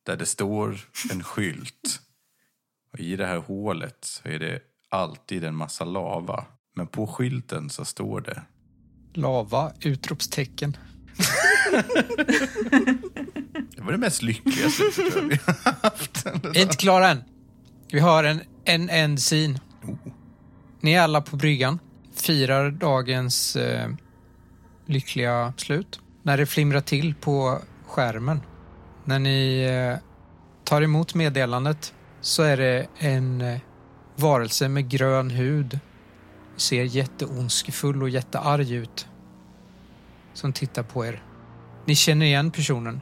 där 0.06 0.16
det 0.16 0.26
står 0.26 0.80
en 1.12 1.22
skylt. 1.24 2.00
Och 2.92 2.98
I 3.00 3.16
det 3.16 3.26
här 3.26 3.38
hålet 3.38 3.98
så 4.04 4.28
är 4.28 4.38
det 4.38 4.60
alltid 4.88 5.44
en 5.44 5.54
massa 5.54 5.84
lava. 5.84 6.46
Men 6.74 6.86
på 6.86 7.06
skylten 7.06 7.70
så 7.70 7.84
står 7.84 8.20
det 8.20 8.42
Lava, 9.12 9.72
utropstecken. 9.80 10.76
Det 13.76 13.82
var 13.82 13.92
det 13.92 13.98
mest 13.98 14.22
lyckliga 14.22 14.70
slutet 14.70 15.22
vi 15.22 15.38
har 15.46 15.82
haft. 15.82 16.26
Inte 16.56 16.76
klara 16.76 17.08
än. 17.08 17.24
Vi 17.90 18.00
har 18.00 18.24
en, 18.24 18.40
en 18.64 18.90
end 18.90 19.18
scene. 19.18 19.60
Ni 20.80 20.92
är 20.92 21.00
alla 21.00 21.20
på 21.20 21.36
bryggan. 21.36 21.78
Firar 22.14 22.70
dagens 22.70 23.56
eh, 23.56 23.88
lyckliga 24.86 25.52
slut. 25.56 26.00
När 26.22 26.36
det 26.36 26.46
flimrar 26.46 26.80
till 26.80 27.14
på 27.14 27.58
skärmen. 27.86 28.40
När 29.04 29.18
ni 29.18 29.62
eh, 29.62 29.98
tar 30.64 30.82
emot 30.82 31.14
meddelandet 31.14 31.94
så 32.20 32.42
är 32.42 32.56
det 32.56 32.86
en 32.98 33.40
eh, 33.40 33.58
varelse 34.16 34.68
med 34.68 34.88
grön 34.88 35.30
hud. 35.30 35.78
Ser 36.56 36.84
jätteondskefull 36.84 38.02
och 38.02 38.08
jättearg 38.08 38.70
ut. 38.70 39.06
Som 40.34 40.52
tittar 40.52 40.82
på 40.82 41.06
er. 41.06 41.22
Ni 41.84 41.94
känner 41.94 42.26
igen 42.26 42.50
personen. 42.50 43.00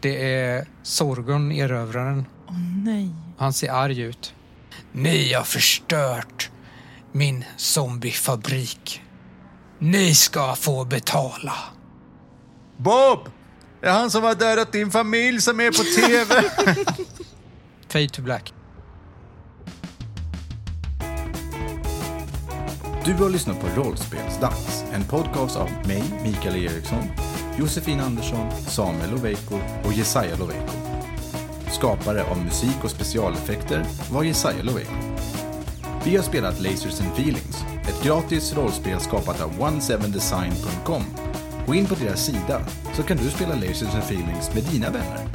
Det 0.00 0.34
är 0.34 0.68
Sorgon, 0.82 1.52
erövraren. 1.52 2.26
Åh 2.48 2.54
nej. 2.84 3.10
Han 3.38 3.52
ser 3.52 3.72
arg 3.72 4.00
ut. 4.00 4.34
Ni 4.92 5.32
har 5.32 5.44
förstört 5.44 6.50
min 7.12 7.44
zombiefabrik. 7.56 9.02
Ni 9.78 10.14
ska 10.14 10.54
få 10.54 10.84
betala. 10.84 11.54
Bob! 12.76 13.30
Det 13.80 13.86
är 13.86 13.92
han 13.92 14.10
som 14.10 14.22
har 14.22 14.34
dödat 14.34 14.72
din 14.72 14.90
familj 14.90 15.40
som 15.40 15.60
är 15.60 15.70
på 15.70 15.84
TV. 16.00 16.48
Fade 17.88 18.08
to 18.08 18.22
black. 18.22 18.53
Du 23.06 23.12
har 23.14 23.30
lyssnat 23.30 23.60
på 23.60 23.80
Rollspelsdags, 23.80 24.84
en 24.92 25.04
podcast 25.04 25.56
av 25.56 25.70
mig, 25.86 26.04
Mikael 26.22 26.56
Eriksson, 26.56 27.02
Josefin 27.58 28.00
Andersson, 28.00 28.50
Samuel 28.66 29.10
Loveiko 29.10 29.54
och 29.84 29.92
Jesaja 29.92 30.36
Loveiko. 30.36 30.72
Skapare 31.70 32.24
av 32.24 32.44
musik 32.44 32.84
och 32.84 32.90
specialeffekter 32.90 33.84
var 34.10 34.24
Jesaja 34.24 34.62
Loveiko. 34.62 34.92
Vi 36.04 36.16
har 36.16 36.22
spelat 36.22 36.60
Lasers 36.60 37.00
and 37.00 37.12
Feelings, 37.12 37.64
ett 37.88 38.04
gratis 38.04 38.54
rollspel 38.54 39.00
skapat 39.00 39.40
av 39.40 39.50
17design.com. 39.50 41.02
Gå 41.66 41.74
in 41.74 41.86
på 41.86 41.94
deras 41.94 42.24
sida 42.24 42.60
så 42.94 43.02
kan 43.02 43.16
du 43.16 43.30
spela 43.30 43.54
Lasers 43.54 43.94
and 43.94 44.04
Feelings 44.04 44.54
med 44.54 44.62
dina 44.62 44.90
vänner. 44.90 45.28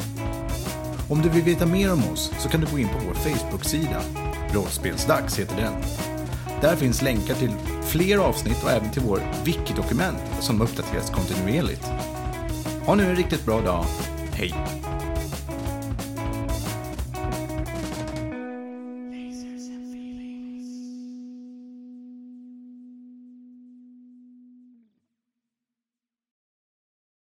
Om 1.10 1.22
du 1.22 1.30
vill 1.30 1.44
veta 1.44 1.66
mer 1.66 1.94
om 1.94 2.04
oss 2.14 2.32
så 2.40 2.50
kan 2.50 2.62
du 2.62 2.68
gå 2.72 2.80
in 2.80 2.88
på 2.88 3.00
vår 3.08 3.14
Facebook-sida. 3.14 4.02
Rollspelsdags 4.54 5.40
heter 5.40 5.56
den. 5.56 5.74
Där 6.62 6.76
finns 6.76 7.02
länkar 7.02 7.36
till 7.36 7.52
fler 7.84 8.18
avsnitt 8.18 8.64
och 8.64 8.72
även 8.72 8.92
till 8.92 9.02
vår 9.02 9.22
wiki-dokument 9.46 10.24
som 10.40 10.62
uppdateras 10.62 11.10
kontinuerligt. 11.10 11.86
Ha 12.86 12.96
nu 12.96 13.04
en 13.04 13.16
riktigt 13.16 13.46
bra 13.46 13.62
dag. 13.62 13.86
Hej! 14.34 14.54